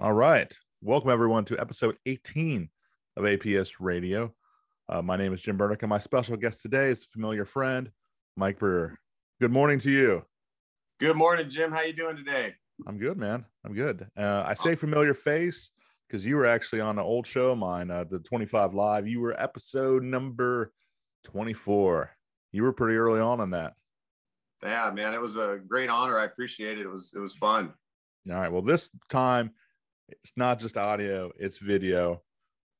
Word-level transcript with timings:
All 0.00 0.12
right. 0.12 0.56
Welcome, 0.80 1.10
everyone, 1.10 1.44
to 1.46 1.58
episode 1.58 1.96
18 2.06 2.68
of 3.16 3.24
APS 3.24 3.72
Radio. 3.80 4.32
Uh, 4.88 5.02
my 5.02 5.16
name 5.16 5.34
is 5.34 5.42
Jim 5.42 5.56
Burdick, 5.56 5.82
and 5.82 5.90
my 5.90 5.98
special 5.98 6.36
guest 6.36 6.62
today 6.62 6.90
is 6.90 7.04
familiar 7.04 7.44
friend, 7.44 7.90
Mike 8.36 8.60
Brewer. 8.60 8.96
Good 9.40 9.50
morning 9.50 9.80
to 9.80 9.90
you. 9.90 10.24
Good 11.00 11.16
morning, 11.16 11.50
Jim. 11.50 11.72
How 11.72 11.80
you 11.80 11.92
doing 11.92 12.16
today? 12.16 12.54
I'm 12.86 12.96
good, 12.96 13.18
man. 13.18 13.44
I'm 13.66 13.74
good. 13.74 14.06
Uh, 14.16 14.44
I 14.46 14.54
say 14.54 14.76
familiar 14.76 15.14
face 15.14 15.72
because 16.08 16.24
you 16.24 16.36
were 16.36 16.46
actually 16.46 16.80
on 16.80 16.96
an 16.96 17.04
old 17.04 17.26
show 17.26 17.50
of 17.50 17.58
mine, 17.58 17.90
uh, 17.90 18.04
the 18.08 18.20
25 18.20 18.74
Live. 18.74 19.08
You 19.08 19.20
were 19.20 19.34
episode 19.42 20.04
number 20.04 20.72
24. 21.24 22.08
You 22.52 22.62
were 22.62 22.72
pretty 22.72 22.98
early 22.98 23.18
on 23.18 23.40
in 23.40 23.50
that. 23.50 23.72
Yeah, 24.62 24.92
man. 24.94 25.12
It 25.12 25.20
was 25.20 25.34
a 25.34 25.58
great 25.66 25.90
honor. 25.90 26.20
I 26.20 26.24
appreciate 26.26 26.78
it. 26.78 26.82
It 26.82 26.88
was 26.88 27.12
it 27.16 27.18
was 27.18 27.36
fun. 27.36 27.72
All 28.30 28.36
right. 28.36 28.52
Well, 28.52 28.62
this 28.62 28.92
time 29.10 29.50
it's 30.08 30.32
not 30.36 30.58
just 30.58 30.76
audio, 30.76 31.30
it's 31.38 31.58
video. 31.58 32.22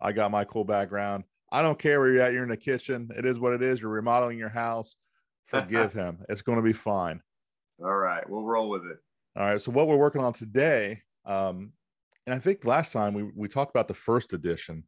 I 0.01 0.13
got 0.13 0.31
my 0.31 0.45
cool 0.45 0.65
background. 0.65 1.25
I 1.51 1.63
don't 1.63 1.79
care 1.79 2.01
where 2.01 2.13
you're 2.13 2.23
at. 2.23 2.33
You're 2.33 2.43
in 2.43 2.49
the 2.49 2.57
kitchen. 2.57 3.11
It 3.17 3.25
is 3.25 3.39
what 3.39 3.53
it 3.53 3.63
is. 3.63 3.81
You're 3.81 3.91
remodeling 3.91 4.39
your 4.39 4.49
house. 4.49 4.95
Forgive 5.47 5.93
him. 5.95 6.19
It's 6.29 6.43
going 6.43 6.57
to 6.57 6.63
be 6.63 6.73
fine. 6.73 7.21
All 7.83 7.97
right. 7.97 8.29
We'll 8.29 8.45
roll 8.45 8.69
with 8.69 8.85
it. 8.85 8.99
All 9.37 9.47
right. 9.47 9.61
So, 9.61 9.73
what 9.73 9.89
we're 9.89 9.97
working 9.97 10.23
on 10.23 10.33
today, 10.33 11.03
um, 11.25 11.73
and 12.27 12.35
I 12.35 12.39
think 12.39 12.65
last 12.65 12.93
time 12.93 13.15
we, 13.15 13.31
we 13.35 13.49
talked 13.49 13.71
about 13.71 13.89
the 13.89 13.95
first 13.95 14.33
edition. 14.33 14.85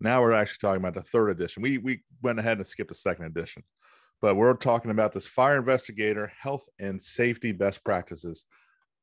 Now 0.00 0.22
we're 0.22 0.32
actually 0.32 0.58
talking 0.60 0.80
about 0.80 0.94
the 0.94 1.02
third 1.02 1.28
edition. 1.28 1.62
We, 1.62 1.76
we 1.76 2.02
went 2.22 2.38
ahead 2.38 2.56
and 2.56 2.66
skipped 2.66 2.88
the 2.88 2.94
second 2.94 3.26
edition, 3.26 3.62
but 4.22 4.34
we're 4.34 4.54
talking 4.54 4.90
about 4.90 5.12
this 5.12 5.26
fire 5.26 5.58
investigator 5.58 6.32
health 6.40 6.66
and 6.78 7.00
safety 7.00 7.52
best 7.52 7.84
practices. 7.84 8.44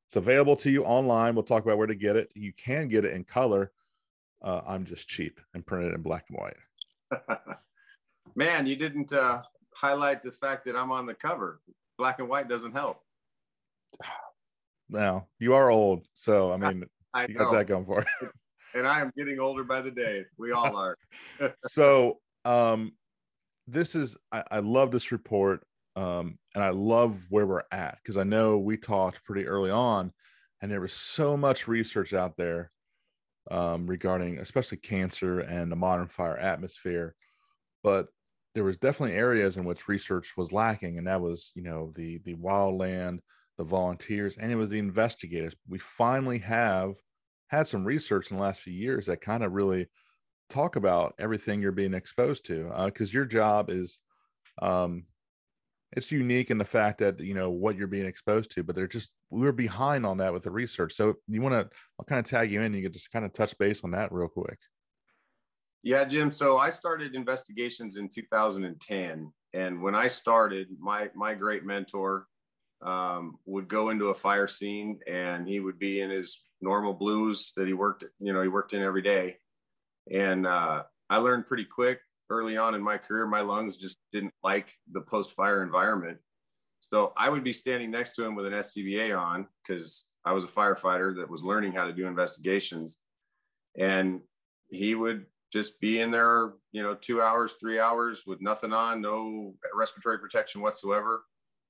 It's 0.08 0.16
available 0.16 0.55
to 0.58 0.72
you 0.72 0.86
online. 0.86 1.36
We'll 1.36 1.44
talk 1.44 1.66
about 1.66 1.77
where 1.77 1.88
to 1.88 1.95
get 1.95 2.16
it. 2.16 2.31
You 2.33 2.53
can 2.53 2.88
get 2.88 3.03
it 3.03 3.13
in 3.13 3.25
color. 3.25 3.73
Uh, 4.41 4.61
I'm 4.66 4.86
just 4.86 5.09
cheap 5.09 5.41
and 5.53 5.66
printed 5.66 5.94
in 5.94 6.02
black 6.02 6.27
and 6.30 6.39
white. 6.39 7.27
Man, 8.35 8.66
you 8.66 8.78
didn't 8.78 9.11
uh, 9.11 9.41
highlight 9.75 10.23
the 10.23 10.31
fact 10.31 10.63
that 10.66 10.78
I'm 10.78 10.94
on 10.94 11.05
the 11.05 11.13
cover. 11.13 11.59
Black 11.97 12.19
and 12.19 12.30
white 12.30 12.47
doesn't 12.47 12.72
help. 12.72 13.02
Now 14.89 15.28
you 15.38 15.53
are 15.53 15.69
old, 15.69 16.08
so 16.13 16.53
I 16.53 16.55
mean, 16.55 16.85
I 17.13 17.25
you 17.28 17.33
got 17.33 17.52
know. 17.52 17.58
that 17.58 17.67
going 17.67 17.85
for 17.85 18.00
it. 18.00 18.08
And 18.73 18.88
I 18.88 19.02
am 19.02 19.11
getting 19.17 19.38
older 19.38 19.66
by 19.66 19.81
the 19.81 19.91
day. 19.91 20.23
We 20.38 20.53
all 20.53 20.78
are. 20.78 20.97
so 21.67 22.19
um 22.45 22.94
this 23.67 23.95
is 23.95 24.16
I, 24.31 24.44
I 24.50 24.59
love 24.59 24.91
this 24.91 25.11
report 25.11 25.66
um 25.98 26.38
and 26.56 26.64
i 26.64 26.70
love 26.70 27.26
where 27.30 27.45
we're 27.45 27.64
at 27.72 27.98
because 28.02 28.17
i 28.17 28.23
know 28.23 28.58
we 28.58 28.78
talked 28.78 29.23
pretty 29.26 29.45
early 29.45 29.72
on 29.72 30.12
and 30.62 30.72
there 30.72 30.81
was 30.81 30.94
so 30.94 31.35
much 31.35 31.68
research 31.68 32.13
out 32.13 32.38
there 32.38 32.72
um 33.52 33.88
regarding 33.88 34.40
especially 34.40 34.78
cancer 34.78 35.40
and 35.40 35.72
the 35.72 35.75
modern 35.75 36.08
fire 36.08 36.38
atmosphere 36.38 37.16
but 37.84 38.08
there 38.56 38.63
was 38.63 38.78
definitely 38.78 39.16
areas 39.16 39.58
in 39.58 39.66
which 39.66 39.88
research 39.88 40.34
was 40.38 40.52
lacking 40.52 40.97
and 40.97 41.08
that 41.08 41.22
was 41.22 41.52
you 41.56 41.63
know 41.63 41.91
the 41.96 42.19
the 42.19 42.35
wildland 42.35 43.19
the 43.58 43.64
volunteers 43.64 44.38
and 44.38 44.52
it 44.52 44.56
was 44.56 44.69
the 44.69 44.79
investigators. 44.79 45.56
We 45.68 45.79
finally 45.79 46.40
have 46.40 46.96
had 47.47 47.68
some 47.68 47.84
research 47.84 48.29
in 48.29 48.38
the 48.38 48.44
last 48.44 48.62
few 48.62 48.74
years 48.74 49.08
that 49.08 49.22
kind 49.22 49.44
of 49.44 49.53
really 49.53 49.88
talk 50.50 50.75
about 50.75 51.16
everything 51.19 51.62
you're 51.62 51.72
being 51.72 51.94
exposed 51.94 52.46
to 52.46 52.72
because 52.85 53.14
your 53.14 53.25
job 53.25 53.69
is 53.69 54.00
um 54.62 55.06
it's 55.96 56.12
unique 56.12 56.52
in 56.52 56.58
the 56.58 56.66
fact 56.66 57.00
that 57.00 57.20
you 57.20 57.34
know 57.34 57.50
what 57.50 57.78
you're 57.78 57.88
being 57.88 58.06
exposed 58.06 58.52
to 58.52 58.64
but 58.64 58.75
they're 58.75 58.88
just 58.88 59.09
we're 59.30 59.52
behind 59.52 60.06
on 60.06 60.18
that 60.18 60.34
with 60.34 60.44
the 60.44 60.52
research 60.52 60.94
so 60.94 61.14
you 61.28 61.42
want 61.42 61.53
to 61.53 61.70
i'll 62.00 62.06
kind 62.06 62.20
of 62.20 62.30
tag 62.30 62.52
you 62.52 62.62
in 62.62 62.74
you 62.74 62.84
could 62.84 62.94
just 62.94 63.12
kind 63.12 63.25
of 63.25 63.34
touch 63.34 63.58
base 63.58 63.84
on 63.84 63.92
that 63.92 64.12
real 64.12 64.28
quick 64.28 64.59
Yeah, 65.84 66.03
Jim. 66.03 66.31
So 66.31 66.58
I 66.58 66.70
started 66.70 67.16
investigations 67.16 67.96
in 67.97 68.09
2010, 68.09 69.31
and 69.53 69.81
when 69.81 69.96
I 69.96 70.08
started, 70.08 70.68
my 70.80 71.09
my 71.16 71.34
great 71.34 71.64
mentor 71.64 72.28
um, 72.81 73.38
would 73.46 73.68
go 73.68 73.90
into 73.90 74.09
a 74.09 74.16
fire 74.16 74.47
scene, 74.47 75.00
and 75.08 75.47
he 75.47 75.59
would 75.59 75.80
be 75.80 76.02
in 76.02 76.09
his 76.09 76.42
normal 76.62 76.94
blues 76.94 77.53
that 77.56 77.68
he 77.68 77.74
worked, 77.74 78.03
you 78.20 78.34
know, 78.34 78.42
he 78.42 78.50
worked 78.50 78.74
in 78.74 78.81
every 78.81 79.02
day, 79.02 79.38
and 80.12 80.46
uh, 80.46 80.84
I 81.09 81.18
learned 81.18 81.47
pretty 81.47 81.66
quick 81.66 82.00
early 82.30 82.58
on 82.58 82.76
in 82.76 82.82
my 82.82 82.98
career, 82.98 83.26
my 83.26 83.42
lungs 83.42 83.78
just 83.78 83.98
didn't 84.12 84.34
like 84.44 84.72
the 84.92 85.02
post 85.02 85.34
fire 85.34 85.64
environment. 85.64 86.18
So 86.82 87.14
I 87.18 87.30
would 87.30 87.44
be 87.44 87.54
standing 87.54 87.92
next 87.92 88.12
to 88.16 88.24
him 88.24 88.36
with 88.36 88.46
an 88.46 88.54
SCBA 88.54 89.18
on 89.18 89.48
because 89.66 90.06
I 90.26 90.34
was 90.34 90.44
a 90.44 90.48
firefighter 90.48 91.16
that 91.18 91.30
was 91.30 91.44
learning 91.44 91.74
how 91.74 91.86
to 91.86 91.94
do 91.94 92.08
investigations, 92.08 93.00
and 93.78 94.22
he 94.70 94.96
would 94.96 95.26
just 95.52 95.80
be 95.80 96.02
in 96.02 96.12
there, 96.12 96.54
you 96.72 96.84
know, 96.84 96.94
two 96.94 97.22
hours, 97.22 97.54
three 97.54 97.80
hours 97.80 98.24
with 98.28 98.42
nothing 98.42 98.74
on, 98.74 99.02
no 99.02 99.54
respiratory 99.74 100.20
protection 100.20 100.62
whatsoever. 100.62 101.24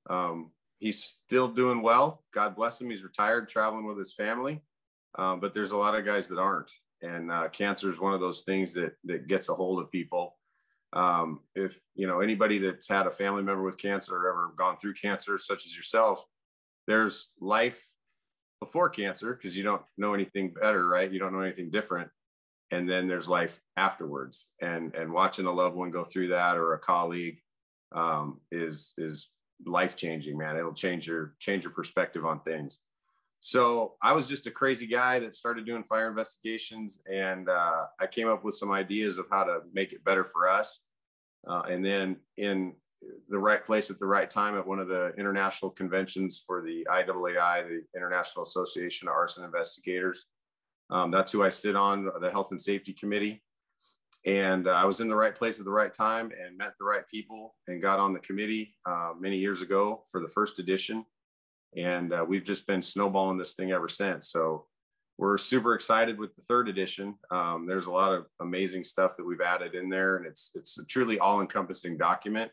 Um, 0.10 0.52
he's 0.80 1.04
still 1.04 1.48
doing 1.48 1.82
well. 1.82 2.24
God 2.34 2.56
bless 2.56 2.82
him. 2.82 2.90
He's 2.90 3.04
retired, 3.04 3.48
traveling 3.48 3.86
with 3.86 3.98
his 3.98 4.14
family. 4.14 4.64
Um, 5.18 5.40
but 5.40 5.54
there's 5.54 5.72
a 5.72 5.78
lot 5.78 5.96
of 5.96 6.06
guys 6.06 6.28
that 6.30 6.40
aren't. 6.40 6.72
And 7.02 7.32
uh, 7.32 7.50
cancer 7.50 7.90
is 7.90 8.00
one 8.00 8.14
of 8.14 8.20
those 8.20 8.42
things 8.42 8.74
that 8.74 8.94
that 9.04 9.28
gets 9.28 9.50
a 9.50 9.54
hold 9.54 9.80
of 9.80 9.92
people. 9.92 10.36
Um, 10.94 11.42
if 11.56 11.80
you 11.96 12.08
know 12.08 12.22
anybody 12.22 12.60
that's 12.60 12.88
had 12.88 13.08
a 13.08 13.12
family 13.12 13.44
member 13.44 13.64
with 13.64 13.78
cancer 13.78 14.16
or 14.16 14.30
ever 14.30 14.54
gone 14.58 14.78
through 14.78 14.94
cancer, 14.94 15.38
such 15.38 15.66
as 15.66 15.76
yourself, 15.76 16.24
there's 16.88 17.30
life 17.40 17.86
before 18.60 18.90
cancer 18.90 19.34
because 19.34 19.56
you 19.56 19.64
don't 19.64 19.82
know 19.98 20.14
anything 20.14 20.54
better, 20.54 20.88
right? 20.88 21.12
You 21.12 21.20
don't 21.20 21.34
know 21.34 21.42
anything 21.42 21.70
different. 21.70 22.10
And 22.72 22.90
then 22.90 23.08
there's 23.08 23.30
life 23.30 23.60
afterwards. 23.76 24.48
And 24.62 24.94
and 24.96 25.12
watching 25.12 25.46
a 25.46 25.52
loved 25.52 25.76
one 25.76 25.92
go 25.92 26.04
through 26.04 26.30
that 26.30 26.58
or 26.58 26.74
a 26.74 26.80
colleague 26.80 27.40
um, 27.94 28.40
is 28.52 28.94
is 28.98 29.30
life 29.66 29.96
changing 29.96 30.38
man. 30.38 30.58
It'll 30.58 30.74
change 30.74 31.08
your 31.08 31.36
change 31.40 31.64
your 31.64 31.74
perspective 31.74 32.26
on 32.26 32.42
things 32.42 32.80
so 33.40 33.96
i 34.02 34.12
was 34.12 34.28
just 34.28 34.48
a 34.48 34.52
crazy 34.52 34.88
guy 34.88 35.20
that 35.20 35.34
started 35.34 35.66
doing 35.66 35.84
fire 35.84 36.10
investigations 36.10 37.02
and 37.12 37.50
uh, 37.50 37.86
i 38.00 38.08
came 38.08 38.28
up 38.28 38.44
with 38.44 38.56
some 38.56 38.72
ideas 38.72 39.18
of 39.18 39.26
how 39.32 39.44
to 39.44 39.60
make 39.74 39.94
it 39.94 40.04
better 40.04 40.24
for 40.24 40.50
us 40.50 40.82
uh, 41.48 41.62
and 41.70 41.86
then 41.86 42.18
in 42.38 42.74
the 43.30 43.40
right 43.40 43.66
place 43.66 43.92
at 43.92 44.00
the 44.00 44.06
right 44.06 44.30
time 44.30 44.58
at 44.58 44.66
one 44.66 44.80
of 44.80 44.88
the 44.88 45.14
international 45.18 45.72
conventions 45.72 46.44
for 46.46 46.62
the 46.62 46.86
IAAI, 46.90 47.68
the 47.68 47.84
International 47.96 48.44
Association 48.44 49.08
of 49.08 49.14
Arson 49.14 49.44
Investigators. 49.44 50.26
Um, 50.90 51.12
that's 51.12 51.32
who 51.32 51.44
I 51.44 51.50
sit 51.50 51.76
on 51.76 52.10
the 52.22 52.32
health 52.32 52.52
and 52.52 52.60
safety 52.60 52.94
committee. 52.94 53.44
And 54.26 54.68
uh, 54.68 54.72
I 54.72 54.86
was 54.86 55.00
in 55.00 55.08
the 55.08 55.16
right 55.16 55.36
place 55.36 55.60
at 55.60 55.66
the 55.66 55.72
right 55.72 55.94
time 55.94 56.32
and 56.32 56.58
met 56.58 56.74
the 56.80 56.86
right 56.86 57.08
people 57.08 57.56
and 57.68 57.82
got 57.82 58.00
on 58.00 58.14
the 58.14 58.20
committee 58.20 58.76
uh, 58.86 59.12
many 59.18 59.38
years 59.38 59.62
ago 59.62 60.04
for 60.12 60.22
the 60.22 60.28
first 60.28 60.60
edition. 60.60 61.06
And 61.76 62.14
uh, 62.14 62.26
we've 62.28 62.44
just 62.44 62.66
been 62.66 62.82
snowballing 62.82 63.38
this 63.38 63.54
thing 63.54 63.72
ever 63.72 63.88
since. 63.88 64.32
So 64.32 64.66
we're 65.18 65.38
super 65.38 65.74
excited 65.74 66.20
with 66.20 66.36
the 66.36 66.44
third 66.44 66.70
edition. 66.70 67.16
Um, 67.32 67.66
there's 67.68 67.88
a 67.88 67.92
lot 67.92 68.14
of 68.14 68.26
amazing 68.40 68.84
stuff 68.84 69.18
that 69.18 69.26
we've 69.26 69.42
added 69.42 69.74
in 69.74 69.90
there, 69.90 70.18
and 70.18 70.26
it's 70.26 70.52
it's 70.56 70.78
a 70.78 70.86
truly 70.86 71.20
all-encompassing 71.20 71.98
document. 71.98 72.52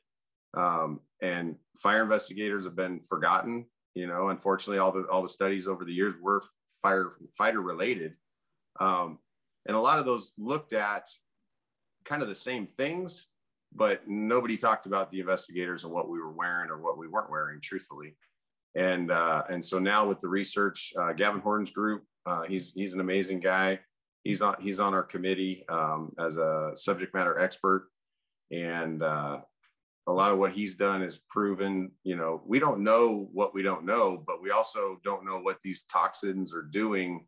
Um, 0.55 1.01
and 1.21 1.57
fire 1.77 2.03
investigators 2.03 2.65
have 2.65 2.77
been 2.77 3.01
forgotten. 3.01 3.67
You 3.95 4.07
know, 4.07 4.29
unfortunately, 4.31 4.79
all 4.79 4.93
the 4.93 5.03
all 5.05 5.23
the 5.23 5.29
studies 5.29 5.69
over 5.69 5.85
the 5.85 5.93
years 5.93 6.15
were 6.21 6.43
firefighter 6.85 7.63
related, 7.65 8.15
um, 8.81 9.19
and 9.67 9.77
a 9.77 9.81
lot 9.81 9.99
of 9.99 10.07
those 10.07 10.33
looked 10.39 10.73
at 10.73 11.07
kind 12.05 12.23
of 12.23 12.29
the 12.29 12.35
same 12.35 12.67
things, 12.67 13.29
but 13.75 14.09
nobody 14.09 14.57
talked 14.57 14.87
about 14.87 15.11
the 15.11 15.21
investigators 15.21 15.85
and 15.85 15.93
what 15.93 16.09
we 16.09 16.19
were 16.19 16.33
wearing 16.33 16.71
or 16.71 16.79
what 16.81 16.99
we 16.99 17.09
weren't 17.09 17.31
wearing, 17.31 17.61
truthfully. 17.61 18.17
And 18.77 19.11
uh, 19.11 19.45
and 19.49 19.65
so 19.65 19.79
now 19.79 20.07
with 20.07 20.21
the 20.21 20.29
research, 20.29 20.93
uh, 20.99 21.13
Gavin 21.13 21.41
Horton's 21.41 21.71
group, 21.71 22.05
uh, 22.27 22.43
he's 22.43 22.73
he's 22.75 22.95
an 22.95 23.01
amazing 23.01 23.41
guy. 23.41 23.81
He's 24.25 24.43
on 24.43 24.57
he's 24.59 24.81
on 24.81 24.95
our 24.95 25.03
committee 25.03 25.65
um, 25.69 26.13
as 26.19 26.39
a 26.39 26.73
subject 26.75 27.15
matter 27.15 27.39
expert, 27.39 27.89
and 28.51 29.03
uh, 29.03 29.39
a 30.07 30.13
lot 30.13 30.33
of 30.33 30.39
what 30.39 30.53
he's 30.53 30.75
done 30.75 31.03
is 31.03 31.21
proven. 31.31 31.93
You 32.03 32.17
know, 32.17 32.43
we 32.45 32.59
don't 32.59 32.81
know 32.81 33.29
what 33.33 33.55
we 33.55 33.63
don't 33.63 33.85
know, 33.85 34.23
but 34.27 34.43
we 34.43 34.51
also 34.51 34.99
don't 35.05 35.25
know 35.25 35.39
what 35.39 35.61
these 35.63 35.85
toxins 35.85 36.55
are 36.55 36.63
doing 36.63 37.27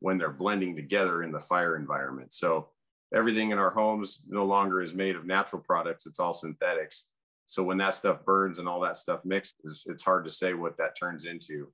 when 0.00 0.18
they're 0.18 0.30
blending 0.30 0.74
together 0.74 1.22
in 1.22 1.30
the 1.30 1.40
fire 1.40 1.76
environment. 1.76 2.32
So 2.32 2.70
everything 3.14 3.50
in 3.50 3.58
our 3.58 3.70
homes 3.70 4.22
no 4.28 4.44
longer 4.44 4.80
is 4.80 4.94
made 4.94 5.14
of 5.14 5.26
natural 5.26 5.62
products; 5.62 6.06
it's 6.06 6.18
all 6.18 6.32
synthetics. 6.32 7.04
So 7.48 7.62
when 7.62 7.78
that 7.78 7.94
stuff 7.94 8.26
burns 8.26 8.58
and 8.58 8.68
all 8.68 8.80
that 8.80 8.98
stuff 8.98 9.24
mixes, 9.24 9.86
it's 9.88 10.04
hard 10.04 10.24
to 10.24 10.30
say 10.30 10.52
what 10.52 10.76
that 10.76 10.94
turns 10.94 11.24
into. 11.24 11.72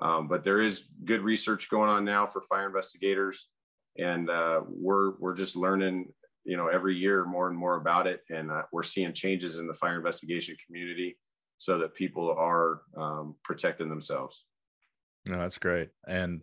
Um, 0.00 0.26
but 0.26 0.42
there 0.42 0.60
is 0.60 0.88
good 1.04 1.22
research 1.22 1.70
going 1.70 1.88
on 1.88 2.04
now 2.04 2.26
for 2.26 2.40
fire 2.40 2.66
investigators, 2.66 3.46
and 3.96 4.28
uh, 4.28 4.62
we're 4.66 5.12
we're 5.20 5.36
just 5.36 5.54
learning, 5.54 6.12
you 6.44 6.56
know, 6.56 6.66
every 6.66 6.96
year 6.96 7.24
more 7.24 7.48
and 7.48 7.56
more 7.56 7.76
about 7.76 8.08
it, 8.08 8.22
and 8.30 8.50
uh, 8.50 8.62
we're 8.72 8.82
seeing 8.82 9.12
changes 9.12 9.58
in 9.58 9.68
the 9.68 9.74
fire 9.74 9.96
investigation 9.96 10.56
community 10.66 11.16
so 11.56 11.78
that 11.78 11.94
people 11.94 12.34
are 12.36 12.80
um, 12.96 13.36
protecting 13.44 13.88
themselves. 13.88 14.44
No, 15.24 15.38
that's 15.38 15.58
great, 15.58 15.90
and 16.08 16.40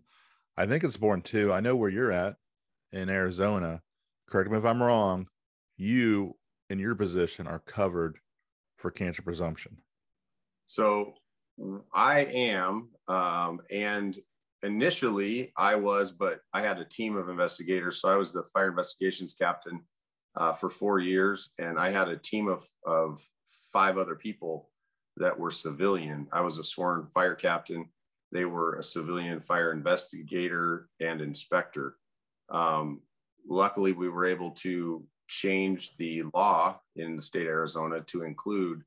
I 0.55 0.67
think 0.67 0.85
it's 0.85 0.95
born 0.95 1.21
too. 1.21 1.51
I 1.51 1.59
know 1.59 1.75
where 1.75 1.89
you're 1.89 2.13
at 2.13 2.35
in 2.93 3.09
Arizona. 3.09 3.81
Correct 4.29 4.49
me 4.49 4.57
if 4.57 4.63
I'm 4.63 4.81
wrong. 4.81 5.27
You 5.75 6.37
in 6.69 6.79
your 6.79 6.95
position 6.95 7.45
are 7.45 7.59
covered 7.59 8.19
for 8.79 8.91
cancer 8.91 9.21
presumption. 9.21 9.77
So 10.65 11.13
I 11.93 12.21
am, 12.21 12.89
um, 13.07 13.61
and 13.69 14.17
initially 14.63 15.51
I 15.57 15.75
was, 15.75 16.11
but 16.11 16.39
I 16.53 16.61
had 16.61 16.79
a 16.79 16.85
team 16.85 17.15
of 17.17 17.29
investigators. 17.29 18.01
So 18.01 18.09
I 18.09 18.15
was 18.15 18.31
the 18.31 18.43
fire 18.53 18.69
investigations 18.69 19.33
captain 19.33 19.81
uh, 20.35 20.53
for 20.53 20.69
four 20.69 20.99
years, 20.99 21.51
and 21.57 21.77
I 21.77 21.89
had 21.89 22.07
a 22.07 22.17
team 22.17 22.47
of 22.47 22.67
of 22.85 23.21
five 23.73 23.97
other 23.97 24.15
people 24.15 24.69
that 25.17 25.37
were 25.37 25.51
civilian. 25.51 26.27
I 26.31 26.41
was 26.41 26.57
a 26.57 26.63
sworn 26.63 27.07
fire 27.07 27.35
captain. 27.35 27.89
They 28.31 28.45
were 28.45 28.75
a 28.75 28.83
civilian 28.83 29.39
fire 29.39 29.71
investigator 29.71 30.87
and 30.99 31.19
inspector. 31.19 31.95
Um, 32.49 33.01
luckily, 33.47 33.91
we 33.91 34.07
were 34.07 34.25
able 34.25 34.51
to 34.51 35.03
change 35.29 35.95
the 35.97 36.23
law 36.33 36.79
in 36.95 37.15
the 37.15 37.21
state 37.21 37.43
of 37.43 37.49
Arizona 37.49 38.01
to 38.01 38.23
include 38.23 38.81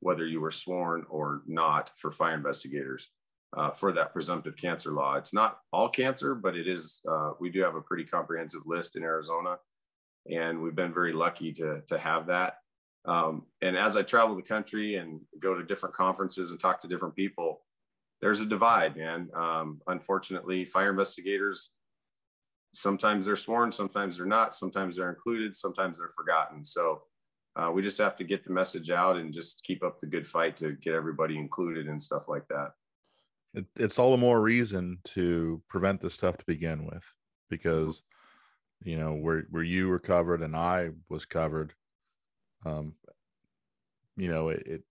whether 0.00 0.26
you 0.26 0.40
were 0.40 0.50
sworn 0.50 1.06
or 1.08 1.42
not 1.46 1.90
for 1.96 2.10
fire 2.10 2.34
investigators 2.34 3.08
uh, 3.56 3.70
for 3.70 3.92
that 3.92 4.12
presumptive 4.12 4.56
cancer 4.56 4.90
law. 4.90 5.14
It's 5.14 5.32
not 5.32 5.60
all 5.72 5.88
cancer, 5.88 6.34
but 6.34 6.56
it 6.56 6.68
is, 6.68 7.00
uh, 7.08 7.30
we 7.40 7.48
do 7.48 7.62
have 7.62 7.76
a 7.76 7.80
pretty 7.80 8.04
comprehensive 8.04 8.62
list 8.66 8.96
in 8.96 9.02
Arizona. 9.02 9.56
And 10.30 10.60
we've 10.60 10.74
been 10.74 10.92
very 10.92 11.12
lucky 11.12 11.52
to, 11.54 11.80
to 11.86 11.98
have 11.98 12.26
that. 12.26 12.54
Um, 13.06 13.44
and 13.62 13.76
as 13.76 13.96
I 13.96 14.02
travel 14.02 14.34
the 14.34 14.42
country 14.42 14.96
and 14.96 15.20
go 15.38 15.54
to 15.54 15.62
different 15.62 15.94
conferences 15.94 16.50
and 16.50 16.58
talk 16.58 16.80
to 16.80 16.88
different 16.88 17.14
people, 17.14 17.62
there's 18.20 18.40
a 18.40 18.46
divide, 18.46 18.96
man. 18.96 19.28
Um, 19.34 19.80
unfortunately, 19.86 20.64
fire 20.64 20.90
investigators, 20.90 21.70
sometimes 22.74 23.26
they're 23.26 23.36
sworn, 23.36 23.72
sometimes 23.72 24.16
they're 24.16 24.26
not, 24.26 24.54
sometimes 24.54 24.96
they're 24.96 25.10
included, 25.10 25.54
sometimes 25.54 25.98
they're 25.98 26.08
forgotten. 26.08 26.64
So 26.64 27.02
uh, 27.56 27.70
we 27.72 27.82
just 27.82 27.98
have 27.98 28.16
to 28.16 28.24
get 28.24 28.44
the 28.44 28.52
message 28.52 28.90
out 28.90 29.16
and 29.16 29.32
just 29.32 29.62
keep 29.64 29.82
up 29.84 30.00
the 30.00 30.06
good 30.06 30.26
fight 30.26 30.56
to 30.58 30.72
get 30.72 30.94
everybody 30.94 31.38
included 31.38 31.86
and 31.86 32.02
stuff 32.02 32.28
like 32.28 32.46
that. 32.48 32.72
It, 33.54 33.66
it's 33.76 33.98
all 33.98 34.10
the 34.10 34.16
more 34.16 34.40
reason 34.40 34.98
to 35.04 35.62
prevent 35.68 36.00
this 36.00 36.14
stuff 36.14 36.36
to 36.36 36.44
begin 36.44 36.84
with, 36.84 37.08
because 37.50 38.02
you 38.82 38.98
know 38.98 39.14
where 39.14 39.44
where 39.50 39.62
you 39.62 39.88
were 39.88 40.00
covered 40.00 40.42
and 40.42 40.56
I 40.56 40.90
was 41.08 41.24
covered. 41.24 41.72
Um, 42.66 42.94
you 44.16 44.28
know 44.28 44.48
it, 44.48 44.66
it 44.66 44.82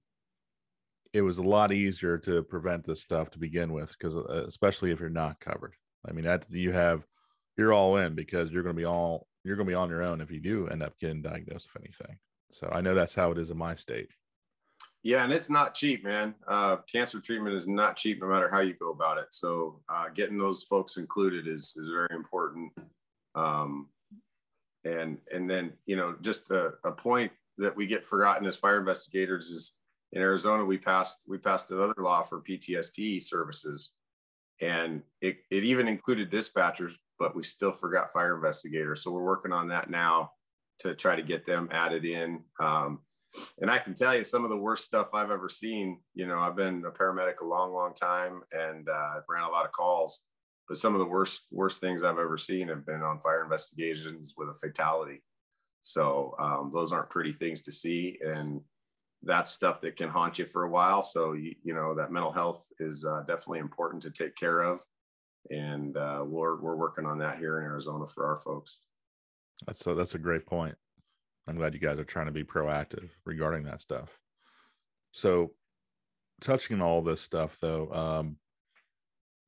it 1.14 1.22
was 1.22 1.38
a 1.38 1.44
lot 1.44 1.72
easier 1.72 2.18
to 2.18 2.42
prevent 2.44 2.84
this 2.84 3.02
stuff 3.02 3.30
to 3.32 3.40
begin 3.40 3.72
with 3.72 3.96
because 3.98 4.16
uh, 4.16 4.44
especially 4.48 4.92
if 4.92 5.00
you're 5.00 5.10
not 5.10 5.40
covered 5.40 5.74
i 6.08 6.12
mean 6.12 6.26
that 6.26 6.46
you 6.50 6.72
have 6.72 7.06
you're 7.58 7.74
all 7.74 7.98
in 7.98 8.16
because 8.16 8.52
you're 8.52 8.64
going 8.64 8.76
to 8.76 8.80
be 8.80 8.86
all 8.86 9.28
you're 9.44 9.56
going 9.56 9.68
to 9.68 9.72
be 9.72 9.76
on 9.76 9.90
your 9.90 10.04
own 10.04 10.22
if 10.22 10.32
you 10.32 10.40
do 10.40 10.68
end 10.68 10.82
up 10.82 10.98
getting 11.00 11.22
diagnosed 11.22 11.68
with 11.74 11.84
anything 11.84 12.18
so 12.54 12.70
I 12.72 12.82
know 12.82 12.94
that's 12.94 13.16
how 13.16 13.32
it 13.32 13.38
is 13.38 13.50
in 13.50 13.58
my 13.58 13.76
state. 13.76 14.10
Yeah, 15.02 15.24
and 15.24 15.34
it's 15.34 15.50
not 15.50 15.76
cheap, 15.76 16.04
man. 16.04 16.34
Uh, 16.48 16.78
cancer 16.90 17.20
treatment 17.20 17.56
is 17.56 17.68
not 17.68 17.98
cheap, 17.98 18.22
no 18.22 18.28
matter 18.28 18.48
how 18.48 18.60
you 18.60 18.74
go 18.80 18.92
about 18.92 19.18
it. 19.18 19.28
So 19.32 19.82
uh, 19.90 20.06
getting 20.14 20.38
those 20.38 20.64
folks 20.64 20.96
included 20.98 21.48
is 21.48 21.74
is 21.76 21.90
very 21.90 22.16
important. 22.16 22.72
Um, 23.36 23.90
and 24.86 25.18
and 25.34 25.50
then 25.50 25.74
you 25.86 25.98
know 25.98 26.16
just 26.22 26.50
a, 26.52 26.74
a 26.86 26.92
point 26.92 27.32
that 27.58 27.76
we 27.76 27.86
get 27.86 28.06
forgotten 28.06 28.48
as 28.48 28.56
fire 28.56 28.80
investigators 28.80 29.50
is 29.50 29.74
in 30.14 30.22
Arizona 30.22 30.64
we 30.64 30.78
passed 30.78 31.24
we 31.28 31.38
passed 31.38 31.72
another 31.72 31.96
law 31.98 32.22
for 32.22 32.42
PTSD 32.42 33.22
services, 33.22 33.92
and 34.64 35.02
it 35.22 35.38
it 35.52 35.64
even 35.64 35.88
included 35.88 36.32
dispatchers, 36.32 36.96
but 37.20 37.36
we 37.36 37.44
still 37.44 37.72
forgot 37.72 38.12
fire 38.12 38.36
investigators. 38.36 39.04
So 39.04 39.12
we're 39.12 39.24
working 39.24 39.52
on 39.52 39.68
that 39.70 39.90
now 39.90 40.32
to 40.80 40.96
try 40.96 41.16
to 41.16 41.22
get 41.22 41.46
them 41.46 41.70
added 41.72 42.06
in. 42.06 42.42
Um, 42.60 43.00
and 43.62 43.70
I 43.70 43.80
can 43.80 43.94
tell 43.94 44.16
you 44.16 44.24
some 44.24 44.44
of 44.44 44.50
the 44.50 44.58
worst 44.58 44.86
stuff 44.86 45.08
I've 45.14 45.32
ever 45.32 45.50
seen. 45.50 46.00
You 46.14 46.28
know, 46.28 46.40
I've 46.40 46.56
been 46.56 46.84
a 46.86 46.92
paramedic 46.92 47.42
a 47.42 47.46
long, 47.46 47.74
long 47.74 47.94
time 47.94 48.42
and 48.52 48.88
uh, 48.88 49.22
ran 49.28 49.44
a 49.44 49.50
lot 49.50 49.66
of 49.66 49.72
calls, 49.72 50.22
but 50.68 50.78
some 50.78 50.94
of 50.94 51.00
the 51.00 51.06
worst, 51.06 51.42
worst 51.52 51.82
things 51.82 52.04
I've 52.04 52.20
ever 52.20 52.38
seen 52.38 52.68
have 52.68 52.86
been 52.86 53.02
on 53.02 53.20
fire 53.20 53.44
investigations 53.44 54.34
with 54.38 54.50
a 54.50 54.56
fatality. 54.56 55.24
So 55.82 56.36
um, 56.40 56.72
those 56.74 56.92
aren't 56.92 57.10
pretty 57.10 57.34
things 57.34 57.62
to 57.64 57.72
see. 57.72 58.20
And 58.24 58.62
that's 59.24 59.50
stuff 59.50 59.82
that 59.82 59.96
can 59.96 60.10
haunt 60.10 60.40
you 60.40 60.46
for 60.46 60.64
a 60.64 60.70
while. 60.70 61.02
So, 61.02 61.34
you, 61.34 61.56
you 61.64 61.74
know, 61.74 61.96
that 61.96 62.12
mental 62.12 62.32
health 62.32 62.72
is 62.80 63.06
uh, 63.06 63.22
definitely 63.22 63.60
important 63.60 64.04
to 64.04 64.12
take 64.12 64.36
care 64.36 64.62
of. 64.62 64.84
And 65.50 65.98
uh, 65.98 66.24
we're, 66.26 66.60
we're 66.60 66.76
working 66.76 67.06
on 67.06 67.20
that 67.20 67.38
here 67.38 67.60
in 67.60 67.66
Arizona 67.66 68.06
for 68.06 68.26
our 68.26 68.38
folks. 68.38 68.80
That's 69.66 69.86
a, 69.88 69.94
that's 69.94 70.16
a 70.16 70.20
great 70.20 70.46
point. 70.46 70.76
I'm 71.48 71.58
glad 71.58 71.74
you 71.74 71.80
guys 71.80 72.00
are 72.00 72.06
trying 72.06 72.28
to 72.28 72.32
be 72.32 72.44
proactive 72.44 73.10
regarding 73.26 73.64
that 73.64 73.82
stuff. 73.82 74.18
So, 75.12 75.52
touching 76.42 76.78
on 76.78 76.82
all 76.82 77.02
this 77.02 77.22
stuff 77.22 77.58
though, 77.62 77.92
um, 77.92 78.38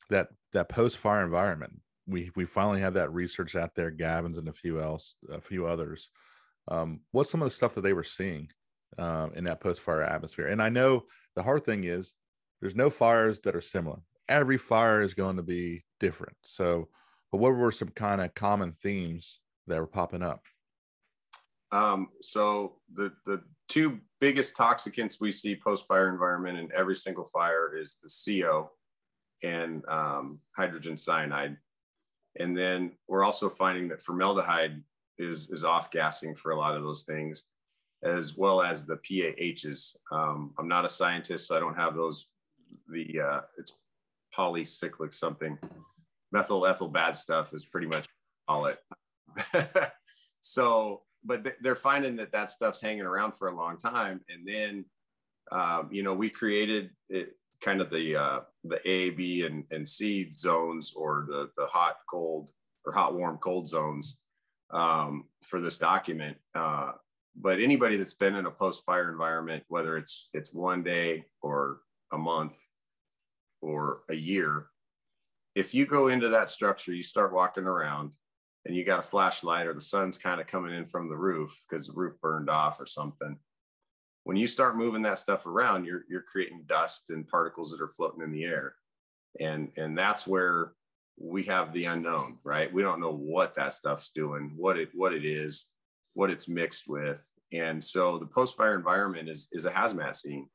that 0.09 0.27
that 0.53 0.69
post 0.69 0.97
fire 0.97 1.23
environment, 1.23 1.79
we 2.05 2.31
we 2.35 2.45
finally 2.45 2.81
have 2.81 2.93
that 2.95 3.13
research 3.13 3.55
out 3.55 3.75
there. 3.75 3.91
Gavin's 3.91 4.37
and 4.37 4.49
a 4.49 4.53
few 4.53 4.81
else, 4.81 5.15
a 5.31 5.41
few 5.41 5.65
others. 5.65 6.09
Um, 6.67 6.99
what's 7.11 7.31
some 7.31 7.41
of 7.41 7.47
the 7.47 7.55
stuff 7.55 7.75
that 7.75 7.81
they 7.81 7.93
were 7.93 8.03
seeing 8.03 8.49
um, 8.97 9.31
in 9.35 9.43
that 9.45 9.59
post 9.59 9.81
fire 9.81 10.03
atmosphere? 10.03 10.47
And 10.47 10.61
I 10.61 10.69
know 10.69 11.05
the 11.35 11.43
hard 11.43 11.65
thing 11.65 11.83
is 11.83 12.13
there's 12.61 12.75
no 12.75 12.89
fires 12.89 13.39
that 13.41 13.55
are 13.55 13.61
similar. 13.61 13.99
Every 14.27 14.57
fire 14.57 15.01
is 15.01 15.13
going 15.13 15.37
to 15.37 15.43
be 15.43 15.83
different. 15.99 16.37
So, 16.43 16.87
but 17.31 17.39
what 17.39 17.55
were 17.55 17.71
some 17.71 17.89
kind 17.89 18.21
of 18.21 18.33
common 18.33 18.73
themes 18.81 19.39
that 19.67 19.79
were 19.79 19.87
popping 19.87 20.23
up? 20.23 20.41
Um, 21.71 22.09
so 22.21 22.77
the 22.93 23.11
the 23.25 23.41
two 23.67 23.99
biggest 24.19 24.55
toxicants 24.55 25.19
we 25.19 25.31
see 25.31 25.55
post 25.55 25.87
fire 25.87 26.09
environment 26.09 26.57
in 26.57 26.69
every 26.73 26.95
single 26.95 27.25
fire 27.25 27.75
is 27.75 27.97
the 28.01 28.41
CO 28.43 28.71
and 29.43 29.83
um, 29.87 30.39
hydrogen 30.55 30.95
cyanide, 30.95 31.57
and 32.39 32.55
then 32.57 32.91
we're 33.07 33.23
also 33.23 33.49
finding 33.49 33.89
that 33.89 34.01
formaldehyde 34.01 34.81
is 35.17 35.49
is 35.49 35.65
off 35.65 35.91
gassing 35.91 36.35
for 36.35 36.51
a 36.51 36.57
lot 36.57 36.75
of 36.75 36.83
those 36.83 37.03
things, 37.03 37.45
as 38.05 38.37
well 38.37 38.61
as 38.61 38.85
the 38.85 38.97
PAHs. 38.97 39.97
Um, 40.11 40.53
I'm 40.57 40.67
not 40.67 40.85
a 40.85 40.89
scientist, 40.89 41.47
so 41.47 41.57
I 41.57 41.59
don't 41.59 41.75
have 41.75 41.95
those. 41.95 42.27
The 42.87 43.19
uh, 43.19 43.41
it's 43.57 43.73
polycyclic 44.35 45.13
something. 45.13 45.57
Methyl 46.31 46.67
ethyl 46.67 46.89
bad 46.89 47.15
stuff 47.15 47.53
is 47.53 47.65
pretty 47.65 47.87
much 47.87 48.05
all 48.47 48.67
it. 48.67 48.79
so, 50.41 51.01
but 51.23 51.55
they're 51.61 51.75
finding 51.75 52.15
that 52.17 52.31
that 52.31 52.49
stuff's 52.49 52.81
hanging 52.81 53.01
around 53.01 53.33
for 53.33 53.47
a 53.47 53.55
long 53.55 53.77
time. 53.77 54.21
And 54.29 54.47
then, 54.47 54.85
um, 55.51 55.89
you 55.91 56.03
know, 56.03 56.13
we 56.13 56.29
created 56.29 56.91
it, 57.09 57.29
kind 57.61 57.81
of 57.81 57.89
the 57.89 58.15
uh, 58.15 58.39
the 58.63 58.79
A, 58.87 59.09
B, 59.11 59.45
and, 59.45 59.63
and 59.71 59.87
C 59.89 60.29
zones, 60.29 60.93
or 60.95 61.25
the 61.27 61.49
the 61.57 61.65
hot, 61.65 61.95
cold, 62.09 62.51
or 62.85 62.93
hot, 62.93 63.15
warm, 63.15 63.37
cold 63.37 63.67
zones 63.67 64.19
um, 64.71 65.25
for 65.41 65.59
this 65.59 65.77
document. 65.77 66.37
Uh, 66.53 66.91
but 67.35 67.59
anybody 67.59 67.97
that's 67.97 68.13
been 68.13 68.35
in 68.35 68.45
a 68.45 68.51
post-fire 68.51 69.11
environment, 69.11 69.63
whether 69.67 69.97
it's 69.97 70.29
it's 70.33 70.53
one 70.53 70.83
day 70.83 71.25
or 71.41 71.79
a 72.11 72.17
month 72.17 72.57
or 73.61 74.01
a 74.09 74.15
year, 74.15 74.67
if 75.55 75.73
you 75.73 75.85
go 75.85 76.07
into 76.07 76.29
that 76.29 76.49
structure, 76.49 76.93
you 76.93 77.03
start 77.03 77.33
walking 77.33 77.65
around, 77.65 78.11
and 78.65 78.75
you 78.75 78.83
got 78.83 78.99
a 78.99 79.03
flashlight 79.03 79.67
or 79.67 79.73
the 79.73 79.81
sun's 79.81 80.17
kind 80.17 80.41
of 80.41 80.47
coming 80.47 80.73
in 80.73 80.85
from 80.85 81.09
the 81.09 81.17
roof 81.17 81.65
because 81.67 81.87
the 81.87 81.93
roof 81.93 82.13
burned 82.21 82.49
off 82.49 82.79
or 82.79 82.85
something 82.85 83.37
when 84.25 84.35
you 84.35 84.47
start 84.47 84.75
moving 84.75 85.03
that 85.03 85.19
stuff 85.19 85.45
around 85.45 85.85
you're 85.85 86.03
you're 86.09 86.21
creating 86.21 86.63
dust 86.65 87.11
and 87.11 87.27
particles 87.27 87.71
that 87.71 87.81
are 87.81 87.87
floating 87.87 88.21
in 88.21 88.31
the 88.31 88.43
air. 88.43 88.75
And 89.39 89.71
and 89.77 89.97
that's 89.97 90.27
where 90.27 90.73
we 91.17 91.43
have 91.43 91.71
the 91.71 91.85
unknown 91.85 92.39
right? 92.43 92.73
We 92.73 92.81
don't 92.81 92.99
know 92.99 93.13
what 93.13 93.55
that 93.55 93.73
stuff's 93.73 94.09
doing 94.09 94.51
what 94.57 94.77
it 94.77 94.89
what 94.93 95.13
it 95.13 95.23
is 95.23 95.65
what 96.15 96.31
it's 96.31 96.47
mixed 96.47 96.87
with 96.87 97.23
and 97.53 97.83
so 97.83 98.17
the 98.17 98.25
post 98.25 98.57
fire 98.57 98.75
environment 98.75 99.29
is 99.29 99.47
is 99.51 99.65
a 99.65 99.71
hazmat 99.71 100.15
scene 100.15 100.47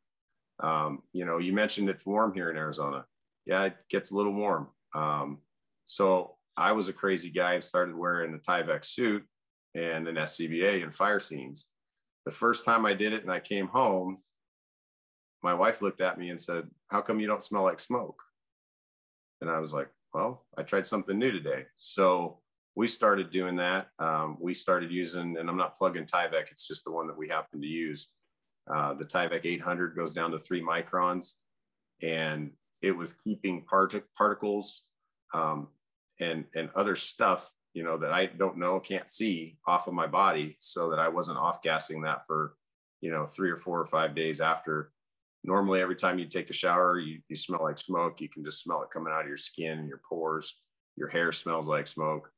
um, 0.61 1.03
you 1.13 1.25
know 1.25 1.39
you 1.39 1.53
mentioned 1.53 1.89
it's 1.89 2.05
warm 2.05 2.35
here 2.35 2.51
in 2.51 2.57
arizona 2.57 3.05
yeah 3.47 3.65
it 3.65 3.77
gets 3.89 4.11
a 4.11 4.17
little 4.17 4.35
warm 4.35 4.69
um, 4.95 5.39
so 5.85 6.37
I 6.57 6.73
was 6.73 6.89
a 6.89 6.93
crazy 6.93 7.31
guy 7.31 7.55
and 7.55 7.65
started 7.65 7.97
wearing 7.97 8.35
a 8.35 8.39
Tyvek 8.39 8.85
suit 8.85 9.25
and 9.75 10.07
an 10.09 10.17
SCBA 10.17 10.83
in 10.83 10.91
fire 10.91 11.21
scenes. 11.21 11.69
The 12.27 12.31
first 12.31 12.65
time 12.65 12.85
I 12.85 12.93
did 12.93 13.13
it 13.13 13.23
and 13.23 13.33
I 13.33 13.41
came 13.41 13.67
home, 13.67 14.19
my 15.43 15.55
wife 15.55 15.81
looked 15.81 16.01
at 16.01 16.19
me 16.19 16.29
and 16.29 16.41
said, 16.41 16.69
How 16.89 17.01
come 17.01 17.19
you 17.19 17.27
don't 17.27 17.43
smell 17.43 17.63
like 17.63 17.81
smoke? 17.81 18.23
And 19.41 19.51
I 19.51 19.59
was 19.59 19.73
like, 19.73 19.89
Well, 20.13 20.45
I 20.59 20.63
tried 20.63 20.87
something 20.87 21.19
new 21.19 21.31
today. 21.31 21.65
So 21.79 22.41
we 22.77 22.87
started 22.87 23.31
doing 23.31 23.57
that. 23.57 23.89
Um, 23.99 24.37
we 24.41 24.55
started 24.55 24.91
using, 24.91 25.37
and 25.39 25.49
I'm 25.49 25.57
not 25.57 25.77
plugging 25.77 26.07
Tyvek, 26.07 26.51
it's 26.51 26.67
just 26.67 26.85
the 26.85 26.93
one 26.93 27.07
that 27.09 27.17
we 27.19 27.29
happen 27.29 27.61
to 27.61 27.67
use. 27.67 28.09
Uh, 28.73 28.95
the 28.95 29.05
Tyvek 29.05 29.45
800 29.45 29.97
goes 29.97 30.15
down 30.15 30.31
to 30.31 30.39
three 30.39 30.63
microns, 30.63 31.33
and 32.03 32.53
it 32.83 32.93
was 32.93 33.15
keeping 33.25 33.65
part- 33.65 33.95
particles 34.17 34.85
um, 35.35 35.69
and 36.21 36.45
and 36.55 36.71
other 36.75 36.97
stuff 36.97 37.53
you 37.75 37.85
know 37.85 37.97
that 37.97 38.13
I 38.13 38.27
don't 38.27 38.59
know 38.59 38.81
can't 38.81 39.09
see 39.09 39.57
off 39.67 39.87
of 39.87 39.95
my 39.95 40.07
body 40.07 40.57
so 40.59 40.91
that 40.91 40.99
I 40.99 41.09
wasn't 41.09 41.39
off 41.39 41.63
gassing 41.63 42.03
that 42.03 42.27
for 42.27 42.55
you 43.01 43.11
know 43.11 43.25
three 43.25 43.51
or 43.51 43.57
four 43.57 43.81
or 43.81 43.85
five 43.85 44.15
days 44.15 44.41
after 44.41 44.91
normally 45.45 45.81
every 45.81 45.97
time 45.97 46.19
you 46.19 46.27
take 46.27 46.51
a 46.51 46.55
shower 46.55 46.99
you, 46.99 47.21
you 47.29 47.37
smell 47.37 47.63
like 47.63 47.79
smoke 47.79 48.21
you 48.21 48.29
can 48.29 48.45
just 48.45 48.63
smell 48.63 48.83
it 48.83 48.91
coming 48.91 49.13
out 49.13 49.23
of 49.23 49.29
your 49.29 49.37
skin 49.37 49.79
and 49.79 49.89
your 49.89 50.01
pores 50.09 50.61
your 50.97 51.09
hair 51.09 51.33
smells 51.33 51.69
like 51.69 51.87
smoke 51.87 52.31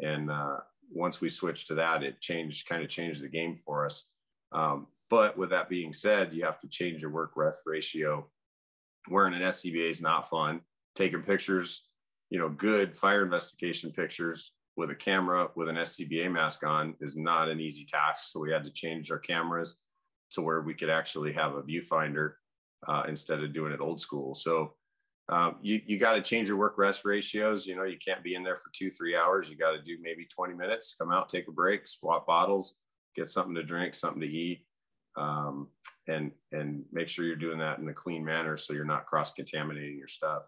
and 0.00 0.30
uh, 0.30 0.56
once 0.90 1.20
we 1.20 1.28
switched 1.28 1.68
to 1.68 1.74
that 1.74 2.02
it 2.02 2.20
changed 2.20 2.68
kind 2.68 2.82
of 2.82 2.88
changed 2.88 3.22
the 3.22 3.28
game 3.28 3.56
for 3.56 3.84
us. 3.84 4.04
Um, 4.52 4.86
but 5.10 5.36
with 5.36 5.50
that 5.50 5.68
being 5.68 5.92
said 5.92 6.32
you 6.32 6.44
have 6.44 6.60
to 6.60 6.68
change 6.68 7.02
your 7.02 7.10
work 7.10 7.32
ratio. 7.66 8.28
Wearing 9.10 9.34
an 9.34 9.42
scba 9.42 9.90
is 9.90 10.00
not 10.00 10.28
fun. 10.28 10.60
Taking 10.94 11.22
pictures 11.22 11.82
you 12.30 12.38
know 12.38 12.48
good 12.48 12.96
fire 12.96 13.22
investigation 13.22 13.92
pictures 13.92 14.52
with 14.76 14.90
a 14.90 14.94
camera 14.94 15.48
with 15.54 15.68
an 15.68 15.76
scba 15.76 16.30
mask 16.30 16.64
on 16.64 16.94
is 17.00 17.16
not 17.16 17.48
an 17.48 17.60
easy 17.60 17.84
task. 17.84 18.30
So 18.32 18.40
we 18.40 18.50
had 18.50 18.64
to 18.64 18.72
change 18.72 19.10
our 19.10 19.18
cameras 19.18 19.76
to 20.32 20.42
where 20.42 20.62
we 20.62 20.74
could 20.74 20.90
actually 20.90 21.32
have 21.32 21.54
a 21.54 21.62
viewfinder 21.62 22.32
uh, 22.86 23.04
instead 23.08 23.42
of 23.42 23.54
doing 23.54 23.72
it 23.72 23.80
old 23.80 24.00
school. 24.00 24.34
So 24.34 24.74
um, 25.28 25.56
you 25.62 25.80
you 25.86 25.98
got 25.98 26.12
to 26.12 26.22
change 26.22 26.48
your 26.48 26.58
work 26.58 26.76
rest 26.76 27.02
ratios. 27.04 27.66
You 27.66 27.76
know, 27.76 27.84
you 27.84 27.96
can't 28.04 28.22
be 28.22 28.34
in 28.34 28.42
there 28.42 28.56
for 28.56 28.70
two 28.72 28.90
three 28.90 29.16
hours. 29.16 29.48
You 29.48 29.56
got 29.56 29.72
to 29.72 29.82
do 29.82 29.96
maybe 30.02 30.26
20 30.26 30.54
minutes. 30.54 30.94
Come 30.98 31.10
out, 31.10 31.28
take 31.28 31.48
a 31.48 31.52
break, 31.52 31.86
swap 31.86 32.26
bottles, 32.26 32.74
get 33.16 33.28
something 33.28 33.54
to 33.54 33.62
drink, 33.62 33.94
something 33.94 34.20
to 34.20 34.28
eat, 34.28 34.66
um, 35.16 35.68
and 36.08 36.30
and 36.52 36.84
make 36.92 37.08
sure 37.08 37.24
you're 37.24 37.36
doing 37.36 37.58
that 37.58 37.78
in 37.78 37.88
a 37.88 37.94
clean 37.94 38.24
manner 38.24 38.56
so 38.56 38.74
you're 38.74 38.84
not 38.84 39.06
cross 39.06 39.32
contaminating 39.32 39.96
your 39.96 40.08
stuff. 40.08 40.42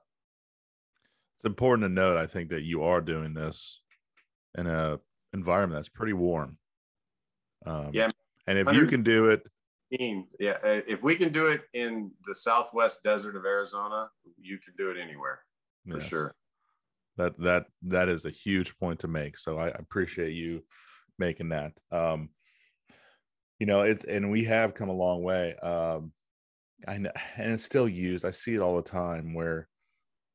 It's 1.38 1.46
important 1.46 1.84
to 1.84 1.92
note, 1.92 2.18
I 2.18 2.26
think, 2.26 2.50
that 2.50 2.62
you 2.62 2.82
are 2.82 3.00
doing 3.00 3.32
this 3.32 3.80
in 4.58 4.66
a 4.66 4.98
environment 5.32 5.78
that's 5.78 5.88
pretty 5.88 6.14
warm. 6.14 6.58
Um, 7.64 7.90
yeah, 7.94 8.10
and 8.46 8.58
if 8.58 8.70
you 8.72 8.86
can 8.86 9.02
do 9.02 9.30
it 9.30 9.42
team. 9.92 10.26
Yeah, 10.38 10.58
uh, 10.64 10.80
if 10.86 11.02
we 11.02 11.16
can 11.16 11.32
do 11.32 11.48
it 11.48 11.62
in 11.74 12.10
the 12.24 12.34
southwest 12.34 13.02
desert 13.02 13.36
of 13.36 13.44
Arizona, 13.44 14.08
you 14.38 14.58
can 14.58 14.74
do 14.76 14.90
it 14.90 14.96
anywhere 15.00 15.40
for 15.88 15.98
yes. 15.98 16.08
sure. 16.08 16.34
That 17.16 17.38
that 17.40 17.66
that 17.82 18.08
is 18.08 18.24
a 18.24 18.30
huge 18.30 18.76
point 18.78 19.00
to 19.00 19.08
make. 19.08 19.38
So 19.38 19.58
I 19.58 19.68
appreciate 19.68 20.32
you 20.32 20.62
making 21.18 21.48
that. 21.50 21.72
Um, 21.90 22.30
you 23.58 23.66
know, 23.66 23.82
it's 23.82 24.04
and 24.04 24.30
we 24.30 24.44
have 24.44 24.74
come 24.74 24.90
a 24.90 24.94
long 24.94 25.22
way. 25.22 25.54
Um, 25.62 26.12
I 26.86 26.98
know, 26.98 27.12
and 27.36 27.52
it's 27.52 27.64
still 27.64 27.88
used. 27.88 28.24
I 28.24 28.30
see 28.30 28.54
it 28.54 28.60
all 28.60 28.76
the 28.76 28.82
time 28.82 29.32
where, 29.32 29.68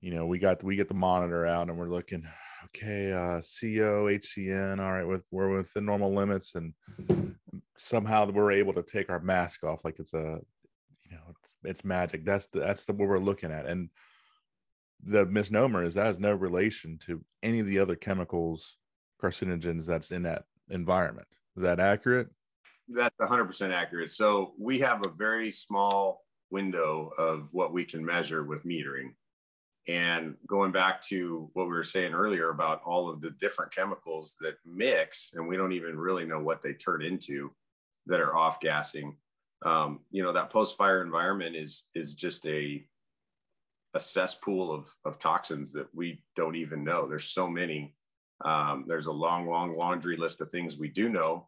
you 0.02 0.12
know, 0.12 0.26
we 0.26 0.40
got 0.40 0.64
we 0.64 0.76
get 0.76 0.88
the 0.88 0.96
monitor 0.96 1.46
out 1.46 1.70
and 1.70 1.78
we're 1.78 1.88
looking, 1.88 2.28
okay, 2.66 3.12
uh, 3.12 3.38
CO, 3.38 4.08
HCN, 4.08 4.80
all 4.80 4.92
right, 4.92 5.08
with 5.08 5.24
we're 5.30 5.56
within 5.56 5.86
normal 5.86 6.14
limits, 6.14 6.56
and 6.56 6.74
somehow 7.78 8.26
we're 8.30 8.52
able 8.52 8.74
to 8.74 8.84
take 8.84 9.10
our 9.10 9.20
mask 9.20 9.64
off 9.64 9.86
like 9.86 10.00
it's 10.00 10.14
a 10.14 10.40
you 11.04 11.12
know 11.12 11.22
it's, 11.30 11.56
it's 11.64 11.86
magic. 11.86 12.26
That's 12.26 12.48
the, 12.48 12.62
that's 12.62 12.86
the 12.86 12.94
what 12.94 13.10
we're 13.10 13.20
looking 13.20 13.52
at. 13.52 13.68
And 13.68 13.90
the 15.04 15.26
misnomer 15.28 15.84
is 15.84 15.94
that 15.94 16.08
has 16.08 16.20
no 16.20 16.34
relation 16.34 16.98
to 17.06 17.24
any 17.44 17.60
of 17.60 17.68
the 17.68 17.80
other 17.80 17.96
chemicals 17.96 18.78
carcinogens 19.22 19.86
that's 19.86 20.10
in 20.10 20.24
that 20.24 20.46
environment. 20.70 21.28
Is 21.56 21.64
that 21.64 21.80
accurate? 21.80 22.28
That's 22.88 23.16
100% 23.18 23.72
accurate. 23.72 24.12
So 24.12 24.54
we 24.60 24.80
have 24.80 25.06
a 25.06 25.10
very 25.10 25.52
small 25.52 26.26
window 26.50 27.12
of 27.18 27.48
what 27.52 27.72
we 27.72 27.86
can 27.86 28.04
measure 28.04 28.44
with 28.44 28.66
metering 28.66 29.14
and 29.88 30.36
going 30.48 30.72
back 30.72 31.02
to 31.02 31.50
what 31.54 31.64
we 31.66 31.72
were 31.72 31.84
saying 31.84 32.14
earlier 32.14 32.50
about 32.50 32.82
all 32.86 33.10
of 33.10 33.20
the 33.20 33.32
different 33.32 33.74
chemicals 33.74 34.36
that 34.40 34.56
mix 34.66 35.32
and 35.34 35.48
we 35.48 35.58
don't 35.58 35.72
even 35.72 35.98
really 35.98 36.26
know 36.26 36.40
what 36.40 36.62
they 36.62 36.74
turn 36.74 37.02
into 37.02 37.52
that 38.06 38.20
are 38.20 38.36
off 38.36 38.60
gassing. 38.60 39.18
Um, 39.64 40.02
you 40.12 40.24
know, 40.24 40.34
that 40.34 40.50
post 40.50 40.78
fire 40.78 41.02
environment 41.02 41.56
is 41.56 41.86
is 41.96 42.14
just 42.14 42.46
a 42.46 42.86
a 43.94 44.00
cesspool 44.00 44.74
of 44.74 44.94
of 45.06 45.20
toxins 45.20 45.74
that 45.74 45.88
we 45.94 46.24
don't 46.36 46.56
even 46.56 46.84
know. 46.84 47.08
There's 47.08 47.26
so 47.26 47.48
many. 47.48 47.96
Um, 48.44 48.86
there's 48.88 49.06
a 49.06 49.12
long, 49.12 49.48
long 49.48 49.76
laundry 49.76 50.18
list 50.18 50.42
of 50.42 50.50
things 50.50 50.78
we 50.78 50.90
do 50.90 51.10
know, 51.10 51.48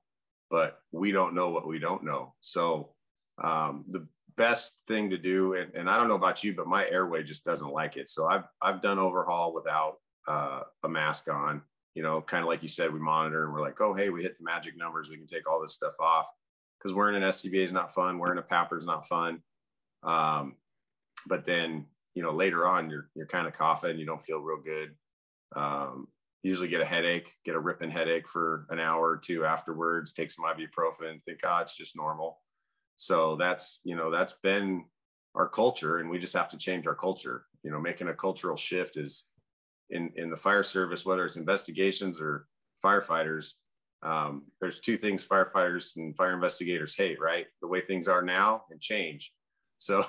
but 0.51 0.79
we 0.91 1.11
don't 1.11 1.33
know 1.33 1.49
what 1.49 1.67
we 1.67 1.79
don't 1.79 2.03
know. 2.03 2.35
So 2.39 2.89
um, 3.43 3.85
the 3.87 4.07
best 4.35 4.73
thing 4.87 5.09
to 5.09 5.17
do, 5.17 5.53
and, 5.55 5.73
and, 5.75 5.89
I 5.89 5.97
don't 5.97 6.07
know 6.07 6.15
about 6.15 6.43
you, 6.43 6.53
but 6.53 6.67
my 6.67 6.87
airway 6.87 7.23
just 7.23 7.45
doesn't 7.45 7.71
like 7.71 7.97
it. 7.97 8.09
So 8.09 8.27
I've 8.27 8.45
I've 8.61 8.81
done 8.81 8.99
overhaul 8.99 9.53
without 9.53 9.97
uh, 10.27 10.61
a 10.83 10.89
mask 10.89 11.29
on. 11.29 11.61
You 11.95 12.03
know, 12.03 12.21
kind 12.21 12.41
of 12.41 12.47
like 12.47 12.61
you 12.63 12.67
said, 12.67 12.91
we 12.91 12.99
monitor 12.99 13.43
and 13.43 13.53
we're 13.53 13.61
like, 13.61 13.79
oh 13.79 13.93
hey, 13.93 14.09
we 14.09 14.23
hit 14.23 14.37
the 14.37 14.43
magic 14.43 14.77
numbers, 14.77 15.09
we 15.09 15.17
can 15.17 15.27
take 15.27 15.49
all 15.49 15.61
this 15.61 15.73
stuff 15.73 15.93
off 15.99 16.27
because 16.83 16.93
wearing 16.93 17.15
an 17.15 17.29
SCBA 17.29 17.63
is 17.63 17.73
not 17.73 17.93
fun. 17.93 18.19
Wearing 18.19 18.39
a 18.39 18.41
PAPR 18.41 18.77
is 18.77 18.85
not 18.85 19.07
fun. 19.07 19.41
Um, 20.03 20.55
but 21.25 21.45
then, 21.45 21.85
you 22.13 22.21
know, 22.21 22.31
later 22.31 22.67
on, 22.67 22.89
you're, 22.89 23.09
you're 23.15 23.25
kind 23.25 23.47
of 23.47 23.53
coughing, 23.53 23.97
you 23.97 24.05
don't 24.05 24.21
feel 24.21 24.39
real 24.39 24.61
good. 24.61 24.93
Um, 25.55 26.07
usually 26.41 26.67
get 26.67 26.81
a 26.81 26.85
headache, 26.85 27.33
get 27.45 27.55
a 27.55 27.59
ripping 27.59 27.89
headache 27.89 28.27
for 28.27 28.65
an 28.69 28.79
hour 28.79 29.11
or 29.11 29.17
two 29.17 29.45
afterwards, 29.45 30.11
take 30.11 30.29
some 30.29 30.43
ibuprofen, 30.43 31.21
think, 31.21 31.39
oh, 31.45 31.59
it's 31.61 31.77
just 31.77 31.95
normal. 31.95 32.41
So 32.95 33.35
that's, 33.35 33.81
you 33.83 33.95
know, 33.95 34.11
that's 34.11 34.33
been 34.43 34.85
our 35.35 35.47
culture 35.47 35.97
and 35.97 36.09
we 36.09 36.19
just 36.19 36.35
have 36.35 36.49
to 36.49 36.57
change 36.57 36.87
our 36.87 36.95
culture. 36.95 37.45
You 37.63 37.71
know, 37.71 37.79
making 37.79 38.07
a 38.07 38.13
cultural 38.13 38.57
shift 38.57 38.97
is 38.97 39.25
in, 39.89 40.11
in 40.15 40.29
the 40.29 40.35
fire 40.35 40.63
service, 40.63 41.05
whether 41.05 41.25
it's 41.25 41.37
investigations 41.37 42.21
or 42.21 42.47
firefighters, 42.83 43.53
um, 44.03 44.43
there's 44.59 44.79
two 44.79 44.97
things 44.97 45.25
firefighters 45.25 45.95
and 45.95 46.15
fire 46.15 46.33
investigators 46.33 46.95
hate, 46.95 47.19
right? 47.21 47.45
The 47.61 47.67
way 47.67 47.81
things 47.81 48.07
are 48.07 48.21
now 48.21 48.63
and 48.69 48.81
change. 48.81 49.31
So, 49.77 50.05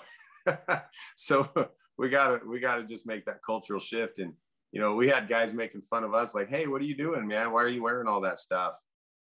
so 1.16 1.48
we 1.96 2.08
gotta 2.08 2.40
we 2.46 2.58
gotta 2.58 2.84
just 2.84 3.06
make 3.06 3.24
that 3.26 3.42
cultural 3.46 3.80
shift. 3.80 4.18
And 4.18 4.32
you 4.72 4.80
know, 4.80 4.96
we 4.96 5.08
had 5.08 5.28
guys 5.28 5.54
making 5.54 5.82
fun 5.82 6.02
of 6.02 6.12
us, 6.12 6.34
like, 6.34 6.48
"Hey, 6.48 6.66
what 6.66 6.82
are 6.82 6.86
you 6.86 6.96
doing, 6.96 7.26
man? 7.26 7.52
Why 7.52 7.62
are 7.62 7.68
you 7.68 7.82
wearing 7.82 8.08
all 8.08 8.20
that 8.22 8.40
stuff?" 8.40 8.76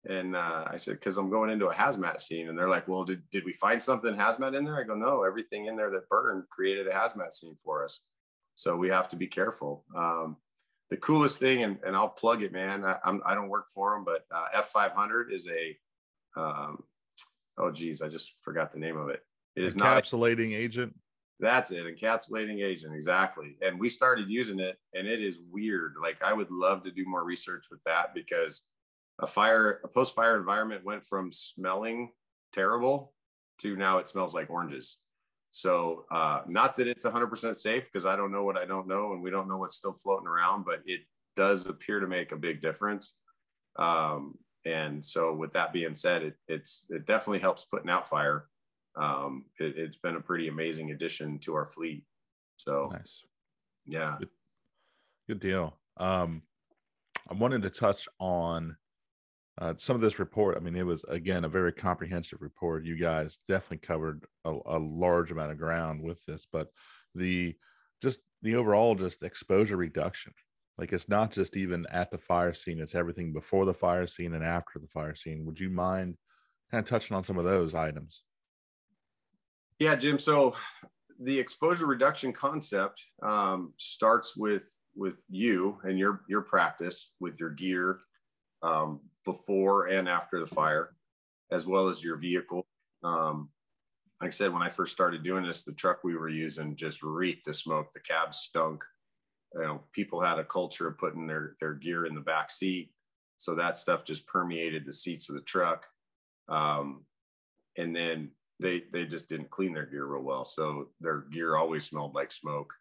And 0.09 0.35
uh, 0.35 0.64
I 0.66 0.76
said, 0.76 1.00
"Cause 1.00 1.16
I'm 1.16 1.30
going 1.30 1.50
into 1.50 1.68
a 1.68 1.75
hazmat 1.75 2.21
scene." 2.21 2.49
And 2.49 2.59
they're 2.59 2.68
like, 2.68 2.88
"Well, 2.88 3.04
did 3.04 3.23
did 3.30 3.44
we 3.44 3.52
find 3.52 3.80
something 3.80 4.14
hazmat 4.14 4.56
in 4.56 4.64
there?" 4.64 4.80
I 4.80 4.82
go, 4.82 4.97
"No, 4.97 5.23
everything 5.23 5.66
in 5.66 5.76
there 5.76 5.90
that 5.92 6.09
burned 6.09 6.44
created 6.50 6.88
a 6.88 6.90
hazmat 6.90 7.32
scene 7.32 7.56
for 7.62 7.85
us." 7.85 8.00
So 8.54 8.76
we 8.76 8.88
have 8.90 9.09
to 9.11 9.16
be 9.16 9.26
careful. 9.26 9.85
Um, 9.97 10.37
the 10.90 10.97
coolest 10.99 11.40
thing, 11.40 11.62
and, 11.62 11.78
and 11.87 11.97
I'll 11.97 12.09
plug 12.09 12.42
it, 12.42 12.52
man. 12.52 12.85
I, 12.85 12.97
I'm, 13.04 13.23
I 13.25 13.35
do 13.35 13.40
not 13.40 13.49
work 13.49 13.71
for 13.75 13.94
them, 13.94 14.04
but 14.04 14.26
uh, 14.30 14.61
F500 14.62 15.32
is 15.32 15.49
a, 15.49 15.76
um, 16.38 16.85
oh 17.56 17.71
geez, 17.71 18.02
I 18.02 18.09
just 18.09 18.35
forgot 18.42 18.71
the 18.71 18.78
name 18.78 18.99
of 18.99 19.09
it. 19.09 19.21
It 19.56 19.64
is 19.64 19.75
not 19.75 20.04
encapsulating 20.04 20.50
not, 20.50 20.59
agent. 20.59 20.94
That's 21.40 21.71
it, 21.71 21.85
encapsulating 21.87 22.62
agent, 22.62 22.94
exactly. 22.94 23.56
And 23.62 23.80
we 23.80 23.88
started 23.88 24.28
using 24.28 24.61
it, 24.61 24.76
and 24.92 25.06
it 25.06 25.23
is 25.23 25.38
weird. 25.50 25.94
Like 26.00 26.23
I 26.23 26.35
would 26.35 26.50
love 26.50 26.82
to 26.85 26.90
do 26.90 27.04
more 27.06 27.25
research 27.25 27.66
with 27.71 27.80
that 27.87 28.14
because 28.14 28.62
a 29.21 29.26
fire, 29.26 29.81
a 29.85 29.88
post-fire 29.88 30.37
environment 30.37 30.85
went 30.85 31.04
from 31.04 31.31
smelling 31.31 32.11
terrible 32.52 33.12
to 33.61 33.76
now 33.76 33.99
it 33.99 34.09
smells 34.09 34.35
like 34.35 34.50
oranges. 34.50 34.99
So, 35.50 36.07
uh, 36.11 36.42
not 36.47 36.76
that 36.76 36.88
it's 36.88 37.04
100% 37.04 37.54
safe 37.57 37.85
because 37.85 38.07
I 38.07 38.16
don't 38.16 38.33
know 38.33 38.42
what 38.42 38.57
I 38.57 38.64
don't 38.64 38.88
know 38.88 39.12
and 39.12 39.23
we 39.23 39.31
don't 39.31 39.49
know 39.49 39.59
what's 39.59 39.76
still 39.76 39.92
floating 39.92 40.26
around, 40.26 40.64
but 40.64 40.81
it 40.87 41.00
does 41.37 41.66
appear 41.66 42.00
to 42.00 42.07
make 42.07 42.33
a 42.33 42.37
big 42.37 42.62
difference. 42.62 43.14
Um, 43.76 44.38
and 44.64 45.04
so, 45.04 45.35
with 45.35 45.52
that 45.52 45.73
being 45.73 45.95
said, 45.95 46.23
it, 46.23 46.35
it's 46.49 46.87
it 46.88 47.04
definitely 47.04 47.40
helps 47.40 47.66
putting 47.66 47.90
out 47.90 48.09
fire. 48.09 48.47
Um, 48.97 49.45
it, 49.59 49.76
has 49.76 49.97
been 49.97 50.16
a 50.16 50.21
pretty 50.21 50.49
amazing 50.49 50.90
addition 50.90 51.38
to 51.40 51.54
our 51.54 51.66
fleet. 51.66 52.04
So, 52.57 52.90
nice. 52.92 53.21
Yeah. 53.87 54.16
Good, 54.19 54.28
good 55.28 55.40
deal. 55.40 55.78
Um, 55.99 56.42
I 57.28 57.35
wanted 57.35 57.62
to 57.62 57.71
touch 57.71 58.09
on 58.19 58.76
uh, 59.59 59.75
some 59.76 59.94
of 59.94 60.02
this 60.02 60.18
report, 60.18 60.56
I 60.56 60.61
mean, 60.61 60.76
it 60.76 60.87
was 60.87 61.04
again 61.04 61.44
a 61.44 61.49
very 61.49 61.73
comprehensive 61.73 62.40
report. 62.40 62.87
You 62.87 62.97
guys 62.97 63.38
definitely 63.49 63.78
covered 63.78 64.25
a, 64.44 64.56
a, 64.66 64.78
large 64.78 65.30
amount 65.30 65.52
of 65.52 65.59
ground 65.59 66.02
with 66.02 66.25
this, 66.25 66.47
but 66.50 66.68
the 67.14 67.54
just 68.00 68.21
the 68.40 68.56
overall 68.56 68.94
just 68.94 69.23
exposure 69.23 69.76
reduction. 69.76 70.32
Like 70.78 70.92
it's 70.92 71.09
not 71.09 71.32
just 71.32 71.56
even 71.56 71.87
at 71.90 72.11
the 72.11 72.16
fire 72.16 72.54
scene; 72.54 72.80
it's 72.80 72.94
everything 72.94 73.35
before 73.35 73.66
the 73.66 73.75
fire 73.75 74.06
scene 74.06 74.32
and 74.32 74.42
after 74.42 74.78
the 74.78 74.88
fire 74.88 75.14
scene. 75.14 75.44
Would 75.44 75.61
you 75.61 75.68
mind 75.68 76.16
kind 76.71 76.82
of 76.82 76.88
touching 76.88 77.14
on 77.14 77.23
some 77.23 77.37
of 77.37 77.44
those 77.44 77.75
items? 77.75 78.23
Yeah, 79.78 79.97
Jim. 79.97 80.18
So 80.18 80.54
the 81.21 81.38
exposure 81.38 81.87
reduction 81.87 82.32
concept 82.32 83.04
um, 83.23 83.75
starts 83.76 84.35
with 84.35 84.78
with 84.97 85.18
you 85.28 85.78
and 85.85 85.99
your 85.99 86.23
your 86.26 86.40
practice 86.40 87.12
with 87.21 87.38
your 87.38 87.50
gear 87.50 87.99
um, 88.62 89.00
before 89.25 89.87
and 89.87 90.09
after 90.09 90.40
the 90.40 90.47
fire, 90.47 90.95
as 91.50 91.66
well 91.66 91.88
as 91.88 92.02
your 92.02 92.16
vehicle. 92.16 92.66
Um, 93.02 93.50
like 94.21 94.28
I 94.28 94.31
said, 94.31 94.52
when 94.52 94.62
I 94.62 94.69
first 94.69 94.92
started 94.92 95.25
doing 95.25 95.45
this, 95.45 95.64
the 95.64 95.73
truck 95.73 96.04
we 96.04 96.16
were 96.16 96.28
using 96.28 96.76
just 96.76 97.02
reeked 97.02 97.49
of 97.49 97.57
smoke. 97.57 97.88
The 97.92 98.00
cab 98.00 98.33
stunk. 98.33 98.85
you 99.54 99.62
know, 99.62 99.81
people 99.92 100.21
had 100.21 100.38
a 100.38 100.45
culture 100.45 100.87
of 100.87 100.99
putting 100.99 101.26
their 101.26 101.54
their 101.61 101.75
gear 101.75 102.07
in 102.07 102.14
the 102.14 102.21
back 102.21 102.50
seat, 102.50 102.90
so 103.37 103.54
that 103.57 103.76
stuff 103.76 104.04
just 104.04 104.26
permeated 104.26 104.87
the 104.87 104.92
seats 104.92 105.28
of 105.28 105.35
the 105.35 105.42
truck. 105.42 105.87
Um, 106.49 107.04
and 107.76 107.95
then 107.95 108.31
they 108.61 108.85
they 108.92 109.04
just 109.07 109.28
didn't 109.28 109.50
clean 109.50 109.75
their 109.75 109.87
gear 109.87 110.07
real 110.07 110.23
well, 110.23 110.45
so 110.45 110.90
their 111.00 111.23
gear 111.33 111.57
always 111.57 111.85
smelled 111.85 112.14
like 112.14 112.31
smoke. 112.31 112.73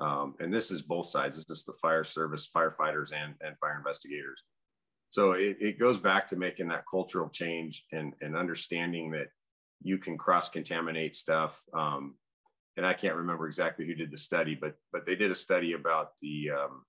Um, 0.00 0.34
and 0.40 0.52
this 0.52 0.70
is 0.70 0.82
both 0.82 1.06
sides. 1.06 1.36
This 1.36 1.58
is 1.58 1.64
the 1.64 1.74
fire 1.80 2.04
service, 2.04 2.48
firefighters, 2.54 3.12
and 3.12 3.34
and 3.40 3.56
fire 3.58 3.76
investigators. 3.76 4.42
So 5.10 5.32
it, 5.32 5.56
it 5.60 5.78
goes 5.78 5.98
back 5.98 6.26
to 6.28 6.36
making 6.36 6.68
that 6.68 6.84
cultural 6.90 7.28
change 7.28 7.84
and 7.92 8.12
and 8.20 8.36
understanding 8.36 9.10
that 9.12 9.28
you 9.82 9.98
can 9.98 10.18
cross 10.18 10.48
contaminate 10.48 11.14
stuff. 11.14 11.60
Um, 11.72 12.14
and 12.76 12.86
I 12.86 12.92
can't 12.92 13.16
remember 13.16 13.46
exactly 13.46 13.86
who 13.86 13.94
did 13.94 14.10
the 14.10 14.16
study, 14.16 14.54
but 14.54 14.74
but 14.92 15.06
they 15.06 15.16
did 15.16 15.30
a 15.30 15.34
study 15.34 15.72
about 15.72 16.10
the 16.22 16.50
um, 16.50 16.84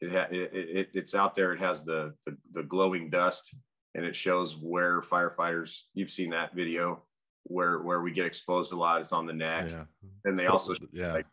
it, 0.00 0.12
ha- 0.12 0.28
it, 0.30 0.50
it 0.52 0.88
it's 0.94 1.14
out 1.14 1.34
there. 1.34 1.52
It 1.52 1.60
has 1.60 1.84
the, 1.84 2.14
the 2.26 2.36
the 2.52 2.62
glowing 2.62 3.10
dust, 3.10 3.54
and 3.94 4.04
it 4.04 4.14
shows 4.14 4.56
where 4.56 5.00
firefighters. 5.00 5.80
You've 5.94 6.10
seen 6.10 6.30
that 6.30 6.54
video 6.54 7.02
where 7.44 7.80
where 7.80 8.00
we 8.00 8.12
get 8.12 8.26
exposed 8.26 8.72
a 8.72 8.76
lot. 8.76 9.00
It's 9.00 9.12
on 9.12 9.26
the 9.26 9.32
neck, 9.32 9.70
yeah. 9.70 9.84
and 10.24 10.38
they 10.38 10.46
also 10.46 10.74
yeah. 10.92 11.12
Like, 11.12 11.26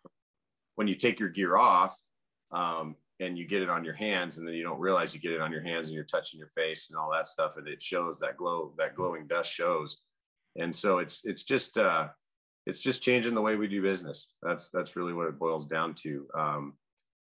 when 0.75 0.87
you 0.87 0.95
take 0.95 1.19
your 1.19 1.29
gear 1.29 1.57
off, 1.57 1.99
um, 2.51 2.95
and 3.19 3.37
you 3.37 3.47
get 3.47 3.61
it 3.61 3.69
on 3.69 3.83
your 3.83 3.95
hands, 3.95 4.37
and 4.37 4.47
then 4.47 4.55
you 4.55 4.63
don't 4.63 4.79
realize 4.79 5.13
you 5.13 5.19
get 5.19 5.31
it 5.31 5.41
on 5.41 5.51
your 5.51 5.63
hands, 5.63 5.87
and 5.87 5.95
you're 5.95 6.03
touching 6.05 6.39
your 6.39 6.49
face 6.49 6.89
and 6.89 6.97
all 6.97 7.11
that 7.11 7.27
stuff, 7.27 7.57
and 7.57 7.67
it 7.67 7.81
shows 7.81 8.19
that 8.19 8.37
glow. 8.37 8.73
That 8.77 8.95
glowing 8.95 9.27
dust 9.27 9.51
shows, 9.51 9.97
and 10.55 10.75
so 10.75 10.99
it's 10.99 11.25
it's 11.25 11.43
just. 11.43 11.77
Uh, 11.77 12.09
it's 12.67 12.81
just 12.81 13.01
changing 13.01 13.33
the 13.33 13.41
way 13.41 13.55
we 13.55 13.69
do 13.69 13.81
business. 13.81 14.33
That's 14.43 14.69
that's 14.71 14.97
really 14.97 15.13
what 15.13 15.27
it 15.27 15.39
boils 15.39 15.65
down 15.65 15.93
to. 16.03 16.27
Um, 16.37 16.73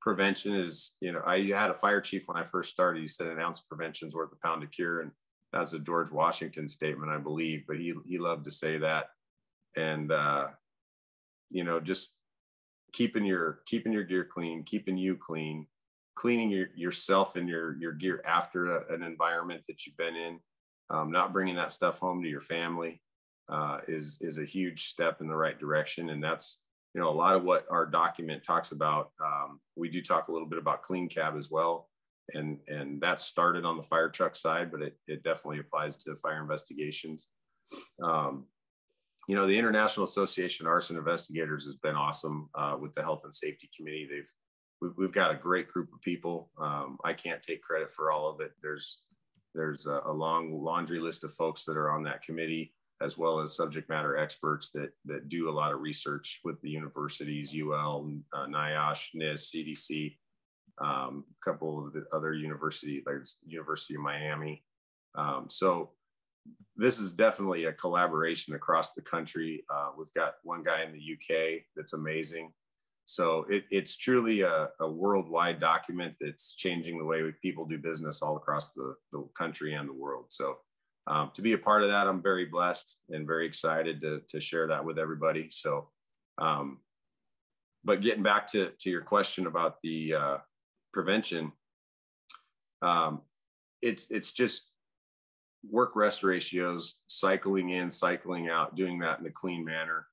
prevention 0.01 0.55
is, 0.55 0.93
you 1.01 1.13
know, 1.13 1.21
I 1.27 1.43
had 1.53 1.71
a 1.71 1.75
fire 1.75 2.01
chief 2.01 2.27
when 2.27 2.39
I 2.39 2.45
first 2.45 2.71
started. 2.71 3.01
He 3.01 3.07
said 3.07 3.27
an 3.27 3.39
ounce 3.39 3.59
of 3.61 3.69
prevention 3.69 4.09
is 4.09 4.15
worth 4.15 4.33
a 4.33 4.47
pound 4.47 4.63
of 4.63 4.71
cure, 4.71 5.03
and 5.03 5.11
that's 5.53 5.75
a 5.75 5.79
George 5.79 6.11
Washington 6.11 6.69
statement, 6.69 7.13
I 7.13 7.19
believe. 7.19 7.65
But 7.69 7.77
he 7.77 7.93
he 8.07 8.17
loved 8.17 8.45
to 8.45 8.51
say 8.51 8.79
that, 8.79 9.09
and 9.77 10.11
uh, 10.11 10.47
you 11.51 11.65
know, 11.65 11.81
just 11.81 12.15
keeping 12.93 13.27
your 13.27 13.61
keeping 13.67 13.93
your 13.93 14.05
gear 14.05 14.25
clean, 14.25 14.63
keeping 14.63 14.97
you 14.97 15.17
clean, 15.17 15.67
cleaning 16.17 16.51
your, 16.51 16.69
yourself 16.75 17.37
and 17.37 17.49
your 17.49 17.77
your 17.77 17.93
gear 17.93 18.23
after 18.27 18.79
a, 18.79 18.93
an 18.93 19.03
environment 19.03 19.63
that 19.69 19.87
you've 19.87 19.97
been 19.97 20.17
in, 20.17 20.41
um, 20.91 21.13
not 21.13 21.33
bringing 21.33 21.55
that 21.55 21.71
stuff 21.71 21.99
home 22.01 22.23
to 22.23 22.29
your 22.29 22.41
family 22.41 23.01
uh, 23.49 23.79
is 23.87 24.19
is 24.21 24.39
a 24.39 24.45
huge 24.45 24.87
step 24.87 25.21
in 25.21 25.29
the 25.29 25.37
right 25.37 25.59
direction, 25.61 26.11
and 26.11 26.23
that's 26.23 26.63
you 26.95 27.01
know 27.01 27.09
a 27.09 27.13
lot 27.13 27.37
of 27.37 27.45
what 27.45 27.67
our 27.71 27.87
document 27.87 28.43
talks 28.43 28.73
about. 28.73 29.11
Um, 29.25 29.61
we 29.77 29.89
do 29.89 30.03
talk 30.03 30.29
a 30.29 30.33
little 30.33 30.49
bit 30.49 30.59
about 30.59 30.83
clean 30.83 31.09
cab 31.09 31.37
as 31.37 31.51
well, 31.51 31.89
and 32.35 32.59
and 32.67 33.01
that 33.03 33.21
started 33.21 33.65
on 33.65 33.77
the 33.77 33.83
fire 33.83 34.09
truck 34.09 34.35
side, 34.35 34.73
but 34.73 34.83
it 34.83 34.97
it 35.07 35.23
definitely 35.23 35.61
applies 35.61 35.97
to 35.99 36.17
fire 36.17 36.41
investigations. 36.41 37.29
Um, 38.03 38.47
you 39.29 39.35
know, 39.35 39.47
the 39.47 39.59
International 39.59 40.05
Association 40.05 40.67
Arson 40.67 40.97
Investigators 40.97 41.65
has 41.67 41.75
been 41.77 41.97
awesome 41.97 42.49
uh, 42.55 42.77
with 42.81 42.95
the 42.95 43.03
Health 43.03 43.23
and 43.25 43.35
Safety 43.35 43.69
Committee. 43.77 44.07
They've 44.09 44.31
we've, 44.81 44.93
we've 44.97 45.13
got 45.13 45.31
a 45.31 45.37
great 45.37 45.69
group 45.69 45.93
of 45.93 46.01
people. 46.01 46.51
Um, 46.59 46.99
I 47.05 47.13
can't 47.13 47.43
take 47.43 47.63
credit 47.63 47.91
for 47.91 48.11
all 48.11 48.29
of 48.29 48.41
it. 48.41 48.53
There's 48.63 48.99
there's 49.55 49.87
a, 49.87 50.03
a, 50.05 50.13
long 50.13 50.53
laundry 50.63 51.01
list 51.01 51.25
of 51.25 51.33
folks 51.33 51.65
that 51.65 51.79
are 51.79 51.91
on 51.91 52.03
that 52.03 52.23
committee 52.23 52.75
as 53.01 53.17
well 53.17 53.41
as 53.41 53.57
subject 53.57 53.89
matter 53.89 54.17
experts 54.17 54.71
that 54.71 54.91
that 55.05 55.29
do 55.29 55.49
a 55.49 55.51
lot 55.51 55.73
of 55.73 55.81
research 55.81 56.41
with 56.45 56.61
the 56.61 56.71
universities, 56.71 57.55
UL, 57.55 58.13
uh, 58.35 58.47
NIOSH, 58.47 59.15
CDC, 59.15 60.17
um, 60.79 61.25
a 61.31 61.45
couple 61.45 61.87
of 61.87 61.93
the 61.93 62.05
other 62.13 62.35
universities, 62.35 63.03
like 63.07 63.17
University 63.47 63.95
of 63.95 64.01
Miami. 64.01 64.63
Um, 65.15 65.47
so 65.49 65.93
this 66.77 66.99
is 66.99 67.13
definitely 67.13 67.65
a 67.65 67.73
collaboration 67.73 68.55
across 68.55 68.93
the 68.93 69.03
country. 69.03 69.65
Uh, 69.73 69.91
we've 69.97 70.13
got 70.15 70.35
one 70.43 70.63
guy 70.63 70.83
in 70.83 70.93
the 70.93 70.99
UK 70.99 71.63
that's 71.75 71.95
amazing. 71.95 72.53
So 73.07 73.47
it, 73.49 73.65
it's 73.71 73.97
truly 73.97 74.41
a, 74.41 74.69
a, 74.81 74.91
worldwide 74.91 75.61
document 75.61 76.17
that's 76.21 76.55
changing 76.55 76.99
the 76.99 77.05
way 77.05 77.23
people 77.41 77.65
do 77.65 77.79
business 77.79 78.21
all 78.21 78.37
across 78.37 78.73
the, 78.73 78.97
the 79.13 79.25
country 79.39 79.75
and 79.75 79.89
the 79.89 79.93
world. 79.93 80.27
So 80.31 80.57
um, 81.07 81.31
to 81.35 81.43
be 81.43 81.53
a 81.53 81.59
part 81.59 81.85
of 81.85 81.91
that, 81.91 82.09
I'm 82.09 82.21
very 82.21 82.47
blessed 82.47 82.99
and 83.11 83.25
very 83.25 83.47
excited 83.47 84.01
to, 84.01 84.23
to 84.29 84.41
share 84.41 84.67
that 84.67 84.85
with 84.85 84.99
everybody. 84.99 85.49
So, 85.51 85.89
um, 86.39 86.79
but 87.85 88.01
getting 88.01 88.25
back 88.25 88.49
to, 88.49 88.73
to 88.81 88.91
your 88.91 89.03
question 89.03 89.47
about 89.47 89.77
the 89.85 90.15
uh, 90.15 90.37
prevention, 90.93 91.53
um, 92.83 93.21
it's, 93.83 94.11
it's 94.11 94.33
just 94.33 94.65
work 95.71 95.95
rest 95.95 96.25
ratios, 96.25 96.97
cycling 97.07 97.71
in, 97.71 97.89
cycling 97.89 98.49
out, 98.49 98.75
doing 98.75 98.99
that 98.99 99.21
in 99.21 99.27
a 99.27 99.31
clean 99.31 99.65
manner, 99.65 100.09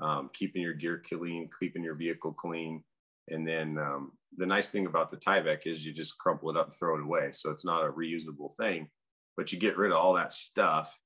um, 0.00 0.30
keeping 0.32 0.62
your 0.62 0.74
gear 0.74 1.02
clean, 1.06 1.48
keeping 1.58 1.82
your 1.82 1.94
vehicle 1.94 2.32
clean. 2.32 2.82
And 3.28 3.46
then 3.46 3.78
um, 3.78 4.12
the 4.36 4.46
nice 4.46 4.70
thing 4.70 4.86
about 4.86 5.10
the 5.10 5.16
Tyvek 5.16 5.66
is 5.66 5.84
you 5.84 5.92
just 5.92 6.18
crumple 6.18 6.50
it 6.50 6.56
up 6.56 6.66
and 6.66 6.74
throw 6.74 6.96
it 6.96 7.02
away. 7.02 7.30
So 7.32 7.50
it's 7.50 7.64
not 7.64 7.84
a 7.84 7.90
reusable 7.92 8.54
thing 8.56 8.88
but 9.36 9.52
you 9.52 9.58
get 9.58 9.76
rid 9.76 9.92
of 9.92 9.98
all 9.98 10.14
that 10.14 10.32
stuff 10.32 10.98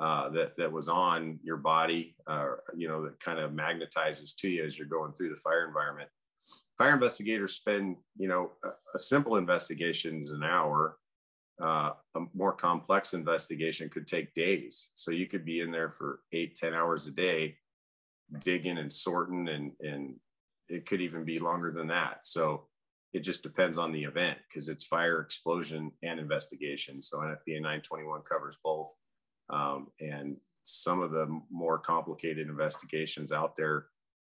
uh, 0.00 0.28
that 0.30 0.56
that 0.56 0.72
was 0.72 0.88
on 0.88 1.38
your 1.42 1.56
body, 1.56 2.16
uh, 2.26 2.46
you 2.76 2.88
know, 2.88 3.04
that 3.04 3.18
kind 3.20 3.38
of 3.38 3.52
magnetizes 3.52 4.34
to 4.36 4.48
you 4.48 4.64
as 4.64 4.78
you're 4.78 4.88
going 4.88 5.12
through 5.12 5.30
the 5.30 5.36
fire 5.36 5.66
environment. 5.66 6.08
Fire 6.76 6.94
investigators 6.94 7.54
spend, 7.54 7.96
you 8.16 8.28
know, 8.28 8.52
a, 8.64 8.68
a 8.94 8.98
simple 8.98 9.36
investigation 9.36 10.20
is 10.20 10.30
an 10.30 10.42
hour. 10.42 10.96
Uh, 11.62 11.90
a 12.16 12.20
more 12.34 12.52
complex 12.52 13.14
investigation 13.14 13.88
could 13.88 14.08
take 14.08 14.34
days. 14.34 14.90
So 14.96 15.12
you 15.12 15.28
could 15.28 15.44
be 15.44 15.60
in 15.60 15.70
there 15.70 15.90
for 15.90 16.18
eight, 16.32 16.56
ten 16.56 16.74
hours 16.74 17.06
a 17.06 17.12
day, 17.12 17.54
digging 18.42 18.78
and 18.78 18.92
sorting, 18.92 19.48
and 19.48 19.72
and 19.80 20.14
it 20.68 20.86
could 20.86 21.00
even 21.00 21.24
be 21.24 21.38
longer 21.38 21.70
than 21.72 21.88
that. 21.88 22.26
So 22.26 22.66
it 23.12 23.20
just 23.20 23.42
depends 23.42 23.78
on 23.78 23.92
the 23.92 24.02
event 24.02 24.38
because 24.48 24.68
it's 24.68 24.84
fire, 24.84 25.20
explosion, 25.20 25.92
and 26.02 26.18
investigation. 26.18 27.00
So 27.00 27.18
NFPA 27.18 27.60
921 27.60 28.22
covers 28.22 28.58
both. 28.62 28.92
Um, 29.50 29.88
and 30.00 30.36
some 30.64 31.00
of 31.00 31.12
the 31.12 31.26
more 31.50 31.78
complicated 31.78 32.48
investigations 32.48 33.30
out 33.30 33.54
there 33.56 33.86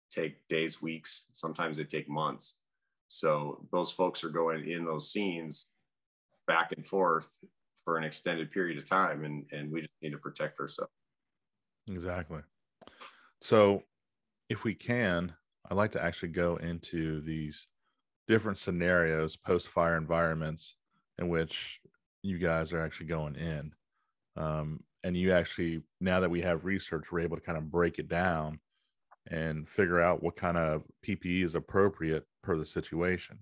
take 0.09 0.47
days, 0.47 0.81
weeks, 0.81 1.25
sometimes 1.31 1.77
they 1.77 1.83
take 1.83 2.09
months. 2.09 2.55
So 3.07 3.65
those 3.71 3.91
folks 3.91 4.23
are 4.23 4.29
going 4.29 4.67
in 4.69 4.85
those 4.85 5.11
scenes 5.11 5.67
back 6.47 6.71
and 6.71 6.85
forth 6.85 7.39
for 7.83 7.97
an 7.97 8.03
extended 8.03 8.51
period 8.51 8.77
of 8.77 8.85
time, 8.85 9.25
and, 9.25 9.45
and 9.51 9.71
we 9.71 9.81
just 9.81 9.91
need 10.01 10.11
to 10.11 10.17
protect 10.17 10.59
ourselves. 10.59 10.91
Exactly. 11.87 12.41
So 13.41 13.83
if 14.49 14.63
we 14.63 14.73
can, 14.73 15.33
I'd 15.69 15.77
like 15.77 15.91
to 15.91 16.03
actually 16.03 16.29
go 16.29 16.57
into 16.57 17.21
these 17.21 17.67
different 18.27 18.57
scenarios, 18.57 19.35
post 19.35 19.67
fire 19.67 19.97
environments 19.97 20.75
in 21.17 21.29
which 21.29 21.79
you 22.23 22.37
guys 22.37 22.71
are 22.71 22.83
actually 22.83 23.07
going 23.07 23.35
in. 23.35 23.73
Um, 24.37 24.81
and 25.03 25.17
you 25.17 25.33
actually, 25.33 25.81
now 25.99 26.19
that 26.19 26.29
we 26.29 26.41
have 26.41 26.65
research, 26.65 27.11
we're 27.11 27.21
able 27.21 27.37
to 27.37 27.43
kind 27.43 27.57
of 27.57 27.71
break 27.71 27.99
it 27.99 28.07
down 28.07 28.59
and 29.27 29.67
figure 29.67 29.99
out 29.99 30.23
what 30.23 30.35
kind 30.35 30.57
of 30.57 30.83
PPE 31.05 31.43
is 31.43 31.55
appropriate 31.55 32.25
per 32.43 32.57
the 32.57 32.65
situation. 32.65 33.39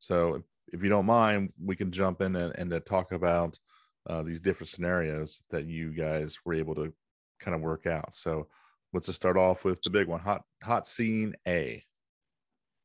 So, 0.00 0.42
if 0.72 0.82
you 0.82 0.88
don't 0.88 1.06
mind, 1.06 1.52
we 1.62 1.76
can 1.76 1.92
jump 1.92 2.20
in 2.20 2.34
and, 2.34 2.54
and 2.56 2.70
to 2.70 2.80
talk 2.80 3.12
about 3.12 3.58
uh, 4.08 4.22
these 4.22 4.40
different 4.40 4.70
scenarios 4.70 5.42
that 5.50 5.66
you 5.66 5.92
guys 5.92 6.38
were 6.44 6.54
able 6.54 6.74
to 6.74 6.92
kind 7.38 7.54
of 7.54 7.60
work 7.60 7.86
out. 7.86 8.16
So, 8.16 8.48
let's 8.94 9.06
just 9.06 9.20
start 9.20 9.36
off 9.36 9.64
with 9.64 9.82
the 9.82 9.90
big 9.90 10.06
one 10.06 10.20
hot 10.20 10.42
hot 10.62 10.88
scene 10.88 11.34
A 11.46 11.84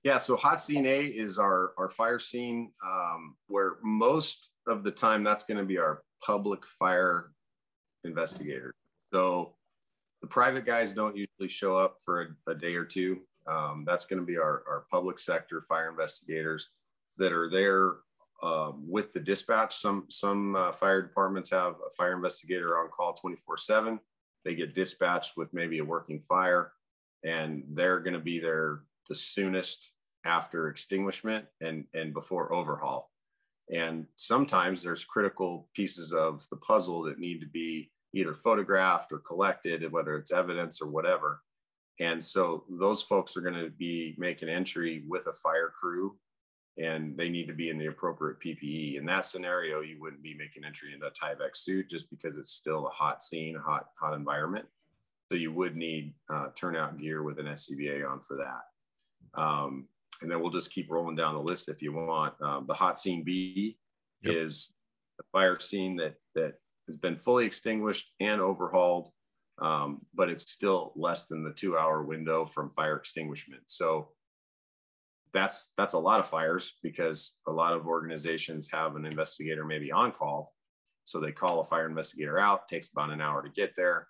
yeah, 0.04 0.18
so 0.18 0.38
hot 0.38 0.62
scene 0.62 0.86
A 0.86 1.02
is 1.02 1.38
our 1.40 1.74
our 1.78 1.90
fire 1.90 2.20
scene 2.20 2.72
um, 2.86 3.36
where 3.48 3.78
most 3.84 4.50
of 4.68 4.84
the 4.84 4.92
time 4.92 5.24
that's 5.24 5.44
going 5.44 5.58
to 5.58 5.66
be 5.66 5.78
our 5.78 6.04
public 6.24 6.66
fire 6.66 7.32
investigator. 8.06 8.74
So 9.12 9.56
the 10.22 10.28
private 10.28 10.66
guys 10.66 10.94
don't 10.94 11.18
usually 11.18 11.50
show 11.50 11.78
up 11.78 11.98
for 12.04 12.22
a, 12.48 12.52
a 12.52 12.56
day 12.56 12.76
or 12.76 12.86
two. 12.86 13.20
Um, 13.48 13.84
that's 13.86 14.06
going 14.06 14.20
to 14.20 14.26
be 14.26 14.38
our, 14.38 14.64
our 14.70 14.86
public 14.92 15.20
sector 15.20 15.62
fire 15.62 15.90
investigators 15.90 16.68
that 17.18 17.34
are 17.34 17.50
there 17.50 17.96
uh, 18.42 18.72
with 18.76 19.12
the 19.12 19.20
dispatch. 19.20 19.76
Some 19.76 20.06
some 20.10 20.56
uh, 20.56 20.72
fire 20.72 21.02
departments 21.02 21.50
have 21.52 21.74
a 21.86 21.92
fire 21.98 22.14
investigator 22.14 22.78
on 22.78 22.90
call 22.90 23.14
24 23.16 23.58
seven. 23.58 24.00
They 24.50 24.56
get 24.56 24.74
dispatched 24.74 25.38
with 25.38 25.54
maybe 25.54 25.78
a 25.78 25.86
working 25.86 26.20
fire, 26.20 26.72
and 27.24 27.64
they're 27.70 28.00
going 28.00 28.16
to 28.16 28.20
be 28.20 28.40
there 28.40 28.80
the 29.08 29.14
soonest 29.14 29.92
after 30.26 30.70
extinguishment 30.70 31.46
and, 31.62 31.86
and 31.94 32.16
before 32.16 32.52
overhaul. 32.52 33.12
And 33.72 34.08
sometimes 34.16 34.82
there's 34.82 35.06
critical 35.06 35.70
pieces 35.76 36.14
of 36.14 36.48
the 36.50 36.58
puzzle 36.58 37.04
that 37.04 37.20
need 37.20 37.42
to 37.42 37.46
be 37.46 37.92
either 38.16 38.34
photographed 38.34 39.12
or 39.12 39.20
collected, 39.20 39.92
whether 39.92 40.18
it's 40.18 40.34
evidence 40.34 40.82
or 40.82 40.88
whatever. 40.88 41.44
And 42.00 42.24
so 42.24 42.64
those 42.72 43.04
folks 43.04 43.38
are 43.38 43.42
going 43.42 43.54
to 43.54 43.70
be 43.70 44.16
making 44.18 44.50
entry 44.50 45.04
with 45.08 45.28
a 45.28 45.34
fire 45.34 45.72
crew 45.80 46.18
and 46.80 47.18
they 47.18 47.28
need 47.28 47.46
to 47.48 47.54
be 47.54 47.70
in 47.70 47.78
the 47.78 47.88
appropriate 47.88 48.40
PPE. 48.40 48.98
In 48.98 49.06
that 49.06 49.26
scenario, 49.26 49.82
you 49.82 50.00
wouldn't 50.00 50.24
be 50.24 50.34
making 50.34 50.64
entry 50.64 50.94
into 50.94 51.08
a 51.08 51.12
Tyvek 51.12 51.56
suit 51.56 51.90
just 51.90 52.10
because 52.10 52.38
it's 52.38 52.54
still 52.54 52.88
a 52.88 52.90
hot 52.90 53.22
scene, 53.22 53.58
a 53.58 53.60
hot, 53.60 53.88
hot 54.00 54.14
environment. 54.14 54.66
So 55.30 55.38
you 55.38 55.52
would 55.52 55.76
need 55.76 56.14
uh, 56.34 56.48
turnout 56.56 56.98
gear 56.98 57.22
with 57.22 57.38
an 57.38 57.48
SCBA 57.48 58.10
on 58.10 58.22
for 58.22 58.38
that. 58.38 59.40
Um, 59.40 59.88
and 60.22 60.32
then 60.32 60.42
we'll 60.42 60.52
just 60.52 60.72
keep 60.72 60.90
rolling 60.90 61.16
down 61.16 61.36
the 61.36 61.42
list 61.42 61.70
if 61.70 61.82
you 61.82 61.94
want. 61.94 62.34
Um, 62.42 62.66
the 62.66 62.74
hot 62.74 62.98
scene 62.98 63.24
B 63.24 63.78
yep. 64.24 64.36
is 64.36 64.74
a 65.20 65.24
fire 65.32 65.60
scene 65.60 65.98
that 65.98 66.16
that 66.36 66.56
has 66.88 66.98
been 66.98 67.16
fully 67.16 67.46
extinguished 67.46 68.12
and 68.20 68.42
overhauled, 68.42 69.12
um, 69.62 70.02
but 70.14 70.30
it's 70.30 70.52
still 70.52 70.94
less 70.96 71.26
than 71.26 71.44
the 71.44 71.54
two 71.54 71.78
hour 71.78 72.04
window 72.04 72.46
from 72.46 72.70
fire 72.70 72.96
extinguishment. 72.96 73.64
So 73.68 74.10
that's 75.34 75.72
that's 75.78 75.94
a 75.94 76.00
lot 76.00 76.20
of 76.20 76.28
fires 76.28 76.74
because 76.82 77.38
a 77.48 77.52
lot 77.52 77.74
of 77.74 77.88
organizations 77.88 78.70
have 78.72 78.96
an 78.96 79.06
investigator 79.06 79.66
maybe 79.66 79.92
on 79.92 80.12
call. 80.12 80.54
So 81.04 81.20
they 81.20 81.32
call 81.32 81.60
a 81.60 81.64
fire 81.64 81.88
investigator 81.88 82.40
out, 82.40 82.68
takes 82.68 82.90
about 82.90 83.10
an 83.10 83.22
hour 83.22 83.42
to 83.42 83.50
get 83.50 83.76
there. 83.76 84.08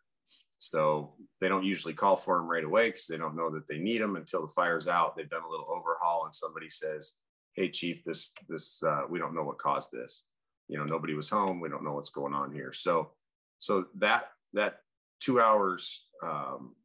So 0.57 1.13
they 1.39 1.47
don't 1.47 1.63
usually 1.63 1.93
call 1.93 2.17
for 2.17 2.37
them 2.37 2.47
right 2.47 2.63
away 2.63 2.89
because 2.89 3.07
they 3.07 3.17
don't 3.17 3.35
know 3.35 3.49
that 3.51 3.67
they 3.69 3.77
need 3.77 4.01
them 4.01 4.17
until 4.17 4.41
the 4.41 4.53
fire's 4.53 4.87
out. 4.87 5.15
They've 5.15 5.29
done 5.29 5.43
a 5.47 5.49
little 5.49 5.67
overhaul 5.69 6.25
and 6.25 6.35
somebody 6.35 6.69
says, 6.69 7.13
"Hey, 7.53 7.69
chief, 7.69 8.03
this 8.03 8.31
this 8.49 8.83
uh, 8.83 9.03
we 9.09 9.19
don't 9.19 9.35
know 9.35 9.43
what 9.43 9.57
caused 9.57 9.91
this. 9.91 10.23
You 10.67 10.77
know, 10.77 10.85
nobody 10.85 11.13
was 11.13 11.29
home. 11.29 11.61
We 11.61 11.69
don't 11.69 11.83
know 11.83 11.93
what's 11.93 12.09
going 12.09 12.33
on 12.33 12.53
here." 12.53 12.73
So 12.73 13.11
so 13.59 13.85
that 13.99 14.29
that 14.53 14.79
two 15.19 15.39
hours 15.39 16.05
um, 16.23 16.75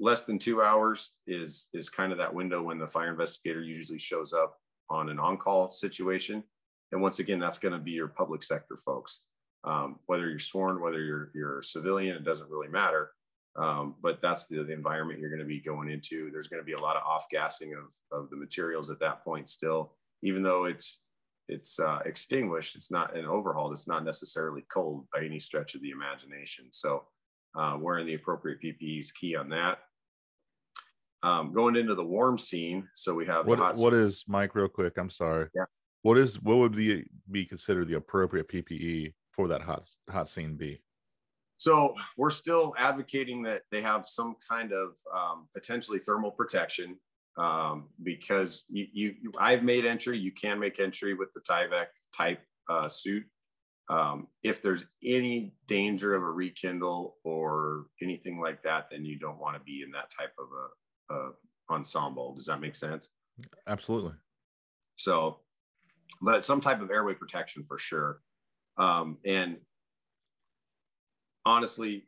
less 0.00 0.24
than 0.24 0.38
two 0.38 0.62
hours 0.62 1.12
is 1.26 1.68
is 1.72 1.88
kind 1.88 2.12
of 2.12 2.18
that 2.18 2.34
window 2.34 2.62
when 2.62 2.78
the 2.78 2.86
fire 2.86 3.10
investigator 3.10 3.62
usually 3.62 3.98
shows 3.98 4.32
up 4.32 4.56
on 4.90 5.08
an 5.08 5.18
on-call 5.18 5.70
situation. 5.70 6.42
And 6.92 7.02
once 7.02 7.18
again 7.18 7.38
that's 7.38 7.58
going 7.58 7.72
to 7.72 7.78
be 7.78 7.92
your 7.92 8.08
public 8.08 8.42
sector 8.42 8.76
folks. 8.76 9.20
Um, 9.64 9.98
whether 10.06 10.28
you're 10.28 10.38
sworn 10.38 10.80
whether 10.80 11.02
you're 11.02 11.30
you're 11.34 11.62
civilian 11.62 12.16
it 12.16 12.24
doesn't 12.24 12.50
really 12.50 12.68
matter. 12.68 13.12
Um, 13.56 13.94
but 14.02 14.20
that's 14.20 14.46
the, 14.46 14.64
the 14.64 14.72
environment 14.72 15.20
you're 15.20 15.30
going 15.30 15.38
to 15.38 15.46
be 15.46 15.60
going 15.60 15.88
into. 15.88 16.28
There's 16.32 16.48
going 16.48 16.60
to 16.60 16.66
be 16.66 16.72
a 16.72 16.80
lot 16.80 16.96
of 16.96 17.04
off 17.04 17.26
gassing 17.30 17.72
of, 17.74 17.94
of 18.10 18.28
the 18.30 18.36
materials 18.36 18.90
at 18.90 18.98
that 18.98 19.22
point 19.22 19.48
still. 19.48 19.92
Even 20.22 20.42
though 20.42 20.64
it's 20.64 21.00
it's 21.48 21.78
uh, 21.78 22.00
extinguished 22.04 22.74
it's 22.74 22.90
not 22.90 23.16
an 23.16 23.26
overhauled 23.26 23.72
it's 23.72 23.86
not 23.86 24.04
necessarily 24.04 24.64
cold 24.72 25.06
by 25.12 25.24
any 25.24 25.38
stretch 25.38 25.74
of 25.74 25.82
the 25.82 25.90
imagination. 25.90 26.66
So 26.70 27.04
uh, 27.54 27.76
wearing 27.80 28.06
the 28.06 28.14
appropriate 28.14 28.58
PPE 28.62 29.00
is 29.00 29.12
key 29.12 29.36
on 29.36 29.48
that. 29.50 29.78
Um, 31.22 31.52
going 31.52 31.76
into 31.76 31.94
the 31.94 32.04
warm 32.04 32.36
scene, 32.36 32.86
so 32.94 33.14
we 33.14 33.26
have 33.26 33.46
what, 33.46 33.76
what 33.78 33.94
is 33.94 34.24
Mike? 34.28 34.54
Real 34.54 34.68
quick, 34.68 34.98
I'm 34.98 35.08
sorry. 35.08 35.48
Yeah. 35.54 35.64
What 36.02 36.18
is 36.18 36.40
what 36.42 36.58
would 36.58 36.76
be 36.76 37.06
B 37.30 37.46
considered 37.46 37.88
the 37.88 37.94
appropriate 37.94 38.48
PPE 38.48 39.14
for 39.32 39.48
that 39.48 39.62
hot 39.62 39.86
hot 40.10 40.28
scene 40.28 40.56
be? 40.56 40.82
So 41.56 41.94
we're 42.18 42.30
still 42.30 42.74
advocating 42.76 43.42
that 43.44 43.62
they 43.70 43.80
have 43.80 44.06
some 44.06 44.36
kind 44.46 44.72
of 44.72 44.96
um, 45.14 45.48
potentially 45.54 45.98
thermal 45.98 46.30
protection 46.30 46.98
um, 47.36 47.88
because 48.02 48.64
you, 48.68 48.86
you, 48.92 49.14
I've 49.38 49.62
made 49.62 49.86
entry. 49.86 50.18
You 50.18 50.32
can 50.32 50.58
make 50.58 50.78
entry 50.78 51.14
with 51.14 51.32
the 51.32 51.40
Tyvek 51.40 51.86
type 52.14 52.40
uh, 52.68 52.88
suit. 52.88 53.24
Um, 53.88 54.28
if 54.42 54.62
there's 54.62 54.86
any 55.04 55.54
danger 55.66 56.14
of 56.14 56.22
a 56.22 56.30
rekindle 56.30 57.16
or 57.22 57.86
anything 58.02 58.40
like 58.40 58.62
that, 58.62 58.86
then 58.90 59.04
you 59.04 59.18
don't 59.18 59.38
want 59.38 59.56
to 59.56 59.62
be 59.62 59.82
in 59.82 59.90
that 59.92 60.10
type 60.16 60.32
of 60.38 60.46
a, 61.10 61.14
a 61.14 61.30
ensemble. 61.74 62.34
Does 62.34 62.46
that 62.46 62.60
make 62.60 62.74
sense? 62.74 63.10
Absolutely. 63.66 64.12
So, 64.96 65.40
but 66.22 66.44
some 66.44 66.60
type 66.60 66.80
of 66.80 66.90
airway 66.90 67.14
protection 67.14 67.64
for 67.64 67.78
sure. 67.78 68.20
Um, 68.78 69.18
and 69.24 69.58
honestly, 71.44 72.06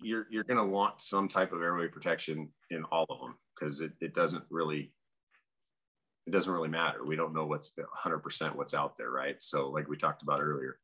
you're 0.00 0.26
you're 0.30 0.44
going 0.44 0.58
to 0.58 0.64
want 0.64 1.00
some 1.00 1.28
type 1.28 1.52
of 1.52 1.62
airway 1.62 1.88
protection 1.88 2.50
in 2.70 2.84
all 2.84 3.06
of 3.08 3.18
them 3.20 3.34
because 3.58 3.80
it, 3.80 3.92
it 4.00 4.14
doesn't 4.14 4.44
really 4.50 4.92
it 6.26 6.32
doesn't 6.32 6.52
really 6.52 6.68
matter. 6.68 7.04
We 7.04 7.16
don't 7.16 7.32
know 7.32 7.46
what's 7.46 7.72
100% 8.04 8.56
what's 8.56 8.74
out 8.74 8.96
there, 8.96 9.10
right? 9.10 9.36
So, 9.40 9.70
like 9.70 9.88
we 9.88 9.96
talked 9.96 10.22
about 10.22 10.40
earlier, 10.40 10.78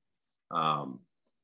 um, 0.52 1.00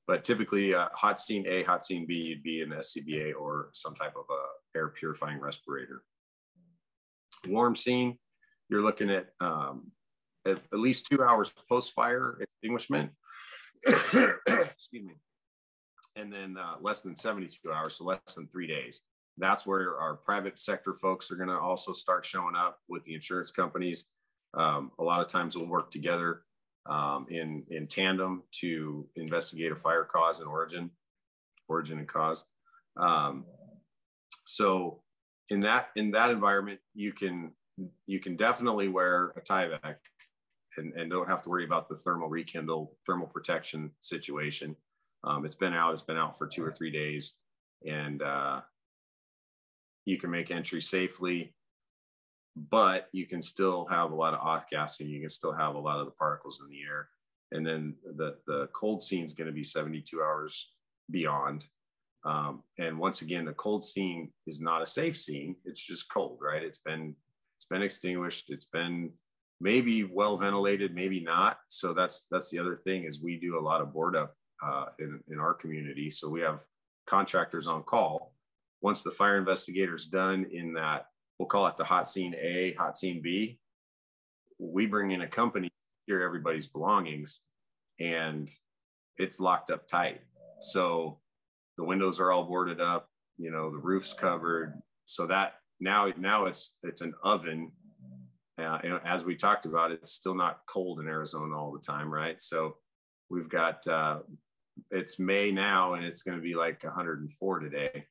but 0.07 0.25
typically, 0.25 0.75
uh, 0.75 0.88
hot 0.94 1.21
scene 1.21 1.47
A, 1.47 1.62
hot 1.64 1.85
scene 1.85 2.07
B, 2.07 2.14
you'd 2.14 2.42
be 2.42 2.62
an 2.62 2.71
SCBA 2.71 3.33
or 3.38 3.68
some 3.75 3.94
type 3.94 4.14
of 4.16 4.25
a 4.31 4.79
air 4.79 4.88
purifying 4.88 5.40
respirator. 5.40 6.03
Warm 7.47 7.77
scene, 7.77 8.18
you're 8.68 8.83
looking 8.83 9.11
at 9.11 9.29
um, 9.40 9.92
at, 10.47 10.59
at, 10.73 10.79
least 10.79 11.07
two 11.07 11.23
hours 11.23 11.53
post 11.68 11.92
fire 11.92 12.38
extinguishment. 12.40 13.11
Excuse 13.87 15.05
me. 15.05 15.14
And 16.16 16.33
then 16.33 16.57
uh, 16.57 16.77
less 16.81 17.01
than 17.01 17.14
72 17.14 17.71
hours, 17.71 17.97
so 17.97 18.05
less 18.05 18.18
than 18.35 18.49
three 18.49 18.66
days. 18.66 19.01
That's 19.37 19.66
where 19.66 20.01
our 20.01 20.16
private 20.16 20.59
sector 20.59 20.94
folks 20.94 21.31
are 21.31 21.37
going 21.37 21.49
to 21.49 21.59
also 21.59 21.92
start 21.92 22.25
showing 22.25 22.57
up 22.57 22.79
with 22.88 23.05
the 23.05 23.14
insurance 23.14 23.53
companies. 23.53 24.07
Um, 24.55 24.90
a 24.99 25.05
lot 25.05 25.21
of 25.21 25.29
times 25.29 25.57
we'll 25.57 25.68
work 25.68 25.90
together 25.90 26.42
um, 26.87 27.27
in, 27.31 27.64
in 27.71 27.87
tandem 27.87 28.43
to 28.61 29.07
investigate 29.17 29.73
a 29.73 29.77
fire 29.77 30.05
cause 30.05 30.41
and 30.41 30.49
origin, 30.49 30.91
origin 31.69 31.99
and 31.99 32.09
cause. 32.09 32.45
Um, 32.97 33.45
so 34.47 35.03
in 35.51 35.61
that 35.61 35.88
in 35.97 36.11
that 36.12 36.31
environment, 36.31 36.81
you 36.95 37.12
can 37.12 37.53
you 38.07 38.21
can 38.21 38.37
definitely 38.37 38.88
wear 38.88 39.33
a 39.37 39.41
Tyvek 39.41 39.97
and, 40.77 40.93
and 40.95 41.11
don't 41.11 41.29
have 41.29 41.43
to 41.43 41.49
worry 41.49 41.64
about 41.64 41.88
the 41.88 41.95
thermal 41.95 42.29
rekindle, 42.29 42.97
thermal 43.07 43.27
protection 43.27 43.91
situation. 44.01 44.77
Um, 45.25 45.45
it's 45.45 45.55
been 45.55 45.75
out, 45.75 45.93
it's 45.93 46.03
been 46.03 46.17
out 46.17 46.37
for 46.37 46.47
two 46.47 46.64
or 46.64 46.73
three 46.73 46.91
days, 46.91 47.35
and 47.87 48.23
uh, 48.23 48.61
you 50.05 50.19
can 50.19 50.31
make 50.31 50.51
entry 50.51 50.81
safely 50.81 51.55
but 52.71 53.09
you 53.12 53.27
can 53.27 53.42
still 53.42 53.87
have 53.87 54.11
a 54.11 54.14
lot 54.14 54.35
of 54.35 54.40
off 54.40 54.68
gassing. 54.71 55.09
You 55.09 55.21
can 55.21 55.31
still 55.31 55.53
have 55.53 55.75
a 55.75 55.81
lot 55.81 56.01
of 56.01 56.07
the 56.07 56.12
particles 56.12 56.61
in 56.62 56.71
the 56.71 56.83
air. 56.83 57.09
And 57.53 57.66
then 57.66 57.94
the, 58.16 58.37
the 58.47 58.68
cold 58.75 59.03
scene 59.03 59.25
is 59.25 59.33
going 59.33 59.47
to 59.47 59.53
be 59.53 59.62
72 59.62 60.21
hours 60.21 60.73
beyond. 61.11 61.66
Um, 62.25 62.62
and 62.79 62.99
once 62.99 63.23
again, 63.23 63.44
the 63.44 63.53
cold 63.53 63.85
scene 63.85 64.31
is 64.47 64.61
not 64.61 64.83
a 64.83 64.87
safe 64.87 65.16
scene. 65.16 65.57
It's 65.64 65.85
just 65.85 66.12
cold, 66.12 66.38
right? 66.42 66.62
It's 66.62 66.79
been, 66.79 67.14
it's 67.57 67.64
been 67.64 67.83
extinguished. 67.83 68.51
It's 68.51 68.66
been 68.66 69.12
maybe 69.61 70.05
well 70.05 70.37
ventilated, 70.37 70.94
maybe 70.94 71.21
not. 71.21 71.59
So 71.68 71.94
that's, 71.94 72.27
that's 72.31 72.51
the 72.51 72.59
other 72.59 72.77
thing 72.77 73.05
is 73.05 73.23
we 73.23 73.38
do 73.38 73.59
a 73.59 73.62
lot 73.62 73.81
of 73.81 73.92
board 73.92 74.16
up 74.16 74.35
uh, 74.62 74.87
in, 74.99 75.21
in 75.29 75.38
our 75.38 75.55
community. 75.55 76.11
So 76.11 76.29
we 76.29 76.40
have 76.40 76.64
contractors 77.07 77.66
on 77.66 77.83
call. 77.85 78.35
Once 78.83 79.03
the 79.03 79.11
fire 79.11 79.38
investigator's 79.38 80.07
done 80.07 80.47
in 80.53 80.75
that 80.75 81.07
we'll 81.38 81.48
call 81.48 81.66
it 81.66 81.77
the 81.77 81.85
hot 81.85 82.09
scene 82.09 82.35
A, 82.35 82.74
hot 82.74 82.98
scene 82.98 83.20
B. 83.22 83.59
We 84.59 84.87
bring 84.87 85.12
in 85.12 85.22
a 85.22 85.29
company 85.29 85.70
here, 86.07 86.22
everybody's 86.22 86.66
belongings, 86.66 87.40
and 88.01 88.51
it's 89.16 89.40
locked 89.40 89.70
up 89.70 89.87
tight. 89.87 90.20
So 90.61 91.18
the 91.77 91.85
windows 91.85 92.18
are 92.18 92.33
all 92.33 92.44
boarded 92.44 92.81
up, 92.81 93.09
you 93.37 93.51
know, 93.51 93.70
the 93.70 93.79
roof's 93.79 94.12
covered. 94.12 94.81
So 95.07 95.27
that 95.27 95.55
now 95.81 96.12
now 96.16 96.46
it's 96.46 96.77
it's 96.83 97.01
an 97.01 97.14
oven. 97.22 97.72
Uh, 98.59 98.79
and 98.83 99.01
as 99.05 99.24
we 99.24 99.37
talked 99.37 99.66
about, 99.66 99.92
it's 99.92 100.11
still 100.11 100.35
not 100.35 100.61
cold 100.66 100.98
in 100.98 101.07
Arizona 101.07 101.57
all 101.57 101.72
the 101.72 101.79
time, 101.79 102.12
right? 102.12 102.42
So 102.42 102.77
we've 103.31 103.48
got 103.48 103.87
uh, 103.87 104.18
it's 104.90 105.18
May 105.18 105.53
now, 105.53 105.94
and 105.94 106.05
it's 106.05 106.22
going 106.22 106.37
to 106.37 106.42
be 106.42 106.55
like 106.55 106.83
104 106.83 107.61
today. 107.61 108.07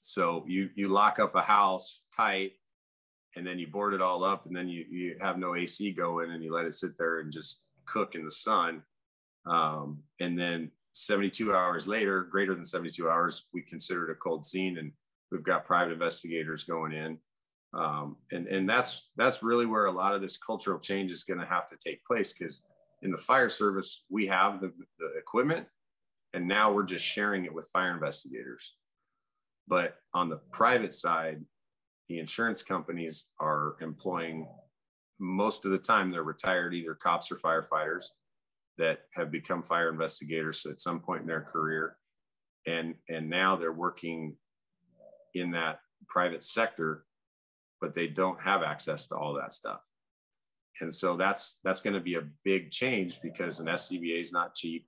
So 0.00 0.44
you 0.46 0.70
you 0.74 0.88
lock 0.88 1.18
up 1.18 1.34
a 1.34 1.42
house 1.42 2.04
tight, 2.14 2.52
and 3.34 3.46
then 3.46 3.58
you 3.58 3.66
board 3.66 3.94
it 3.94 4.02
all 4.02 4.24
up, 4.24 4.46
and 4.46 4.56
then 4.56 4.68
you 4.68 4.84
you 4.90 5.16
have 5.20 5.38
no 5.38 5.54
AC 5.56 5.92
going, 5.92 6.30
and 6.30 6.42
you 6.42 6.52
let 6.52 6.66
it 6.66 6.74
sit 6.74 6.96
there 6.98 7.20
and 7.20 7.32
just 7.32 7.62
cook 7.86 8.14
in 8.14 8.24
the 8.24 8.30
sun. 8.30 8.82
Um, 9.46 10.02
and 10.20 10.38
then 10.38 10.70
72 10.92 11.54
hours 11.54 11.86
later, 11.86 12.22
greater 12.22 12.54
than 12.54 12.64
72 12.64 13.08
hours, 13.08 13.44
we 13.52 13.62
consider 13.62 14.08
it 14.08 14.12
a 14.12 14.16
cold 14.16 14.44
scene, 14.44 14.78
and 14.78 14.92
we've 15.30 15.44
got 15.44 15.64
private 15.64 15.92
investigators 15.92 16.64
going 16.64 16.92
in. 16.92 17.18
Um, 17.74 18.16
and 18.32 18.46
and 18.46 18.68
that's 18.68 19.10
that's 19.16 19.42
really 19.42 19.66
where 19.66 19.86
a 19.86 19.92
lot 19.92 20.14
of 20.14 20.22
this 20.22 20.36
cultural 20.36 20.78
change 20.78 21.10
is 21.10 21.24
going 21.24 21.40
to 21.40 21.46
have 21.46 21.66
to 21.66 21.76
take 21.76 22.04
place 22.04 22.32
because 22.32 22.62
in 23.02 23.10
the 23.10 23.18
fire 23.18 23.48
service 23.48 24.04
we 24.08 24.26
have 24.26 24.60
the, 24.60 24.72
the 24.98 25.18
equipment 25.18 25.66
and 26.32 26.46
now 26.46 26.72
we're 26.72 26.84
just 26.84 27.04
sharing 27.04 27.44
it 27.44 27.52
with 27.52 27.68
fire 27.68 27.92
investigators 27.92 28.74
but 29.68 29.96
on 30.14 30.28
the 30.28 30.40
private 30.52 30.94
side, 30.94 31.44
the 32.08 32.18
insurance 32.18 32.62
companies 32.62 33.26
are 33.40 33.76
employing 33.80 34.48
most 35.18 35.64
of 35.64 35.70
the 35.70 35.78
time 35.78 36.10
they're 36.10 36.22
retired 36.22 36.74
either 36.74 36.94
cops 36.94 37.32
or 37.32 37.36
firefighters 37.36 38.04
that 38.78 39.00
have 39.14 39.30
become 39.30 39.62
fire 39.62 39.88
investigators 39.88 40.66
at 40.66 40.78
some 40.78 41.00
point 41.00 41.22
in 41.22 41.26
their 41.26 41.40
career. 41.40 41.96
And 42.66 42.94
and 43.08 43.30
now 43.30 43.56
they're 43.56 43.72
working 43.72 44.36
in 45.34 45.50
that 45.52 45.80
private 46.08 46.42
sector 46.42 47.06
but 47.80 47.94
they 47.94 48.06
don't 48.06 48.40
have 48.40 48.62
access 48.62 49.06
to 49.06 49.14
all 49.14 49.34
that 49.34 49.52
stuff. 49.52 49.80
And 50.80 50.92
so 50.92 51.16
that's 51.16 51.58
that's 51.64 51.80
going 51.80 51.94
to 51.94 52.00
be 52.00 52.14
a 52.14 52.22
big 52.44 52.70
change 52.70 53.20
because 53.22 53.60
an 53.60 53.66
SCBA 53.66 54.20
is 54.20 54.32
not 54.32 54.54
cheap. 54.54 54.86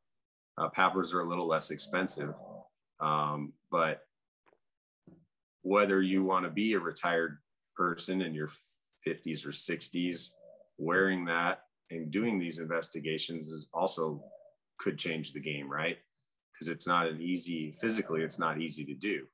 Uh, 0.58 0.68
PAPRs 0.68 1.14
are 1.14 1.20
a 1.20 1.28
little 1.28 1.46
less 1.46 1.70
expensive, 1.70 2.34
um, 3.00 3.52
but 3.70 4.02
whether 5.68 6.00
you 6.00 6.24
want 6.24 6.46
to 6.46 6.50
be 6.50 6.72
a 6.72 6.80
retired 6.80 7.36
person 7.76 8.22
in 8.22 8.32
your 8.32 8.48
50s 9.06 9.44
or 9.44 9.50
60s 9.50 10.30
wearing 10.78 11.26
that 11.26 11.60
and 11.90 12.10
doing 12.10 12.38
these 12.38 12.58
investigations 12.58 13.48
is 13.48 13.68
also 13.74 14.22
could 14.78 14.96
change 14.96 15.34
the 15.34 15.40
game, 15.40 15.70
right? 15.70 15.98
Because 16.52 16.68
it's 16.68 16.86
not 16.86 17.06
an 17.06 17.20
easy 17.20 17.70
physically, 17.72 18.22
it's 18.22 18.38
not 18.38 18.58
easy 18.58 18.82
to 18.86 18.94
do. 18.94 19.26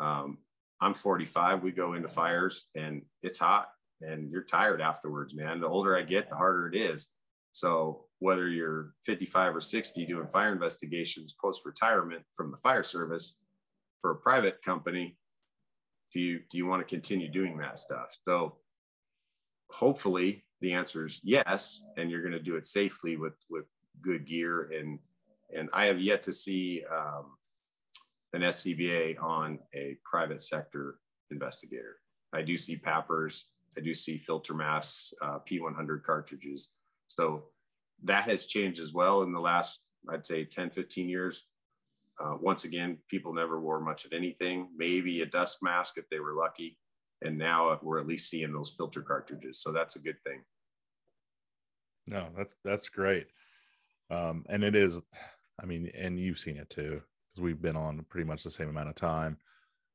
Um, 0.00 0.38
I'm 0.80 0.94
45. 0.94 1.64
We 1.64 1.72
go 1.72 1.94
into 1.94 2.08
fires 2.08 2.66
and 2.76 3.02
it's 3.22 3.40
hot 3.40 3.66
and 4.00 4.30
you're 4.30 4.44
tired 4.44 4.80
afterwards, 4.80 5.34
man. 5.34 5.60
The 5.60 5.66
older 5.66 5.98
I 5.98 6.02
get, 6.02 6.30
the 6.30 6.36
harder 6.36 6.68
it 6.68 6.76
is. 6.76 7.08
So 7.50 8.04
whether 8.20 8.46
you're 8.46 8.94
55 9.04 9.56
or 9.56 9.60
60 9.60 10.06
doing 10.06 10.28
fire 10.28 10.52
investigations 10.52 11.34
post 11.40 11.62
retirement 11.64 12.22
from 12.32 12.52
the 12.52 12.58
fire 12.58 12.84
service 12.84 13.34
for 14.02 14.12
a 14.12 14.16
private 14.16 14.62
company, 14.62 15.16
do 16.14 16.20
you 16.20 16.40
do 16.50 16.56
you 16.56 16.66
want 16.66 16.80
to 16.80 16.94
continue 16.94 17.28
doing 17.30 17.58
that 17.58 17.78
stuff? 17.78 18.16
So 18.26 18.56
hopefully 19.70 20.44
the 20.60 20.72
answer 20.72 21.04
is 21.04 21.20
yes, 21.22 21.82
and 21.96 22.10
you're 22.10 22.22
going 22.22 22.32
to 22.32 22.40
do 22.40 22.56
it 22.56 22.66
safely 22.66 23.16
with 23.16 23.34
with 23.50 23.66
good 24.00 24.26
gear 24.26 24.70
and 24.78 24.98
and 25.56 25.68
I 25.72 25.86
have 25.86 26.00
yet 26.00 26.22
to 26.24 26.32
see 26.32 26.82
um, 26.90 27.36
an 28.32 28.40
SCBA 28.40 29.22
on 29.22 29.58
a 29.74 29.96
private 30.04 30.42
sector 30.42 30.96
investigator. 31.30 31.96
I 32.32 32.42
do 32.42 32.56
see 32.56 32.76
PAPRs 32.76 33.44
I 33.76 33.80
do 33.80 33.94
see 33.94 34.18
filter 34.18 34.54
masks, 34.54 35.12
uh, 35.22 35.38
P100 35.48 36.02
cartridges. 36.02 36.68
So 37.08 37.44
that 38.04 38.24
has 38.24 38.46
changed 38.46 38.80
as 38.80 38.92
well 38.92 39.22
in 39.22 39.32
the 39.32 39.40
last, 39.40 39.80
I'd 40.08 40.26
say 40.26 40.44
10, 40.44 40.70
15 40.70 41.08
years. 41.08 41.46
Uh, 42.22 42.36
once 42.40 42.64
again, 42.64 42.98
people 43.08 43.34
never 43.34 43.60
wore 43.60 43.80
much 43.80 44.04
of 44.04 44.12
anything, 44.12 44.68
maybe 44.76 45.20
a 45.20 45.26
dust 45.26 45.58
mask 45.62 45.94
if 45.96 46.08
they 46.10 46.20
were 46.20 46.34
lucky. 46.34 46.78
And 47.22 47.38
now 47.38 47.78
we're 47.82 48.00
at 48.00 48.06
least 48.06 48.30
seeing 48.30 48.52
those 48.52 48.74
filter 48.76 49.02
cartridges. 49.02 49.60
So 49.60 49.72
that's 49.72 49.96
a 49.96 50.00
good 50.00 50.16
thing. 50.24 50.42
No, 52.06 52.28
that's, 52.36 52.54
that's 52.64 52.88
great. 52.88 53.26
Um, 54.10 54.44
and 54.48 54.62
it 54.62 54.76
is, 54.76 55.00
I 55.60 55.66
mean, 55.66 55.90
and 55.96 56.20
you've 56.20 56.38
seen 56.38 56.56
it 56.56 56.70
too 56.70 57.00
because 57.34 57.42
we've 57.42 57.62
been 57.62 57.76
on 57.76 58.04
pretty 58.08 58.26
much 58.26 58.42
the 58.42 58.50
same 58.50 58.68
amount 58.68 58.88
of 58.88 58.94
time. 58.94 59.38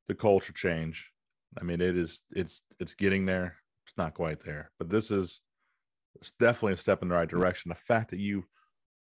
The 0.08 0.14
culture 0.14 0.52
change. 0.52 1.10
I 1.60 1.64
mean, 1.64 1.80
it 1.80 1.96
is 1.96 2.20
it's 2.30 2.62
it's 2.78 2.94
getting 2.94 3.26
there. 3.26 3.56
It's 3.86 3.96
not 3.96 4.14
quite 4.14 4.40
there, 4.40 4.70
but 4.78 4.88
this 4.88 5.10
is 5.10 5.40
it's 6.16 6.32
definitely 6.32 6.74
a 6.74 6.78
step 6.78 7.02
in 7.02 7.08
the 7.08 7.14
right 7.14 7.28
direction. 7.28 7.68
The 7.68 7.74
fact 7.74 8.10
that 8.10 8.20
you 8.20 8.44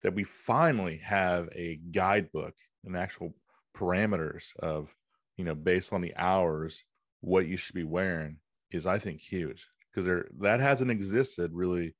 that 0.03 0.13
we 0.13 0.23
finally 0.23 1.01
have 1.03 1.49
a 1.53 1.79
guidebook 1.91 2.53
and 2.85 2.95
actual 2.95 3.33
parameters 3.75 4.55
of 4.59 4.93
you 5.37 5.45
know 5.45 5.55
based 5.55 5.93
on 5.93 6.01
the 6.01 6.15
hours 6.15 6.83
what 7.21 7.47
you 7.47 7.57
should 7.57 7.75
be 7.75 7.83
wearing 7.83 8.37
is 8.71 8.85
I 8.85 8.99
think 8.99 9.19
huge 9.19 9.67
because 9.91 10.05
there 10.05 10.27
that 10.39 10.59
hasn't 10.59 10.91
existed 10.91 11.51
really 11.53 11.95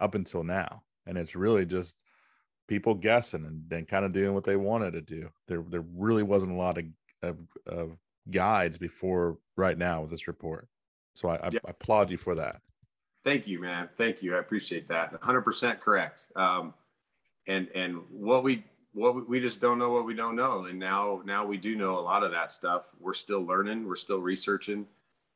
up 0.00 0.14
until 0.14 0.44
now, 0.44 0.82
and 1.06 1.18
it's 1.18 1.34
really 1.34 1.66
just 1.66 1.94
people 2.68 2.94
guessing 2.94 3.44
and, 3.44 3.62
then 3.68 3.84
kind 3.84 4.04
of 4.04 4.12
doing 4.12 4.34
what 4.34 4.44
they 4.44 4.56
wanted 4.56 4.92
to 4.92 5.02
do. 5.02 5.28
There, 5.48 5.62
there 5.68 5.84
really 5.94 6.22
wasn't 6.22 6.52
a 6.52 6.56
lot 6.56 6.78
of, 6.78 6.84
of, 7.22 7.36
of 7.66 7.96
guides 8.30 8.78
before 8.78 9.38
right 9.56 9.76
now 9.76 10.02
with 10.02 10.10
this 10.10 10.26
report. 10.26 10.68
So 11.14 11.28
I, 11.28 11.36
I, 11.36 11.48
yeah. 11.52 11.60
I, 11.66 11.70
applaud 11.70 12.10
you 12.10 12.16
for 12.16 12.34
that. 12.36 12.60
Thank 13.22 13.46
you, 13.46 13.60
man. 13.60 13.88
Thank 13.96 14.22
you. 14.22 14.36
I 14.36 14.38
appreciate 14.38 14.88
that. 14.88 15.12
100% 15.20 15.80
correct. 15.80 16.26
Um, 16.36 16.74
and 17.46 17.68
and 17.74 18.00
what 18.10 18.42
we 18.42 18.64
what 18.94 19.14
we, 19.14 19.22
we 19.22 19.40
just 19.40 19.60
don't 19.60 19.78
know 19.78 19.90
what 19.90 20.06
we 20.06 20.14
don't 20.14 20.36
know, 20.36 20.64
and 20.64 20.78
now 20.78 21.20
now 21.24 21.44
we 21.44 21.56
do 21.56 21.76
know 21.76 21.98
a 21.98 22.00
lot 22.00 22.22
of 22.22 22.30
that 22.30 22.52
stuff. 22.52 22.92
We're 23.00 23.12
still 23.12 23.44
learning. 23.44 23.86
We're 23.86 23.96
still 23.96 24.20
researching. 24.20 24.86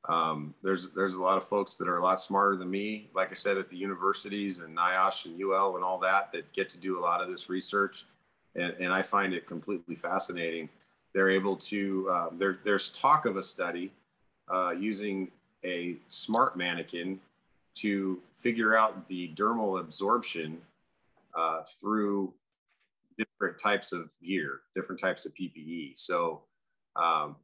Um, 0.09 0.55
there's 0.63 0.89
there's 0.91 1.17
a 1.17 1.23
lot 1.23 1.37
of 1.37 1.45
folks 1.45 1.77
that 1.77 1.89
are 1.89 1.99
a 1.99 2.03
lot 2.03 2.21
smarter 2.21 2.57
than 2.57 2.71
me, 2.71 3.11
like 3.15 3.31
I 3.31 3.35
said, 3.35 3.59
at 3.59 3.69
the 3.69 3.77
universities 3.77 4.61
and 4.61 4.77
NIOSH 4.77 5.27
and 5.27 5.41
UL 5.41 5.75
and 5.75 5.85
all 5.85 5.99
that, 5.99 6.33
that 6.33 6.53
get 6.53 6.69
to 6.71 6.79
do 6.79 6.99
a 6.99 7.03
lot 7.03 7.21
of 7.21 7.29
this 7.29 7.51
research, 7.51 8.07
and, 8.55 8.73
and 8.75 8.93
I 8.93 9.03
find 9.03 9.35
it 9.35 9.47
completely 9.47 9.97
fascinating. 9.97 10.69
They're 11.13 11.31
able 11.31 11.57
to 11.57 12.09
uh, 12.11 12.29
there, 12.33 12.61
there's 12.65 12.91
talk 12.91 13.27
of 13.27 13.37
a 13.37 13.43
study 13.43 13.93
uh, 14.49 14.71
using 14.71 15.31
a 15.65 15.97
smart 16.07 16.57
mannequin 16.57 17.19
to 17.75 18.21
figure 18.33 18.77
out 18.77 19.09
the 19.09 19.33
dermal 19.35 19.81
absorption 19.81 20.59
uh, 21.37 21.63
through 21.63 22.33
different 23.19 23.59
types 23.61 23.93
of 23.93 24.13
gear, 24.25 24.61
different 24.75 25.01
types 25.01 25.27
of 25.27 25.33
PPE. 25.35 25.93
So 25.97 26.43
um, 26.97 27.37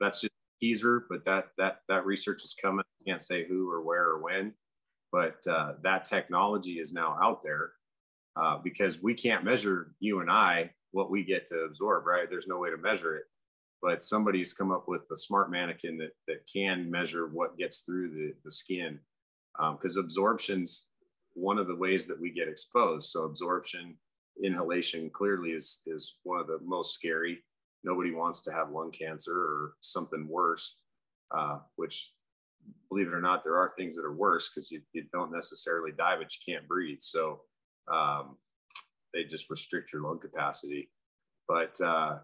that's 0.00 0.20
just 0.20 0.32
teaser, 0.60 1.04
but 1.08 1.24
that 1.24 1.48
that 1.58 1.80
that 1.88 2.06
research 2.06 2.44
is 2.44 2.54
coming. 2.54 2.80
I 2.80 3.10
can't 3.10 3.22
say 3.22 3.46
who 3.46 3.70
or 3.70 3.82
where 3.82 4.04
or 4.04 4.22
when, 4.22 4.52
but 5.12 5.46
uh, 5.46 5.74
that 5.82 6.04
technology 6.04 6.78
is 6.78 6.92
now 6.92 7.16
out 7.22 7.42
there 7.42 7.72
uh, 8.36 8.58
because 8.58 9.02
we 9.02 9.14
can't 9.14 9.44
measure 9.44 9.92
you 10.00 10.20
and 10.20 10.30
I 10.30 10.70
what 10.92 11.10
we 11.10 11.24
get 11.24 11.46
to 11.46 11.60
absorb. 11.60 12.06
Right? 12.06 12.28
There's 12.28 12.48
no 12.48 12.58
way 12.58 12.70
to 12.70 12.78
measure 12.78 13.16
it, 13.16 13.24
but 13.82 14.02
somebody's 14.02 14.52
come 14.52 14.72
up 14.72 14.88
with 14.88 15.02
a 15.12 15.16
smart 15.16 15.50
mannequin 15.50 15.98
that 15.98 16.12
that 16.28 16.46
can 16.52 16.90
measure 16.90 17.26
what 17.26 17.58
gets 17.58 17.80
through 17.80 18.10
the 18.10 18.34
the 18.44 18.50
skin 18.50 19.00
because 19.72 19.96
um, 19.96 20.04
absorption's 20.04 20.88
one 21.34 21.58
of 21.58 21.66
the 21.66 21.76
ways 21.76 22.06
that 22.06 22.20
we 22.20 22.30
get 22.30 22.48
exposed. 22.48 23.10
So 23.10 23.24
absorption, 23.24 23.96
inhalation 24.42 25.10
clearly 25.10 25.50
is 25.50 25.82
is 25.86 26.16
one 26.22 26.40
of 26.40 26.46
the 26.46 26.58
most 26.64 26.94
scary 26.94 27.42
nobody 27.84 28.10
wants 28.10 28.42
to 28.42 28.52
have 28.52 28.70
lung 28.70 28.90
cancer 28.90 29.32
or 29.32 29.74
something 29.80 30.26
worse, 30.28 30.78
uh, 31.34 31.58
which 31.76 32.10
believe 32.88 33.06
it 33.06 33.14
or 33.14 33.20
not, 33.20 33.44
there 33.44 33.56
are 33.56 33.68
things 33.68 33.96
that 33.96 34.04
are 34.04 34.14
worse 34.14 34.48
because 34.48 34.70
you, 34.70 34.82
you 34.92 35.04
don't 35.12 35.32
necessarily 35.32 35.92
die, 35.92 36.16
but 36.18 36.32
you 36.34 36.54
can't 36.54 36.68
breathe. 36.68 36.98
So 37.00 37.40
um, 37.92 38.36
they 39.14 39.24
just 39.24 39.50
restrict 39.50 39.92
your 39.92 40.02
lung 40.02 40.18
capacity. 40.18 40.90
But 41.48 41.80
uh, 41.80 42.18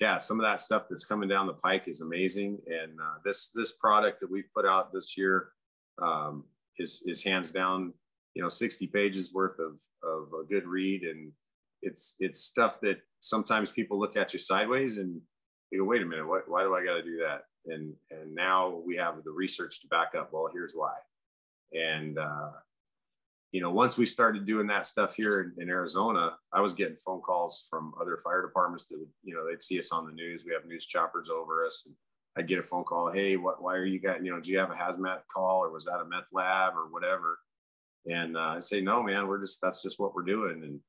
yeah, 0.00 0.18
some 0.18 0.40
of 0.40 0.44
that 0.44 0.60
stuff 0.60 0.84
that's 0.88 1.04
coming 1.04 1.28
down 1.28 1.46
the 1.46 1.52
pike 1.52 1.84
is 1.86 2.00
amazing. 2.00 2.58
And 2.66 2.98
uh, 3.00 3.18
this 3.24 3.50
this 3.54 3.72
product 3.72 4.20
that 4.20 4.30
we've 4.30 4.52
put 4.54 4.66
out 4.66 4.92
this 4.92 5.16
year 5.16 5.50
um, 6.02 6.44
is 6.78 7.02
is 7.06 7.22
hands 7.22 7.52
down, 7.52 7.92
you 8.34 8.42
know, 8.42 8.48
60 8.48 8.86
pages 8.88 9.32
worth 9.32 9.58
of 9.58 9.80
of 10.02 10.28
a 10.32 10.44
good 10.46 10.66
read, 10.66 11.02
and 11.02 11.32
it's 11.82 12.16
it's 12.20 12.40
stuff 12.40 12.80
that 12.80 12.98
sometimes 13.20 13.70
people 13.70 13.98
look 13.98 14.16
at 14.16 14.32
you 14.32 14.38
sideways 14.38 14.98
and 14.98 15.20
you 15.70 15.80
go, 15.80 15.84
wait 15.84 16.02
a 16.02 16.06
minute, 16.06 16.26
why, 16.26 16.40
why 16.46 16.62
do 16.62 16.74
I 16.74 16.84
got 16.84 16.94
to 16.94 17.02
do 17.02 17.18
that? 17.18 17.42
And 17.66 17.94
and 18.10 18.34
now 18.34 18.80
we 18.86 18.96
have 18.96 19.22
the 19.24 19.30
research 19.30 19.80
to 19.80 19.88
back 19.88 20.14
up. 20.18 20.30
Well, 20.32 20.50
here's 20.52 20.72
why. 20.72 20.94
And 21.72 22.18
uh, 22.18 22.50
you 23.52 23.60
know, 23.60 23.70
once 23.70 23.96
we 23.96 24.06
started 24.06 24.46
doing 24.46 24.66
that 24.68 24.86
stuff 24.86 25.14
here 25.14 25.40
in, 25.40 25.62
in, 25.62 25.68
Arizona, 25.68 26.36
I 26.52 26.60
was 26.60 26.72
getting 26.72 26.96
phone 26.96 27.20
calls 27.20 27.66
from 27.68 27.92
other 28.00 28.16
fire 28.16 28.42
departments 28.42 28.86
that 28.86 28.98
would, 28.98 29.08
you 29.24 29.34
know, 29.34 29.44
they'd 29.46 29.62
see 29.62 29.78
us 29.78 29.90
on 29.90 30.06
the 30.06 30.12
news. 30.12 30.44
We 30.46 30.52
have 30.52 30.64
news 30.66 30.86
choppers 30.86 31.28
over 31.28 31.66
us. 31.66 31.82
And 31.84 31.94
I'd 32.36 32.46
get 32.46 32.60
a 32.60 32.62
phone 32.62 32.84
call, 32.84 33.10
hey, 33.10 33.36
what? 33.36 33.60
Why 33.60 33.74
are 33.74 33.84
you 33.84 34.00
got? 34.00 34.24
You 34.24 34.32
know, 34.32 34.40
do 34.40 34.52
you 34.52 34.58
have 34.58 34.70
a 34.70 34.74
hazmat 34.74 35.22
call 35.32 35.64
or 35.64 35.72
was 35.72 35.84
that 35.86 36.00
a 36.00 36.04
meth 36.04 36.28
lab 36.32 36.74
or 36.76 36.90
whatever? 36.90 37.38
And 38.08 38.36
uh, 38.36 38.54
I 38.56 38.58
say, 38.58 38.80
no, 38.80 39.02
man, 39.02 39.26
we're 39.26 39.40
just 39.40 39.60
that's 39.60 39.82
just 39.82 39.98
what 39.98 40.14
we're 40.14 40.22
doing. 40.22 40.62
And 40.62 40.80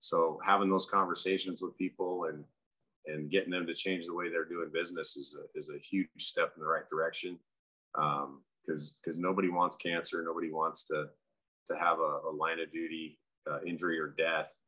so 0.00 0.40
having 0.44 0.70
those 0.70 0.86
conversations 0.86 1.62
with 1.62 1.76
people 1.78 2.24
and 2.24 2.44
and 3.06 3.30
getting 3.30 3.50
them 3.50 3.66
to 3.66 3.74
change 3.74 4.06
the 4.06 4.14
way 4.14 4.28
they're 4.28 4.44
doing 4.44 4.70
business 4.72 5.16
is 5.16 5.36
a, 5.38 5.58
is 5.58 5.70
a 5.70 5.78
huge 5.78 6.08
step 6.18 6.52
in 6.56 6.62
the 6.62 6.68
right 6.68 6.88
direction. 6.90 7.38
Um, 7.96 8.42
because 8.66 9.18
nobody 9.18 9.48
wants 9.48 9.76
cancer, 9.76 10.24
nobody 10.24 10.50
wants 10.50 10.82
to 10.84 11.06
to 11.68 11.76
have 11.76 11.98
a, 11.98 12.28
a 12.28 12.32
line 12.36 12.60
of 12.60 12.72
duty 12.72 13.18
uh, 13.50 13.60
injury 13.66 13.98
or 13.98 14.14
death 14.18 14.60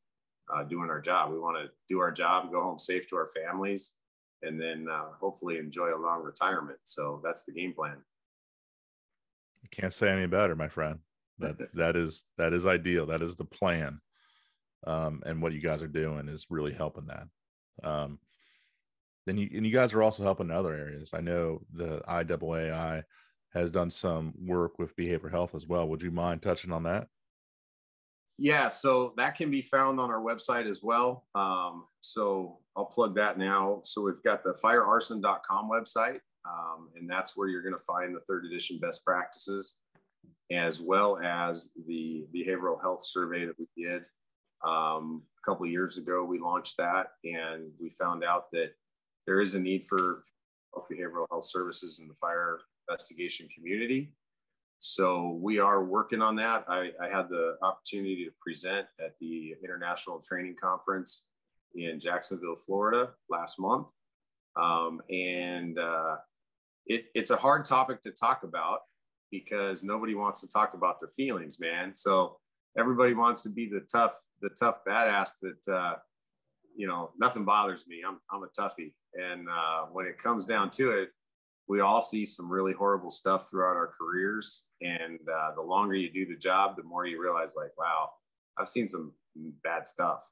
uh, 0.53 0.63
doing 0.65 0.91
our 0.91 1.01
job. 1.01 1.33
We 1.33 1.39
want 1.39 1.57
to 1.57 1.71
do 1.89 2.01
our 2.01 2.11
job, 2.11 2.51
go 2.51 2.63
home 2.63 2.79
safe 2.79 3.09
to 3.09 3.17
our 3.17 3.29
families, 3.29 3.93
and 4.43 4.61
then 4.61 4.87
uh, 4.91 5.07
hopefully 5.21 5.59
enjoy 5.59 5.95
a 5.95 6.01
long 6.01 6.23
retirement. 6.23 6.79
So 6.85 7.21
that's 7.25 7.45
the 7.45 7.53
game 7.53 7.73
plan. 7.73 7.97
You 9.63 9.69
can't 9.71 9.93
say 9.93 10.11
any 10.11 10.27
better, 10.27 10.55
my 10.57 10.69
friend. 10.69 11.01
That 11.39 11.57
that 11.75 11.97
is 11.97 12.25
that 12.37 12.53
is 12.53 12.67
ideal. 12.67 13.07
That 13.07 13.23
is 13.23 13.37
the 13.37 13.45
plan 13.45 14.01
um, 14.87 15.23
and 15.27 15.43
what 15.43 15.53
you 15.53 15.61
guys 15.61 15.83
are 15.83 15.89
doing 15.89 16.29
is 16.29 16.47
really 16.51 16.73
helping 16.73 17.07
that. 17.07 17.29
Um, 17.83 18.19
and 19.27 19.39
you 19.39 19.51
and 19.55 19.67
you 19.67 19.73
guys 19.73 19.93
are 19.93 20.03
also 20.03 20.23
helping 20.23 20.47
in 20.47 20.53
other 20.53 20.75
areas. 20.75 21.11
I 21.13 21.21
know 21.21 21.61
the 21.73 22.01
IAAI 22.09 23.03
has 23.55 23.71
done 23.71 23.91
some 23.91 24.33
work 24.41 24.79
with 24.79 24.97
behavioral 24.97 25.31
health 25.31 25.55
as 25.55 25.67
well. 25.67 25.89
Would 25.89 26.03
you 26.03 26.11
mind 26.11 26.43
touching 26.43 26.73
on 26.73 26.85
that? 26.85 27.09
Yeah, 28.39 28.69
so 28.69 29.15
that 29.17 29.37
can 29.37 29.51
be 29.51 29.63
found 29.63 29.99
on 29.99 30.11
our 30.11 30.21
website 30.21 30.69
as 30.69 30.81
well. 30.83 31.27
Um, 31.35 31.87
so 32.01 32.59
I'll 32.77 32.87
plug 32.87 33.17
that 33.17 33.37
now. 33.37 33.81
So 33.85 34.01
we've 34.03 34.23
got 34.23 34.45
the 34.45 34.57
firearson.com 34.65 35.69
website, 35.69 36.21
um, 36.49 36.89
and 36.95 37.11
that's 37.11 37.37
where 37.37 37.49
you're 37.49 37.63
going 37.63 37.75
to 37.75 37.85
find 37.85 38.15
the 38.15 38.21
third 38.21 38.47
edition 38.47 38.79
best 38.79 39.05
practices. 39.05 39.75
As 40.51 40.81
well 40.81 41.19
as 41.19 41.71
the 41.87 42.27
behavioral 42.35 42.81
health 42.81 43.05
survey 43.05 43.45
that 43.45 43.59
we 43.59 43.67
did 43.77 44.03
um, 44.67 45.23
a 45.39 45.51
couple 45.51 45.67
years 45.67 45.99
ago. 45.99 46.25
We 46.25 46.39
launched 46.39 46.77
that 46.79 47.09
and 47.25 47.71
we 47.81 47.91
found 47.91 48.25
out 48.25 48.51
that 48.53 48.71
there 49.27 49.41
is 49.41 49.55
a 49.55 49.61
need 49.61 49.85
for 49.85 50.23
behavioral 50.91 51.27
health 51.31 51.45
services 51.45 51.99
in 51.99 52.09
the 52.09 52.15
fire 52.15 52.61
investigation 52.89 53.49
community. 53.55 54.13
So 54.79 55.39
we 55.43 55.59
are 55.59 55.85
working 55.85 56.23
on 56.23 56.37
that. 56.37 56.65
I, 56.69 56.91
I, 57.03 57.09
had 57.09 57.29
the 57.29 57.57
opportunity 57.63 58.25
to 58.25 58.31
present 58.41 58.87
at 59.05 59.15
the 59.21 59.55
International 59.63 60.21
Training 60.21 60.55
Conference 60.61 61.25
in 61.75 61.99
Jacksonville, 61.99 62.55
Florida 62.55 63.11
last 63.29 63.59
month. 63.59 63.89
Um, 64.57 65.01
and 65.11 65.79
uh, 65.79 66.17
it, 66.87 67.07
it's 67.15 67.31
a 67.31 67.37
hard 67.37 67.65
topic 67.65 68.03
to 68.03 68.13
talk 68.13 68.45
about 68.45 68.81
because 69.31 69.85
nobody 69.85 70.15
wants 70.15 70.41
to 70.41 70.49
talk 70.49 70.75
about 70.75 71.01
their 71.01 71.11
feelings, 71.11 71.61
man. 71.61 71.95
So 71.95 72.39
everybody 72.79 73.15
wants 73.15 73.43
to 73.43 73.51
be 73.51 73.69
the 73.69 73.81
tough, 73.91 74.15
the 74.41 74.51
tough 74.51 74.79
badass 74.87 75.31
that, 75.43 75.73
uh, 75.73 75.95
you 76.77 76.87
know, 76.87 77.11
nothing 77.19 77.45
bothers 77.45 77.87
me. 77.89 78.03
I'm, 78.07 78.19
I'm 78.31 78.43
a 78.43 78.49
toughie. 78.49 78.93
And 79.15 79.49
uh, 79.49 79.87
when 79.93 80.07
it 80.07 80.19
comes 80.19 80.47
down 80.47 80.71
to 80.71 80.93
it, 80.93 81.11
we 81.69 81.81
all 81.81 82.01
see 82.01 82.25
some 82.25 82.51
really 82.51 82.73
horrible 82.73 83.11
stuff 83.11 83.51
throughout 83.51 83.77
our 83.77 83.91
careers. 83.99 84.65
And 84.81 85.19
uh, 85.29 85.55
the 85.55 85.63
longer 85.63 85.95
you 85.95 86.11
do 86.11 86.27
the 86.27 86.39
job, 86.39 86.77
the 86.77 86.83
more 86.83 87.05
you 87.05 87.21
realize, 87.21 87.55
like, 87.57 87.77
wow, 87.77 88.11
I've 88.57 88.69
seen 88.69 88.89
some 88.89 89.13
bad 89.63 89.87
stuff. 89.87 90.27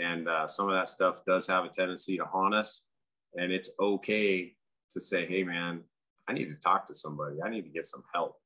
And 0.00 0.28
uh, 0.28 0.48
some 0.48 0.68
of 0.68 0.74
that 0.74 0.88
stuff 0.88 1.24
does 1.24 1.46
have 1.46 1.64
a 1.64 1.68
tendency 1.68 2.16
to 2.16 2.24
haunt 2.24 2.54
us. 2.54 2.86
And 3.34 3.52
it's 3.52 3.70
okay 3.78 4.54
to 4.90 5.00
say, 5.00 5.26
hey, 5.26 5.44
man, 5.44 5.82
I 6.28 6.32
need 6.32 6.48
to 6.48 6.56
talk 6.56 6.86
to 6.86 6.94
somebody. 6.94 7.36
I 7.44 7.50
need 7.50 7.62
to 7.62 7.70
get 7.70 7.84
some 7.84 8.04
help. 8.14 8.36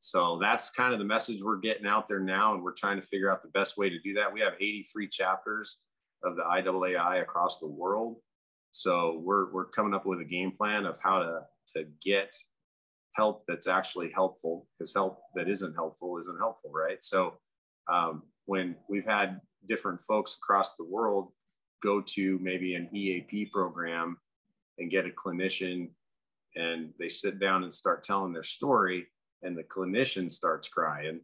So 0.00 0.38
that's 0.40 0.70
kind 0.70 0.92
of 0.92 0.98
the 0.98 1.04
message 1.04 1.42
we're 1.42 1.58
getting 1.58 1.86
out 1.86 2.08
there 2.08 2.20
now. 2.20 2.54
And 2.54 2.62
we're 2.62 2.72
trying 2.72 3.00
to 3.00 3.06
figure 3.06 3.30
out 3.30 3.42
the 3.42 3.50
best 3.50 3.76
way 3.76 3.88
to 3.88 3.98
do 4.00 4.14
that. 4.14 4.32
We 4.32 4.40
have 4.40 4.54
83 4.54 5.08
chapters 5.08 5.80
of 6.24 6.36
the 6.36 6.42
IAAI 6.42 7.22
across 7.22 7.58
the 7.58 7.68
world. 7.68 8.16
So 8.72 9.20
we're, 9.22 9.52
we're 9.52 9.66
coming 9.66 9.94
up 9.94 10.06
with 10.06 10.20
a 10.20 10.24
game 10.24 10.52
plan 10.52 10.86
of 10.86 10.98
how 11.02 11.20
to, 11.20 11.40
to 11.76 11.86
get 12.02 12.34
help 13.14 13.44
that's 13.46 13.66
actually 13.66 14.10
helpful 14.12 14.66
because 14.78 14.94
help 14.94 15.20
that 15.34 15.48
isn't 15.48 15.74
helpful 15.74 16.18
isn't 16.18 16.38
helpful, 16.38 16.70
right? 16.72 17.04
So 17.04 17.34
um, 17.92 18.22
when 18.46 18.76
we've 18.88 19.04
had 19.04 19.40
different 19.68 20.00
folks 20.00 20.36
across 20.36 20.76
the 20.76 20.84
world 20.84 21.28
go 21.82 22.00
to 22.00 22.38
maybe 22.40 22.74
an 22.74 22.88
EAP 22.94 23.46
program 23.46 24.16
and 24.78 24.90
get 24.90 25.06
a 25.06 25.10
clinician 25.10 25.90
and 26.54 26.90
they 26.98 27.08
sit 27.08 27.40
down 27.40 27.62
and 27.62 27.72
start 27.72 28.02
telling 28.02 28.32
their 28.32 28.42
story 28.42 29.06
and 29.42 29.56
the 29.56 29.64
clinician 29.64 30.30
starts 30.30 30.68
crying 30.68 31.20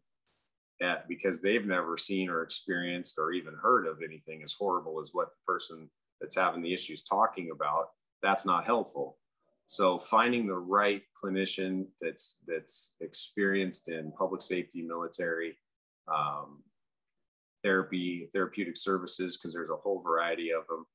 at, 0.83 1.09
because 1.09 1.41
they've 1.41 1.67
never 1.67 1.97
seen 1.97 2.29
or 2.29 2.43
experienced 2.43 3.19
or 3.19 3.33
even 3.33 3.55
heard 3.55 3.87
of 3.87 3.99
anything 4.05 4.43
as 4.43 4.53
horrible 4.53 5.01
as 5.01 5.11
what 5.13 5.29
the 5.29 5.53
person 5.53 5.89
that's 6.21 6.37
having 6.37 6.63
the 6.63 6.73
issues 6.73 7.03
talking 7.03 7.51
about. 7.53 7.89
That's 8.23 8.47
not 8.47 8.65
helpful. 8.65 9.19
So 9.67 9.99
finding 9.99 10.47
the 10.47 10.57
right 10.57 11.03
clinician 11.23 11.87
that's 12.01 12.39
that's 12.47 12.95
experienced 13.01 13.89
in 13.89 14.13
public 14.17 14.41
safety 14.41 14.83
military 14.83 15.59
um, 16.09 16.63
therapy 17.63 18.29
therapeutic 18.33 18.77
services 18.77 19.37
because 19.37 19.53
there's 19.53 19.71
a 19.71 19.77
whole 19.77 20.01
variety 20.01 20.51
of 20.53 20.67
them 20.69 20.87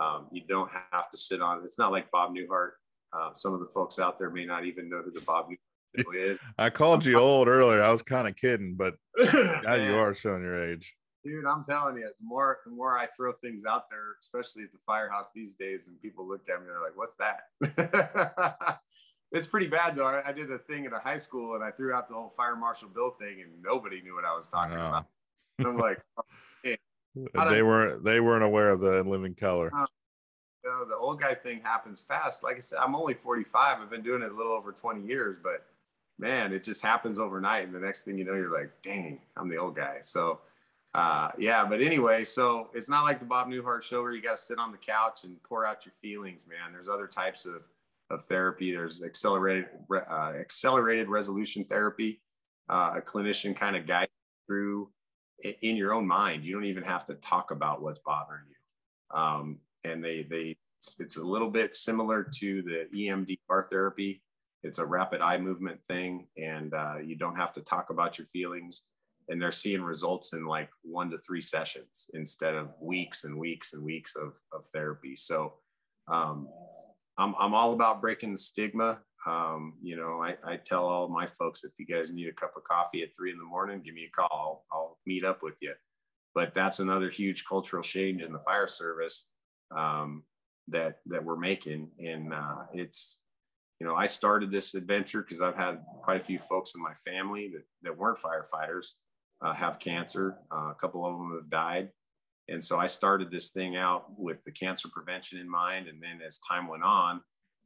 um, 0.00 0.26
you 0.32 0.42
don't 0.48 0.70
have 0.90 1.08
to 1.10 1.16
sit 1.16 1.40
on 1.40 1.62
it's 1.62 1.78
not 1.78 1.92
like 1.92 2.10
bob 2.10 2.34
newhart 2.34 2.72
uh, 3.16 3.32
some 3.32 3.54
of 3.54 3.60
the 3.60 3.66
folks 3.66 3.98
out 3.98 4.18
there 4.18 4.30
may 4.30 4.44
not 4.44 4.64
even 4.64 4.88
know 4.88 5.02
who 5.02 5.10
the 5.10 5.20
Bob 5.20 5.48
Newhart 5.96 6.14
is. 6.14 6.38
I 6.58 6.70
called 6.70 7.04
you 7.04 7.18
old 7.18 7.48
earlier. 7.48 7.82
I 7.82 7.90
was 7.90 8.02
kind 8.02 8.28
of 8.28 8.36
kidding, 8.36 8.74
but 8.74 8.96
now 9.64 9.74
you 9.74 9.96
are 9.96 10.14
showing 10.14 10.42
your 10.42 10.70
age. 10.70 10.94
Dude, 11.24 11.44
I'm 11.44 11.64
telling 11.64 11.96
you, 11.96 12.04
the 12.04 12.24
more 12.24 12.58
the 12.64 12.70
more 12.70 12.96
I 12.96 13.06
throw 13.06 13.32
things 13.32 13.64
out 13.64 13.90
there, 13.90 14.14
especially 14.20 14.62
at 14.62 14.70
the 14.70 14.78
firehouse 14.86 15.32
these 15.34 15.54
days, 15.54 15.88
and 15.88 16.00
people 16.00 16.26
look 16.26 16.42
at 16.48 16.60
me, 16.60 16.66
and 16.66 16.68
they're 16.68 16.80
like, 16.80 16.96
"What's 16.96 17.16
that?" 17.16 18.80
it's 19.32 19.46
pretty 19.46 19.66
bad 19.66 19.96
though. 19.96 20.06
I, 20.06 20.28
I, 20.28 20.32
did 20.32 20.52
a 20.52 20.58
thing 20.58 20.86
at 20.86 20.92
a 20.92 21.00
high 21.00 21.16
school, 21.16 21.56
and 21.56 21.64
I 21.64 21.72
threw 21.72 21.92
out 21.92 22.08
the 22.08 22.14
whole 22.14 22.30
Fire 22.30 22.54
Marshall 22.54 22.90
Bill 22.94 23.10
thing, 23.18 23.42
and 23.42 23.60
nobody 23.60 24.02
knew 24.02 24.14
what 24.14 24.24
I 24.24 24.36
was 24.36 24.46
talking 24.46 24.76
no. 24.76 24.86
about. 24.86 25.06
And 25.58 25.66
I'm 25.66 25.78
like, 25.78 25.98
hey, 26.62 26.78
they 27.14 27.62
weren't 27.62 28.04
they 28.04 28.20
weren't 28.20 28.44
aware 28.44 28.70
of 28.70 28.80
the 28.80 29.02
living 29.02 29.34
color. 29.34 29.72
Uh, 29.76 29.86
know, 30.66 30.84
the 30.84 30.96
old 30.96 31.20
guy 31.20 31.34
thing 31.34 31.60
happens 31.62 32.02
fast. 32.02 32.42
Like 32.42 32.56
I 32.56 32.60
said, 32.60 32.78
I'm 32.78 32.94
only 32.94 33.14
45. 33.14 33.80
I've 33.80 33.90
been 33.90 34.02
doing 34.02 34.22
it 34.22 34.32
a 34.32 34.34
little 34.34 34.52
over 34.52 34.72
20 34.72 35.06
years, 35.06 35.38
but 35.42 35.64
man, 36.18 36.52
it 36.52 36.62
just 36.62 36.82
happens 36.82 37.18
overnight. 37.18 37.66
And 37.66 37.74
the 37.74 37.80
next 37.80 38.04
thing 38.04 38.18
you 38.18 38.24
know, 38.24 38.34
you're 38.34 38.52
like, 38.52 38.70
dang, 38.82 39.20
I'm 39.36 39.48
the 39.48 39.56
old 39.56 39.76
guy. 39.76 39.98
So, 40.02 40.40
uh, 40.94 41.30
yeah, 41.38 41.64
but 41.64 41.80
anyway, 41.80 42.24
so 42.24 42.70
it's 42.74 42.88
not 42.88 43.04
like 43.04 43.20
the 43.20 43.26
Bob 43.26 43.48
Newhart 43.48 43.82
show 43.82 44.02
where 44.02 44.12
you 44.12 44.22
got 44.22 44.36
to 44.36 44.42
sit 44.42 44.58
on 44.58 44.72
the 44.72 44.78
couch 44.78 45.24
and 45.24 45.42
pour 45.42 45.66
out 45.66 45.84
your 45.84 45.92
feelings, 45.92 46.46
man. 46.48 46.72
There's 46.72 46.88
other 46.88 47.06
types 47.06 47.44
of, 47.44 47.62
of 48.10 48.22
therapy. 48.22 48.72
There's 48.72 49.02
accelerated, 49.02 49.66
uh, 49.92 50.32
accelerated 50.40 51.08
resolution 51.08 51.64
therapy. 51.64 52.20
Uh, 52.68 52.94
a 52.96 53.00
clinician 53.00 53.54
kind 53.54 53.76
of 53.76 53.86
guides 53.86 54.10
through 54.46 54.88
in 55.42 55.76
your 55.76 55.92
own 55.92 56.06
mind. 56.06 56.44
You 56.44 56.54
don't 56.54 56.64
even 56.64 56.82
have 56.84 57.04
to 57.06 57.14
talk 57.14 57.50
about 57.50 57.82
what's 57.82 58.00
bothering 58.00 58.42
you. 58.48 59.16
Um, 59.16 59.58
and 59.86 60.04
they 60.04 60.26
they 60.28 60.56
it's 60.98 61.16
a 61.16 61.24
little 61.24 61.50
bit 61.50 61.74
similar 61.74 62.22
to 62.38 62.62
the 62.62 62.86
EMDR 62.94 63.68
therapy. 63.68 64.22
It's 64.62 64.78
a 64.78 64.86
rapid 64.86 65.20
eye 65.20 65.38
movement 65.38 65.82
thing, 65.84 66.26
and 66.36 66.74
uh, 66.74 66.96
you 67.04 67.16
don't 67.16 67.36
have 67.36 67.52
to 67.54 67.60
talk 67.60 67.90
about 67.90 68.18
your 68.18 68.26
feelings. 68.26 68.82
And 69.28 69.42
they're 69.42 69.52
seeing 69.52 69.82
results 69.82 70.34
in 70.34 70.46
like 70.46 70.70
one 70.82 71.10
to 71.10 71.18
three 71.18 71.40
sessions 71.40 72.08
instead 72.14 72.54
of 72.54 72.68
weeks 72.80 73.24
and 73.24 73.36
weeks 73.36 73.72
and 73.72 73.82
weeks 73.82 74.14
of, 74.14 74.34
of 74.52 74.64
therapy. 74.66 75.16
So 75.16 75.54
um, 76.06 76.48
I'm, 77.18 77.34
I'm 77.36 77.52
all 77.52 77.72
about 77.72 78.00
breaking 78.00 78.32
the 78.32 78.38
stigma. 78.38 78.98
Um, 79.26 79.74
you 79.82 79.96
know, 79.96 80.22
I, 80.22 80.36
I 80.44 80.56
tell 80.56 80.84
all 80.84 81.08
my 81.08 81.26
folks 81.26 81.64
if 81.64 81.72
you 81.76 81.86
guys 81.86 82.12
need 82.12 82.28
a 82.28 82.32
cup 82.32 82.52
of 82.56 82.62
coffee 82.62 83.02
at 83.02 83.16
three 83.16 83.32
in 83.32 83.38
the 83.38 83.44
morning, 83.44 83.82
give 83.84 83.94
me 83.94 84.06
a 84.06 84.10
call. 84.10 84.64
I'll, 84.70 84.78
I'll 84.78 84.98
meet 85.06 85.24
up 85.24 85.42
with 85.42 85.56
you. 85.60 85.72
But 86.32 86.54
that's 86.54 86.78
another 86.78 87.10
huge 87.10 87.44
cultural 87.48 87.82
change 87.82 88.22
in 88.22 88.32
the 88.32 88.38
fire 88.38 88.68
service 88.68 89.24
um, 89.74 90.22
that 90.68 90.98
that 91.06 91.24
we're 91.24 91.36
making, 91.36 91.90
and 91.98 92.32
uh, 92.32 92.64
it's 92.72 93.20
you 93.80 93.86
know 93.86 93.94
I 93.94 94.06
started 94.06 94.50
this 94.50 94.74
adventure 94.74 95.22
because 95.22 95.42
I've 95.42 95.56
had 95.56 95.80
quite 96.02 96.20
a 96.20 96.24
few 96.24 96.38
folks 96.38 96.74
in 96.74 96.82
my 96.82 96.94
family 96.94 97.50
that 97.52 97.64
that 97.82 97.96
weren't 97.96 98.18
firefighters 98.18 98.92
uh, 99.42 99.54
have 99.54 99.78
cancer. 99.78 100.38
Uh, 100.52 100.70
a 100.70 100.76
couple 100.80 101.06
of 101.06 101.12
them 101.12 101.38
have 101.40 101.50
died, 101.50 101.90
and 102.48 102.62
so 102.62 102.78
I 102.78 102.86
started 102.86 103.30
this 103.30 103.50
thing 103.50 103.76
out 103.76 104.06
with 104.16 104.42
the 104.44 104.52
cancer 104.52 104.88
prevention 104.92 105.38
in 105.38 105.48
mind, 105.48 105.88
and 105.88 106.02
then 106.02 106.20
as 106.24 106.38
time 106.38 106.68
went 106.68 106.84
on, 106.84 107.20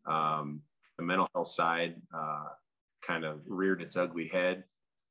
um, 0.07 0.62
the 0.98 1.05
mental 1.05 1.28
health 1.34 1.48
side 1.48 1.96
uh, 2.14 2.48
kind 3.07 3.24
of 3.24 3.40
reared 3.46 3.82
its 3.82 3.96
ugly 3.96 4.28
head. 4.28 4.64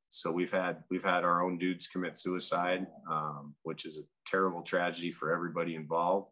So 0.09 0.31
we've 0.31 0.51
had 0.51 0.83
we've 0.89 1.03
had 1.03 1.23
our 1.23 1.43
own 1.43 1.57
dudes 1.59 1.87
commit 1.87 2.17
suicide, 2.17 2.87
um, 3.09 3.55
which 3.63 3.85
is 3.85 3.99
a 3.99 4.03
terrible 4.25 4.63
tragedy 4.63 5.11
for 5.11 5.31
everybody 5.31 5.75
involved. 5.75 6.31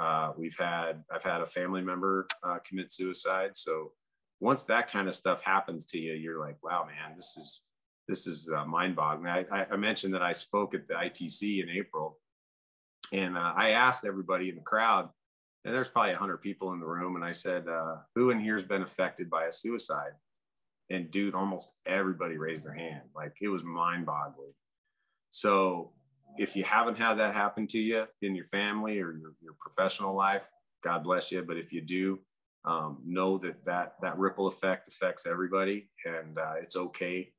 Uh, 0.00 0.32
we've 0.36 0.56
had 0.58 1.04
I've 1.12 1.22
had 1.22 1.40
a 1.40 1.46
family 1.46 1.82
member 1.82 2.26
uh, 2.42 2.58
commit 2.66 2.92
suicide. 2.92 3.56
So 3.56 3.92
once 4.40 4.64
that 4.64 4.90
kind 4.90 5.08
of 5.08 5.14
stuff 5.14 5.42
happens 5.42 5.86
to 5.86 5.98
you, 5.98 6.14
you're 6.14 6.40
like, 6.40 6.56
wow, 6.62 6.86
man, 6.86 7.16
this 7.16 7.36
is 7.36 7.62
this 8.08 8.26
is 8.26 8.50
uh, 8.54 8.64
mind-boggling. 8.64 9.28
I, 9.28 9.66
I, 9.70 9.76
mentioned 9.76 10.12
that 10.14 10.22
I 10.22 10.32
spoke 10.32 10.74
at 10.74 10.88
the 10.88 10.94
ITC 10.94 11.62
in 11.62 11.70
April, 11.70 12.18
and 13.12 13.38
uh, 13.38 13.52
I 13.54 13.70
asked 13.70 14.04
everybody 14.04 14.48
in 14.48 14.56
the 14.56 14.62
crowd, 14.62 15.08
and 15.64 15.72
there's 15.72 15.88
probably 15.88 16.10
100 16.10 16.38
people 16.38 16.72
in 16.72 16.80
the 16.80 16.86
room, 16.86 17.14
and 17.14 17.24
I 17.24 17.30
said, 17.30 17.68
uh, 17.68 17.98
"Who 18.16 18.30
in 18.30 18.40
here's 18.40 18.64
been 18.64 18.82
affected 18.82 19.30
by 19.30 19.44
a 19.44 19.52
suicide?" 19.52 20.12
And 20.90 21.10
dude, 21.10 21.36
almost 21.36 21.74
everybody 21.86 22.36
raised 22.36 22.66
their 22.66 22.74
hand. 22.74 23.02
Like 23.14 23.36
it 23.40 23.48
was 23.48 23.62
mind-boggling. 23.62 24.54
So 25.30 25.92
if 26.38 26.56
you 26.56 26.64
haven't 26.64 26.98
had 26.98 27.14
that 27.14 27.34
happen 27.34 27.66
to 27.68 27.78
you 27.78 28.06
in 28.22 28.34
your 28.34 28.44
family 28.44 29.00
or 29.00 29.12
your, 29.12 29.34
your 29.40 29.54
professional 29.60 30.14
life, 30.14 30.50
God 30.82 31.04
bless 31.04 31.30
you. 31.30 31.42
But 31.42 31.56
if 31.56 31.72
you 31.72 31.80
do, 31.80 32.20
um, 32.64 32.98
know 33.04 33.38
that, 33.38 33.64
that 33.64 33.94
that 34.02 34.18
ripple 34.18 34.46
effect 34.46 34.88
affects 34.88 35.26
everybody, 35.26 35.88
and 36.04 36.38
uh, 36.38 36.54
it's 36.60 36.76
okay 36.76 37.32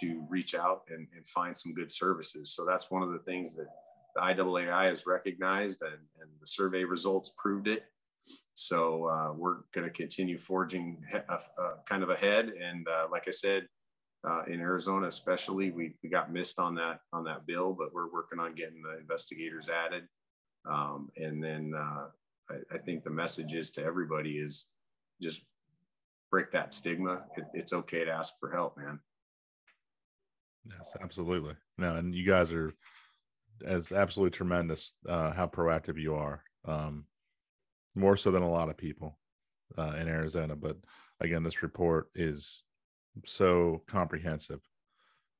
to 0.00 0.24
reach 0.28 0.54
out 0.54 0.82
and, 0.88 1.08
and, 1.16 1.26
find 1.26 1.56
some 1.56 1.72
good 1.72 1.90
services. 1.90 2.54
So 2.54 2.64
that's 2.64 2.90
one 2.90 3.02
of 3.02 3.10
the 3.10 3.18
things 3.20 3.56
that 3.56 3.68
the 4.14 4.20
IAAI 4.20 4.88
has 4.90 5.06
recognized, 5.06 5.80
and, 5.82 5.94
and 6.20 6.30
the 6.40 6.46
survey 6.46 6.84
results 6.84 7.32
proved 7.36 7.68
it. 7.68 7.84
So 8.54 9.06
uh, 9.06 9.32
we're 9.34 9.58
going 9.74 9.86
to 9.86 9.90
continue 9.92 10.38
forging 10.38 10.98
a, 11.12 11.34
a, 11.34 11.72
kind 11.86 12.02
of 12.02 12.10
ahead. 12.10 12.52
And 12.62 12.86
uh, 12.86 13.06
like 13.10 13.24
I 13.26 13.30
said, 13.30 13.66
uh, 14.26 14.42
in 14.48 14.60
Arizona, 14.60 15.06
especially, 15.06 15.70
we, 15.70 15.94
we 16.02 16.08
got 16.08 16.32
missed 16.32 16.58
on 16.58 16.74
that 16.74 17.00
on 17.12 17.24
that 17.24 17.46
bill, 17.46 17.72
but 17.72 17.92
we're 17.92 18.12
working 18.12 18.40
on 18.40 18.54
getting 18.54 18.82
the 18.82 18.98
investigators 18.98 19.68
added. 19.68 20.04
Um, 20.68 21.10
and 21.16 21.42
then 21.42 21.72
uh, 21.76 22.06
I, 22.50 22.74
I, 22.74 22.78
think 22.78 23.04
the 23.04 23.10
message 23.10 23.54
is 23.54 23.70
to 23.72 23.82
everybody 23.82 24.32
is 24.32 24.66
just 25.22 25.42
break 26.30 26.50
that 26.52 26.74
stigma. 26.74 27.22
It, 27.36 27.44
it's 27.54 27.72
okay 27.72 28.04
to 28.04 28.10
ask 28.10 28.34
for 28.40 28.50
help, 28.50 28.76
man. 28.76 28.98
Yes, 30.66 30.92
absolutely. 31.00 31.54
No, 31.78 31.94
and 31.96 32.14
you 32.14 32.26
guys 32.26 32.50
are 32.50 32.74
as 33.64 33.92
absolutely 33.92 34.36
tremendous 34.36 34.94
uh, 35.08 35.30
how 35.30 35.46
proactive 35.46 35.98
you 35.98 36.14
are. 36.14 36.42
Um, 36.64 37.04
more 37.94 38.16
so 38.16 38.30
than 38.30 38.42
a 38.42 38.50
lot 38.50 38.68
of 38.68 38.76
people 38.76 39.18
uh, 39.76 39.94
in 39.98 40.08
Arizona. 40.08 40.54
But 40.54 40.76
again, 41.20 41.42
this 41.42 41.62
report 41.62 42.10
is 42.14 42.62
so 43.24 43.82
comprehensive 43.86 44.60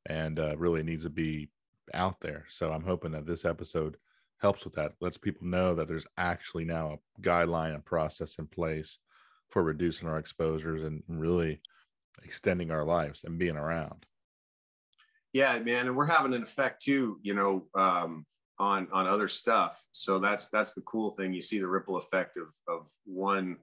and 0.07 0.39
uh, 0.39 0.57
really 0.57 0.83
needs 0.83 1.05
to 1.05 1.11
be 1.11 1.51
out 1.95 2.21
there. 2.21 2.47
So 2.51 2.73
I'm 2.73 2.85
hoping 2.85 3.13
that 3.13 3.27
this 3.27 3.45
episode 3.45 3.97
helps 4.41 4.65
with 4.65 4.75
that, 4.75 4.93
lets 5.01 5.19
people 5.19 5.47
know 5.47 5.75
that 5.75 5.89
there's 5.89 6.07
actually 6.17 6.65
now 6.65 6.93
a 6.93 7.21
guideline 7.21 7.75
and 7.75 7.85
process 7.85 8.39
in 8.39 8.47
place 8.47 8.99
for 9.51 9.63
reducing 9.63 10.09
our 10.09 10.19
exposures 10.19 10.83
and 10.85 11.03
really 11.09 11.61
extending 12.23 12.71
our 12.71 12.85
lives 12.85 13.25
and 13.25 13.39
being 13.39 13.57
around. 13.57 14.07
Yeah, 15.33 15.59
man, 15.59 15.87
and 15.87 15.97
we're 15.97 16.07
having 16.07 16.35
an 16.35 16.43
effect 16.43 16.83
too, 16.83 17.19
you 17.23 17.35
know, 17.35 17.67
um, 17.75 18.25
on 18.59 18.89
on 18.93 19.07
other 19.07 19.29
stuff. 19.29 19.83
So 19.93 20.19
that's 20.19 20.49
that's 20.49 20.75
the 20.75 20.83
cool 20.83 21.11
thing. 21.11 21.33
You 21.33 21.43
see 21.43 21.59
the 21.59 21.69
ripple 21.69 21.97
effect 21.97 22.37
of 22.37 22.49
of 22.67 22.89
one 23.05 23.59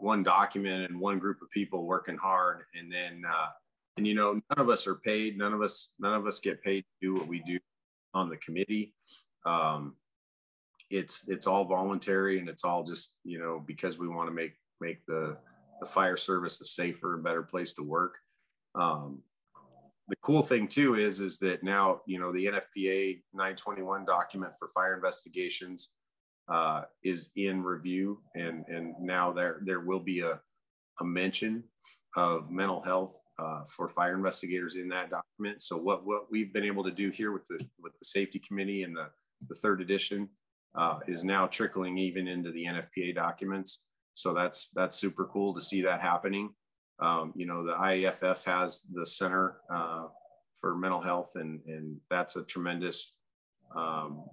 one 0.00 0.22
document 0.22 0.90
and 0.90 1.00
one 1.00 1.18
group 1.18 1.40
of 1.42 1.50
people 1.50 1.84
working 1.84 2.16
hard, 2.16 2.64
and 2.78 2.92
then 2.92 3.22
uh, 3.28 3.46
and 3.96 4.06
you 4.06 4.14
know, 4.14 4.34
none 4.34 4.58
of 4.58 4.68
us 4.68 4.86
are 4.86 4.96
paid. 4.96 5.38
None 5.38 5.52
of 5.52 5.62
us 5.62 5.92
none 5.98 6.14
of 6.14 6.26
us 6.26 6.38
get 6.38 6.62
paid 6.62 6.82
to 6.82 7.06
do 7.06 7.14
what 7.14 7.28
we 7.28 7.40
do 7.40 7.58
on 8.14 8.28
the 8.28 8.36
committee. 8.36 8.94
Um, 9.44 9.94
it's 10.90 11.24
it's 11.28 11.46
all 11.46 11.64
voluntary 11.64 12.38
and 12.38 12.48
it's 12.48 12.64
all 12.64 12.84
just 12.84 13.16
you 13.24 13.38
know 13.38 13.62
because 13.66 13.98
we 13.98 14.08
want 14.08 14.28
to 14.28 14.34
make 14.34 14.54
make 14.80 15.04
the 15.06 15.36
the 15.80 15.86
fire 15.86 16.16
service 16.16 16.60
a 16.60 16.64
safer 16.64 17.14
and 17.14 17.24
better 17.24 17.42
place 17.42 17.74
to 17.74 17.82
work. 17.82 18.16
Um, 18.74 19.22
the 20.08 20.16
cool 20.22 20.42
thing 20.42 20.68
too 20.68 20.94
is 20.94 21.20
is 21.20 21.38
that 21.40 21.62
now 21.62 22.00
you 22.06 22.18
know 22.18 22.32
the 22.32 22.46
NFPA 22.46 23.22
921 23.32 24.04
document 24.04 24.52
for 24.58 24.68
fire 24.68 24.94
investigations 24.94 25.88
uh, 26.48 26.82
is 27.02 27.28
in 27.36 27.62
review, 27.62 28.20
and 28.34 28.64
and 28.68 28.94
now 29.00 29.32
there 29.32 29.60
there 29.64 29.80
will 29.80 30.00
be 30.00 30.20
a 30.20 30.40
a 31.00 31.04
mention 31.04 31.62
of 32.16 32.50
mental 32.50 32.82
health 32.82 33.20
uh, 33.38 33.62
for 33.64 33.88
fire 33.88 34.14
investigators 34.14 34.76
in 34.76 34.88
that 34.88 35.10
document. 35.10 35.60
So 35.60 35.76
what 35.76 36.06
what 36.06 36.30
we've 36.30 36.52
been 36.52 36.64
able 36.64 36.84
to 36.84 36.90
do 36.90 37.10
here 37.10 37.32
with 37.32 37.46
the 37.48 37.64
with 37.82 37.92
the 37.98 38.04
safety 38.04 38.40
committee 38.46 38.82
and 38.82 38.96
the 38.96 39.08
the 39.48 39.54
third 39.54 39.80
edition 39.80 40.28
uh, 40.74 41.00
is 41.06 41.24
now 41.24 41.46
trickling 41.46 41.98
even 41.98 42.28
into 42.28 42.52
the 42.52 42.64
NFPA 42.64 43.14
documents. 43.14 43.84
So 44.14 44.32
that's 44.32 44.70
that's 44.74 44.96
super 44.96 45.26
cool 45.26 45.54
to 45.54 45.60
see 45.60 45.82
that 45.82 46.00
happening. 46.00 46.50
Um, 46.98 47.32
you 47.36 47.46
know, 47.46 47.64
the 47.64 47.74
IAFF 47.74 48.44
has 48.44 48.82
the 48.92 49.04
Center 49.04 49.58
uh, 49.70 50.06
for 50.58 50.74
Mental 50.74 51.02
Health, 51.02 51.32
and 51.34 51.62
and 51.66 51.98
that's 52.08 52.36
a 52.36 52.44
tremendous 52.44 53.14
um, 53.76 54.24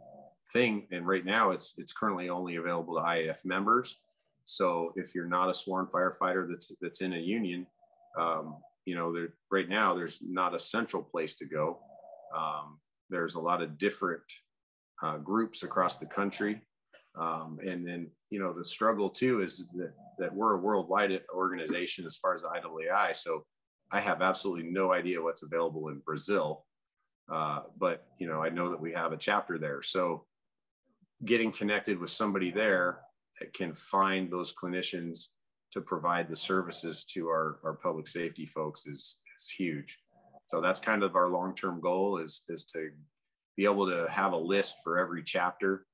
thing. 0.52 0.88
And 0.92 1.08
right 1.08 1.26
now, 1.26 1.52
it's 1.52 1.76
it's 1.78 1.94
currently 1.94 2.30
only 2.30 2.56
available 2.56 2.96
to 2.96 3.02
IAFF 3.02 3.46
members. 3.46 3.98
So 4.46 4.92
if 4.96 5.16
you're 5.16 5.26
not 5.28 5.50
a 5.50 5.54
sworn 5.54 5.88
firefighter 5.88 6.48
that's 6.48 6.72
that's 6.82 7.02
in 7.02 7.14
a 7.14 7.18
union, 7.18 7.68
um, 8.20 8.58
you 8.86 8.96
know, 8.96 9.14
there 9.14 9.34
right 9.52 9.70
now 9.70 9.94
there's 9.94 10.20
not 10.22 10.56
a 10.56 10.60
central 10.60 11.04
place 11.04 11.36
to 11.36 11.46
go. 11.46 11.80
Um, 12.36 12.80
there's 13.10 13.36
a 13.36 13.40
lot 13.40 13.62
of 13.62 13.78
different 13.78 14.24
uh, 15.02 15.18
groups 15.18 15.64
across 15.64 15.98
the 15.98 16.06
country 16.06 16.62
um, 17.16 17.60
and 17.66 17.86
then, 17.86 18.10
you 18.30 18.40
know, 18.40 18.54
the 18.54 18.66
struggle 18.66 19.10
too 19.10 19.42
is 19.42 19.66
that, 19.76 19.94
that 20.18 20.34
we're 20.34 20.54
a 20.54 20.58
worldwide 20.60 21.22
organization 21.34 22.06
as 22.06 22.18
far 22.18 22.34
as 22.34 22.42
the 22.42 22.50
IAAI. 22.50 23.16
So 23.16 23.46
I 23.92 24.00
have 24.00 24.22
absolutely 24.22 24.70
no 24.70 24.94
idea 24.94 25.22
what's 25.22 25.44
available 25.44 25.90
in 25.90 26.00
Brazil. 26.00 26.66
Uh, 27.32 27.62
but, 27.78 28.08
you 28.20 28.28
know, 28.28 28.44
I 28.44 28.50
know 28.50 28.70
that 28.70 28.82
we 28.82 28.94
have 28.94 29.12
a 29.12 29.18
chapter 29.18 29.58
there. 29.58 29.82
So 29.82 30.26
getting 31.26 31.52
connected 31.52 32.00
with 32.00 32.10
somebody 32.10 32.52
there 32.52 33.00
that 33.40 33.54
can 33.54 33.74
find 33.74 34.32
those 34.32 34.54
clinicians 34.54 35.28
to 35.72 35.82
provide 35.82 36.30
the 36.30 36.36
services 36.36 37.04
to 37.04 37.28
our, 37.28 37.60
our 37.64 37.74
public 37.74 38.08
safety 38.08 38.46
folks 38.46 38.86
is, 38.86 39.18
is 39.38 39.50
huge. 39.58 39.98
So 40.48 40.62
that's 40.62 40.80
kind 40.80 41.04
of 41.04 41.16
our 41.16 41.30
long-term 41.30 41.82
goal 41.82 42.20
is, 42.20 42.44
is 42.48 42.66
to 42.66 42.90
be 43.58 43.66
able 43.66 43.90
to 43.90 44.08
have 44.10 44.34
a 44.34 44.38
list 44.38 44.78
for 44.84 45.00
every 45.00 45.24
chapter 45.24 45.86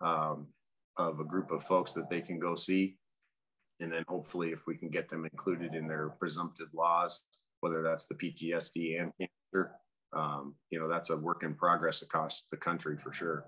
um, 0.00 0.48
of 0.96 1.20
a 1.20 1.24
group 1.24 1.50
of 1.50 1.62
folks 1.62 1.92
that 1.94 2.10
they 2.10 2.20
can 2.20 2.38
go 2.38 2.54
see. 2.54 2.96
And 3.80 3.92
then 3.92 4.02
hopefully, 4.08 4.50
if 4.50 4.66
we 4.66 4.76
can 4.76 4.88
get 4.88 5.08
them 5.08 5.24
included 5.24 5.74
in 5.74 5.86
their 5.86 6.08
presumptive 6.18 6.68
laws, 6.74 7.22
whether 7.60 7.82
that's 7.82 8.06
the 8.06 8.14
PTSD 8.16 9.00
and 9.00 9.12
cancer, 9.20 9.72
um, 10.12 10.54
you 10.70 10.80
know, 10.80 10.88
that's 10.88 11.10
a 11.10 11.16
work 11.16 11.44
in 11.44 11.54
progress 11.54 12.02
across 12.02 12.44
the 12.50 12.56
country 12.56 12.96
for 12.96 13.12
sure. 13.12 13.44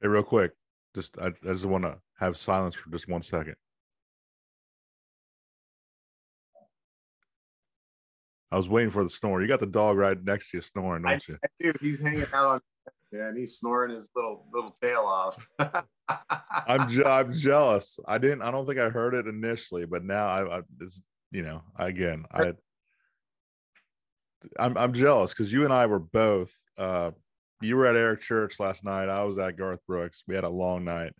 Hey, 0.00 0.08
real 0.08 0.22
quick, 0.22 0.52
just 0.94 1.18
I, 1.18 1.26
I 1.26 1.52
just 1.52 1.64
want 1.64 1.84
to 1.84 1.98
have 2.18 2.36
silence 2.36 2.74
for 2.74 2.90
just 2.90 3.08
one 3.08 3.22
second. 3.22 3.56
I 8.50 8.56
was 8.56 8.68
waiting 8.68 8.90
for 8.90 9.02
the 9.04 9.10
snore. 9.10 9.42
You 9.42 9.48
got 9.48 9.60
the 9.60 9.66
dog 9.66 9.98
right 9.98 10.22
next 10.22 10.50
to 10.50 10.58
you 10.58 10.60
snoring, 10.60 11.02
don't 11.02 11.26
you? 11.28 11.36
I 11.44 11.48
do. 11.60 11.72
He's 11.80 12.00
hanging 12.00 12.26
out 12.32 12.46
on 12.46 12.60
yeah, 13.10 13.28
and 13.28 13.38
he's 13.38 13.56
snoring 13.56 13.94
his 13.94 14.10
little 14.14 14.46
little 14.52 14.70
tail 14.70 15.00
off. 15.00 15.46
I'm 16.66 16.88
je- 16.88 17.04
I'm 17.04 17.32
jealous. 17.32 17.98
I 18.06 18.18
didn't. 18.18 18.42
I 18.42 18.50
don't 18.50 18.66
think 18.66 18.78
I 18.78 18.90
heard 18.90 19.14
it 19.14 19.26
initially, 19.26 19.86
but 19.86 20.04
now 20.04 20.26
I, 20.26 20.58
I 20.58 20.62
it's, 20.80 21.00
you 21.30 21.42
know, 21.42 21.62
again, 21.78 22.26
I, 22.30 22.52
I'm 24.58 24.76
I'm 24.76 24.92
jealous 24.92 25.32
because 25.32 25.52
you 25.52 25.64
and 25.64 25.72
I 25.72 25.86
were 25.86 25.98
both. 25.98 26.54
Uh, 26.76 27.12
you 27.60 27.76
were 27.76 27.86
at 27.86 27.96
Eric 27.96 28.20
Church 28.20 28.60
last 28.60 28.84
night. 28.84 29.08
I 29.08 29.24
was 29.24 29.38
at 29.38 29.56
Garth 29.56 29.80
Brooks. 29.86 30.22
We 30.26 30.34
had 30.34 30.44
a 30.44 30.48
long 30.48 30.84
night, 30.84 31.12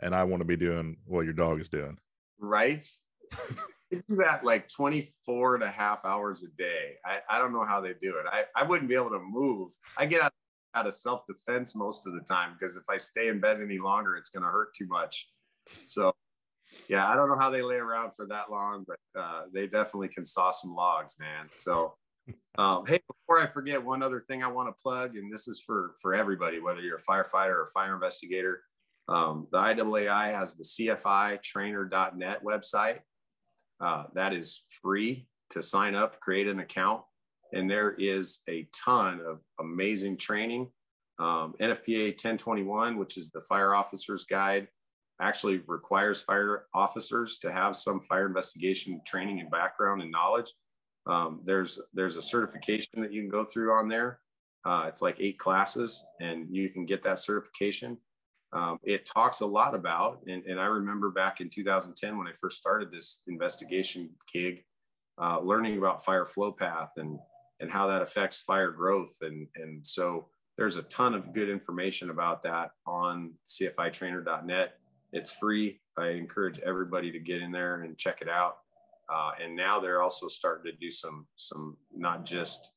and 0.00 0.14
I 0.14 0.24
want 0.24 0.40
to 0.40 0.46
be 0.46 0.56
doing 0.56 0.96
what 1.06 1.24
your 1.24 1.34
dog 1.34 1.60
is 1.60 1.68
doing. 1.68 1.98
Right. 2.38 2.82
do 3.90 4.02
that 4.16 4.44
like 4.44 4.68
24 4.68 5.56
and 5.56 5.64
a 5.64 5.70
half 5.70 6.04
hours 6.04 6.42
a 6.42 6.48
day. 6.56 6.94
I, 7.04 7.18
I 7.28 7.38
don't 7.38 7.52
know 7.52 7.64
how 7.64 7.80
they 7.80 7.92
do 8.00 8.16
it. 8.16 8.26
I, 8.30 8.44
I 8.56 8.64
wouldn't 8.64 8.88
be 8.88 8.94
able 8.94 9.10
to 9.10 9.20
move. 9.20 9.72
I 9.96 10.06
get 10.06 10.22
out 10.22 10.32
out 10.74 10.86
of 10.86 10.94
self 10.94 11.26
defense 11.26 11.74
most 11.74 12.06
of 12.06 12.14
the 12.14 12.20
time 12.20 12.56
because 12.58 12.76
if 12.76 12.84
I 12.88 12.96
stay 12.96 13.28
in 13.28 13.40
bed 13.40 13.58
any 13.62 13.78
longer, 13.78 14.16
it's 14.16 14.30
going 14.30 14.42
to 14.42 14.48
hurt 14.48 14.74
too 14.74 14.86
much. 14.86 15.28
So, 15.84 16.12
yeah, 16.88 17.08
I 17.08 17.14
don't 17.14 17.28
know 17.28 17.38
how 17.38 17.50
they 17.50 17.62
lay 17.62 17.76
around 17.76 18.12
for 18.16 18.26
that 18.26 18.50
long, 18.50 18.86
but 18.86 19.20
uh, 19.20 19.42
they 19.52 19.66
definitely 19.66 20.08
can 20.08 20.24
saw 20.24 20.50
some 20.50 20.74
logs, 20.74 21.16
man. 21.18 21.48
So, 21.54 21.94
um, 22.58 22.84
hey, 22.86 23.00
before 23.06 23.40
I 23.40 23.46
forget, 23.46 23.82
one 23.82 24.02
other 24.02 24.20
thing 24.20 24.42
I 24.42 24.48
want 24.48 24.68
to 24.68 24.82
plug, 24.82 25.16
and 25.16 25.32
this 25.32 25.48
is 25.48 25.60
for 25.60 25.94
for 26.00 26.14
everybody, 26.14 26.60
whether 26.60 26.80
you're 26.80 26.96
a 26.96 27.02
firefighter 27.02 27.54
or 27.54 27.62
a 27.62 27.72
fire 27.72 27.94
investigator. 27.94 28.62
Um, 29.08 29.48
the 29.50 29.58
IAAI 29.58 30.32
has 30.32 30.54
the 30.54 30.62
CFItrainer.net 30.62 32.44
website. 32.44 33.00
Uh, 33.80 34.04
that 34.14 34.32
is 34.32 34.64
free 34.70 35.26
to 35.50 35.62
sign 35.62 35.94
up, 35.96 36.20
create 36.20 36.46
an 36.46 36.60
account 36.60 37.02
and 37.52 37.70
there 37.70 37.92
is 37.92 38.40
a 38.48 38.66
ton 38.72 39.20
of 39.26 39.40
amazing 39.60 40.16
training. 40.16 40.68
Um, 41.18 41.54
NFPA 41.60 42.10
1021, 42.12 42.96
which 42.96 43.16
is 43.16 43.30
the 43.30 43.42
fire 43.42 43.74
officer's 43.74 44.24
guide, 44.24 44.68
actually 45.20 45.62
requires 45.66 46.22
fire 46.22 46.66
officers 46.74 47.38
to 47.38 47.52
have 47.52 47.76
some 47.76 48.00
fire 48.00 48.26
investigation 48.26 49.00
training 49.06 49.40
and 49.40 49.50
background 49.50 50.02
and 50.02 50.10
knowledge. 50.10 50.52
Um, 51.06 51.40
there's 51.44 51.80
there's 51.92 52.16
a 52.16 52.22
certification 52.22 53.00
that 53.02 53.12
you 53.12 53.22
can 53.22 53.30
go 53.30 53.44
through 53.44 53.72
on 53.72 53.88
there. 53.88 54.20
Uh, 54.64 54.84
it's 54.86 55.02
like 55.02 55.16
eight 55.18 55.38
classes, 55.38 56.04
and 56.20 56.46
you 56.50 56.68
can 56.68 56.86
get 56.86 57.02
that 57.02 57.18
certification. 57.18 57.98
Um, 58.52 58.78
it 58.84 59.06
talks 59.06 59.40
a 59.40 59.46
lot 59.46 59.74
about, 59.74 60.20
and, 60.26 60.44
and, 60.44 60.60
I 60.60 60.66
remember 60.66 61.08
back 61.08 61.40
in 61.40 61.48
2010 61.48 62.18
when 62.18 62.28
I 62.28 62.32
first 62.38 62.58
started 62.58 62.92
this 62.92 63.20
investigation 63.26 64.10
gig, 64.30 64.62
uh, 65.18 65.40
learning 65.40 65.78
about 65.78 66.04
fire 66.04 66.26
flow 66.26 66.52
path 66.52 66.90
and 66.98 67.18
and 67.62 67.70
how 67.70 67.86
that 67.86 68.02
affects 68.02 68.42
fire 68.42 68.72
growth. 68.72 69.16
And, 69.22 69.46
and 69.54 69.86
so 69.86 70.26
there's 70.58 70.76
a 70.76 70.82
ton 70.82 71.14
of 71.14 71.32
good 71.32 71.48
information 71.48 72.10
about 72.10 72.42
that 72.42 72.72
on 72.86 73.32
cfitrainer.net. 73.46 74.74
It's 75.12 75.32
free. 75.32 75.80
I 75.96 76.08
encourage 76.08 76.58
everybody 76.58 77.12
to 77.12 77.20
get 77.20 77.40
in 77.40 77.52
there 77.52 77.82
and 77.82 77.96
check 77.96 78.20
it 78.20 78.28
out. 78.28 78.56
Uh, 79.12 79.32
and 79.42 79.54
now 79.54 79.78
they're 79.80 80.02
also 80.02 80.28
starting 80.28 80.70
to 80.72 80.78
do 80.78 80.90
some, 80.90 81.26
some 81.36 81.76
not 81.94 82.24
just 82.24 82.70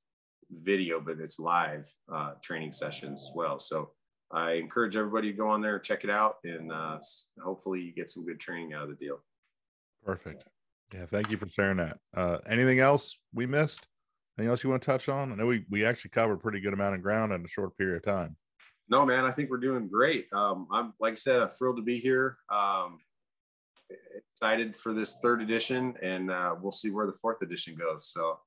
video, 0.51 0.99
but 0.99 1.19
it's 1.19 1.39
live 1.39 1.87
uh, 2.13 2.31
training 2.43 2.71
sessions 2.71 3.21
as 3.21 3.29
well. 3.33 3.59
So 3.59 3.91
I 4.31 4.53
encourage 4.53 4.95
everybody 4.95 5.31
to 5.31 5.37
go 5.37 5.47
on 5.47 5.61
there, 5.61 5.79
check 5.79 6.03
it 6.03 6.09
out, 6.09 6.35
and 6.43 6.71
uh, 6.71 6.97
hopefully 7.43 7.81
you 7.81 7.93
get 7.93 8.09
some 8.09 8.25
good 8.25 8.39
training 8.39 8.73
out 8.73 8.83
of 8.83 8.89
the 8.89 8.95
deal. 8.95 9.19
Perfect. 10.03 10.43
Yeah, 10.93 11.05
thank 11.05 11.31
you 11.31 11.37
for 11.37 11.47
sharing 11.49 11.77
that. 11.77 11.97
Uh, 12.15 12.37
anything 12.47 12.79
else 12.79 13.17
we 13.33 13.45
missed? 13.45 13.85
Anything 14.37 14.51
else 14.51 14.63
you 14.63 14.69
want 14.69 14.81
to 14.81 14.85
touch 14.85 15.07
on? 15.07 15.31
I 15.31 15.35
know 15.35 15.45
we, 15.45 15.65
we 15.69 15.85
actually 15.85 16.11
covered 16.11 16.33
a 16.33 16.37
pretty 16.37 16.59
good 16.59 16.73
amount 16.73 16.95
of 16.95 17.01
ground 17.01 17.31
in 17.31 17.43
a 17.43 17.47
short 17.47 17.77
period 17.77 17.97
of 17.97 18.03
time. 18.03 18.35
No, 18.89 19.05
man, 19.05 19.25
I 19.25 19.31
think 19.31 19.49
we're 19.49 19.57
doing 19.57 19.87
great. 19.87 20.27
Um, 20.31 20.67
I'm 20.71 20.93
like 20.99 21.13
I 21.13 21.15
said, 21.15 21.41
I'm 21.41 21.47
thrilled 21.47 21.77
to 21.77 21.81
be 21.81 21.97
here. 21.97 22.37
Um, 22.51 22.99
excited 23.89 24.75
for 24.75 24.93
this 24.93 25.15
third 25.21 25.41
edition, 25.41 25.95
and 26.01 26.31
uh, 26.31 26.55
we'll 26.61 26.71
see 26.71 26.91
where 26.91 27.05
the 27.05 27.13
fourth 27.13 27.41
edition 27.41 27.75
goes. 27.75 28.07
So, 28.07 28.39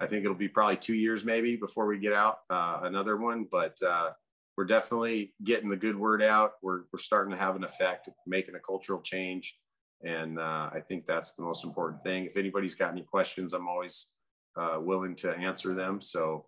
I 0.00 0.06
think 0.06 0.24
it'll 0.24 0.36
be 0.36 0.48
probably 0.48 0.76
two 0.76 0.94
years 0.94 1.24
maybe 1.24 1.56
before 1.56 1.86
we 1.86 1.98
get 1.98 2.12
out 2.12 2.38
uh, 2.50 2.80
another 2.82 3.16
one, 3.16 3.46
but 3.50 3.80
uh, 3.82 4.10
we're 4.56 4.64
definitely 4.64 5.34
getting 5.42 5.68
the 5.68 5.76
good 5.76 5.96
word 5.96 6.22
out. 6.22 6.52
We're, 6.62 6.82
we're 6.92 6.98
starting 6.98 7.32
to 7.32 7.38
have 7.38 7.56
an 7.56 7.64
effect, 7.64 8.08
making 8.26 8.54
a 8.54 8.60
cultural 8.60 9.00
change. 9.00 9.56
And 10.04 10.38
uh, 10.38 10.70
I 10.72 10.80
think 10.86 11.06
that's 11.06 11.32
the 11.32 11.42
most 11.42 11.64
important 11.64 12.02
thing. 12.02 12.24
If 12.24 12.36
anybody's 12.36 12.74
got 12.74 12.92
any 12.92 13.02
questions, 13.02 13.52
I'm 13.52 13.68
always 13.68 14.08
uh, 14.56 14.78
willing 14.78 15.16
to 15.16 15.32
answer 15.32 15.74
them. 15.74 16.00
So 16.00 16.46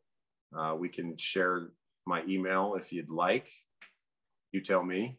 uh, 0.57 0.75
we 0.79 0.89
can 0.89 1.17
share 1.17 1.69
my 2.07 2.23
email 2.29 2.75
if 2.79 2.93
you'd 2.93 3.11
like. 3.11 3.49
You 4.53 4.61
tell 4.61 4.85
me. 4.85 5.19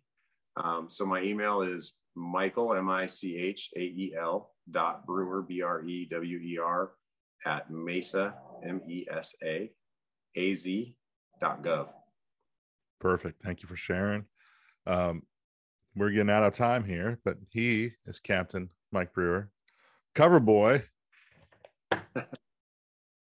Um, 0.56 0.90
so 0.90 1.06
my 1.06 1.22
email 1.22 1.62
is 1.62 1.96
Michael, 2.18 2.74
M 2.74 2.90
I 2.90 3.06
C 3.06 3.38
H 3.38 3.70
A 3.78 3.80
E 3.80 4.16
L 4.20 4.52
dot 4.70 5.06
Brewer, 5.06 5.44
B 5.44 5.62
R 5.62 5.86
E 5.86 6.08
W 6.10 6.38
E 6.40 6.58
R, 6.58 6.92
at 7.46 7.70
Mesa, 7.70 8.34
M 8.66 8.82
E 8.90 9.06
S 9.10 9.36
A, 9.44 9.72
A 10.36 10.54
Z 10.54 10.98
dot 11.40 11.62
gov. 11.62 11.90
Perfect. 13.00 13.44
Thank 13.44 13.62
you 13.62 13.68
for 13.68 13.76
sharing. 13.76 14.26
Um, 14.88 15.22
we're 15.96 16.10
getting 16.10 16.32
out 16.32 16.44
of 16.44 16.56
time 16.56 16.84
here, 16.84 17.20
but 17.24 17.38
he 17.50 17.92
is 18.08 18.20
Captain 18.20 18.70
Mike 18.92 19.14
Brewer, 19.14 19.52
cover 20.16 20.40
boy. 20.40 20.84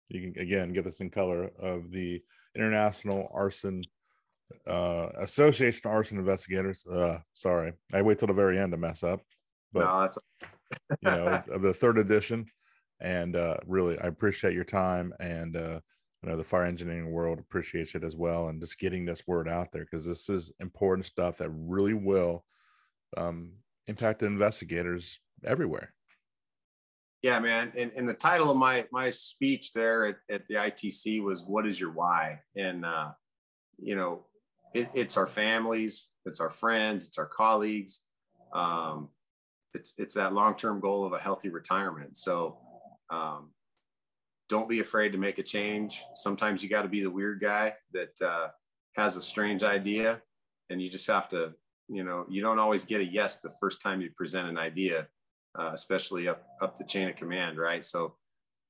you 0.09 0.31
can 0.31 0.41
again 0.41 0.71
get 0.71 0.85
this 0.85 1.01
in 1.01 1.09
color 1.09 1.51
of 1.59 1.91
the 1.91 2.23
International 2.55 3.29
Arson 3.33 3.83
uh, 4.67 5.09
Association 5.17 5.81
of 5.85 5.93
Arson 5.93 6.17
Investigators. 6.17 6.85
Uh, 6.85 7.17
sorry, 7.33 7.73
I 7.93 8.01
wait 8.01 8.19
till 8.19 8.27
the 8.27 8.33
very 8.33 8.59
end 8.59 8.71
to 8.71 8.77
mess 8.77 9.03
up, 9.03 9.21
but 9.73 9.85
no, 9.85 9.99
that's 10.01 10.17
you 11.01 11.11
know 11.11 11.43
of 11.51 11.61
the 11.61 11.73
third 11.73 11.97
edition. 11.97 12.45
And 13.01 13.35
uh, 13.35 13.57
really, 13.67 13.99
I 13.99 14.07
appreciate 14.07 14.53
your 14.53 14.63
time 14.63 15.13
and 15.19 15.57
uh, 15.57 15.79
you 16.25 16.31
know 16.31 16.37
the 16.37 16.43
fire 16.43 16.65
engineering 16.65 17.11
world 17.11 17.39
appreciates 17.39 17.93
it 17.93 18.03
as 18.03 18.15
well 18.15 18.47
and 18.47 18.59
just 18.59 18.79
getting 18.79 19.05
this 19.05 19.27
word 19.27 19.47
out 19.47 19.71
there 19.71 19.83
because 19.83 20.05
this 20.05 20.27
is 20.27 20.51
important 20.59 21.05
stuff 21.05 21.37
that 21.37 21.51
really 21.51 21.93
will 21.93 22.43
um, 23.15 23.51
impact 23.85 24.19
the 24.19 24.25
investigators 24.25 25.19
everywhere 25.43 25.93
yeah 27.21 27.37
man 27.37 27.71
and, 27.77 27.91
and 27.95 28.09
the 28.09 28.13
title 28.13 28.49
of 28.49 28.57
my 28.57 28.85
my 28.91 29.09
speech 29.09 29.71
there 29.73 30.07
at, 30.07 30.15
at 30.31 30.47
the 30.47 30.55
itc 30.55 31.23
was 31.23 31.43
what 31.43 31.67
is 31.67 31.79
your 31.79 31.91
why 31.91 32.39
and 32.55 32.83
uh, 32.83 33.11
you 33.77 33.95
know 33.95 34.25
it, 34.75 34.89
it's 34.93 35.17
our 35.17 35.27
families 35.27 36.09
it's 36.25 36.39
our 36.39 36.49
friends 36.49 37.07
it's 37.07 37.17
our 37.17 37.25
colleagues 37.25 38.01
um, 38.53 39.09
it's 39.73 39.93
it's 39.97 40.13
that 40.13 40.33
long-term 40.33 40.79
goal 40.79 41.05
of 41.05 41.13
a 41.13 41.19
healthy 41.19 41.49
retirement 41.49 42.15
so 42.17 42.57
um, 43.09 43.49
don't 44.49 44.69
be 44.69 44.79
afraid 44.79 45.11
to 45.11 45.17
make 45.17 45.39
a 45.39 45.43
change. 45.43 46.03
Sometimes 46.13 46.63
you 46.63 46.69
got 46.69 46.83
to 46.83 46.87
be 46.87 47.01
the 47.01 47.09
weird 47.09 47.41
guy 47.41 47.73
that 47.93 48.21
uh, 48.21 48.49
has 48.95 49.15
a 49.15 49.21
strange 49.21 49.63
idea, 49.63 50.21
and 50.69 50.81
you 50.81 50.87
just 50.87 51.07
have 51.07 51.27
to, 51.29 51.53
you 51.87 52.03
know, 52.03 52.25
you 52.29 52.41
don't 52.41 52.59
always 52.59 52.85
get 52.85 53.01
a 53.01 53.05
yes 53.05 53.37
the 53.37 53.53
first 53.59 53.81
time 53.81 54.01
you 54.01 54.11
present 54.15 54.47
an 54.47 54.57
idea, 54.57 55.07
uh, 55.57 55.71
especially 55.73 56.27
up 56.27 56.43
up 56.61 56.77
the 56.77 56.83
chain 56.83 57.09
of 57.09 57.15
command, 57.15 57.57
right? 57.57 57.83
So 57.83 58.15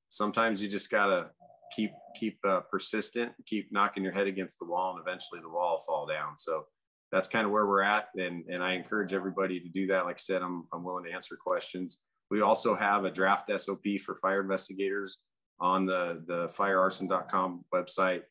sometimes 0.10 0.62
you 0.62 0.70
just 0.70 0.90
gotta 0.90 1.28
keep 1.76 1.92
keep 2.16 2.40
uh, 2.48 2.62
persistent, 2.72 3.32
keep 3.46 3.72
knocking 3.72 4.04
your 4.04 4.14
head 4.14 4.28
against 4.28 4.60
the 4.60 4.66
wall, 4.66 4.92
and 4.92 5.02
eventually 5.02 5.42
the 5.42 5.50
wall 5.50 5.74
will 5.74 5.84
fall 5.86 6.08
down. 6.08 6.38
So 6.38 6.66
that's 7.12 7.28
kind 7.28 7.46
of 7.46 7.52
where 7.52 7.66
we're 7.66 7.82
at, 7.82 8.10
and 8.18 8.46
and 8.50 8.64
I 8.64 8.74
encourage 8.74 9.14
everybody 9.14 9.60
to 9.60 9.70
do 9.70 9.88
that. 9.88 10.06
Like 10.06 10.16
I 10.16 10.20
said, 10.20 10.42
I'm 10.42 10.68
I'm 10.74 10.84
willing 10.84 11.06
to 11.06 11.12
answer 11.12 11.36
questions. 11.36 12.00
We 12.32 12.42
also 12.42 12.76
have 12.76 13.06
a 13.06 13.12
draft 13.12 13.52
SOP 13.56 13.84
for 14.04 14.16
fire 14.16 14.42
investigators 14.42 15.20
on 15.60 15.86
the, 15.86 16.24
the 16.28 16.48
firearson.com 16.48 17.64
website 17.74 18.22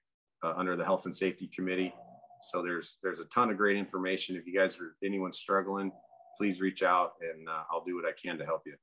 uh, 0.42 0.52
under 0.56 0.76
the 0.76 0.84
health 0.84 1.04
and 1.04 1.14
safety 1.14 1.48
committee. 1.54 1.94
So 2.40 2.62
there's, 2.62 2.98
there's 3.02 3.20
a 3.20 3.24
ton 3.26 3.50
of 3.50 3.56
great 3.56 3.76
information. 3.76 4.36
If 4.36 4.46
you 4.46 4.58
guys 4.58 4.78
are 4.80 4.96
anyone 5.02 5.32
struggling, 5.32 5.92
please 6.36 6.60
reach 6.60 6.82
out 6.82 7.12
and 7.20 7.48
uh, 7.48 7.62
I'll 7.70 7.84
do 7.84 7.96
what 7.96 8.04
I 8.04 8.12
can 8.12 8.36
to 8.38 8.44
help 8.44 8.62
you. 8.66 8.74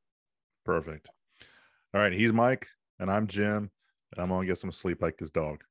Perfect. 0.66 1.10
All 1.94 2.02
right. 2.02 2.14
He's 2.14 2.34
Mike 2.34 2.68
and 3.00 3.12
I'm 3.12 3.28
Jim 3.28 3.70
I'm 4.18 4.30
to 4.42 4.46
get 4.46 4.58
some 4.58 4.72
sleep 4.72 5.02
like 5.02 5.18
this 5.18 5.30
dog. 5.30 5.64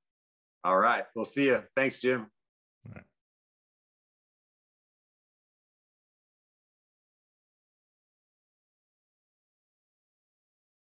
All 0.64 0.78
right. 0.78 1.05
We'll 1.14 1.24
see 1.24 1.47
you. 1.47 1.62
Thanks, 1.76 1.99
Jim. 1.99 2.26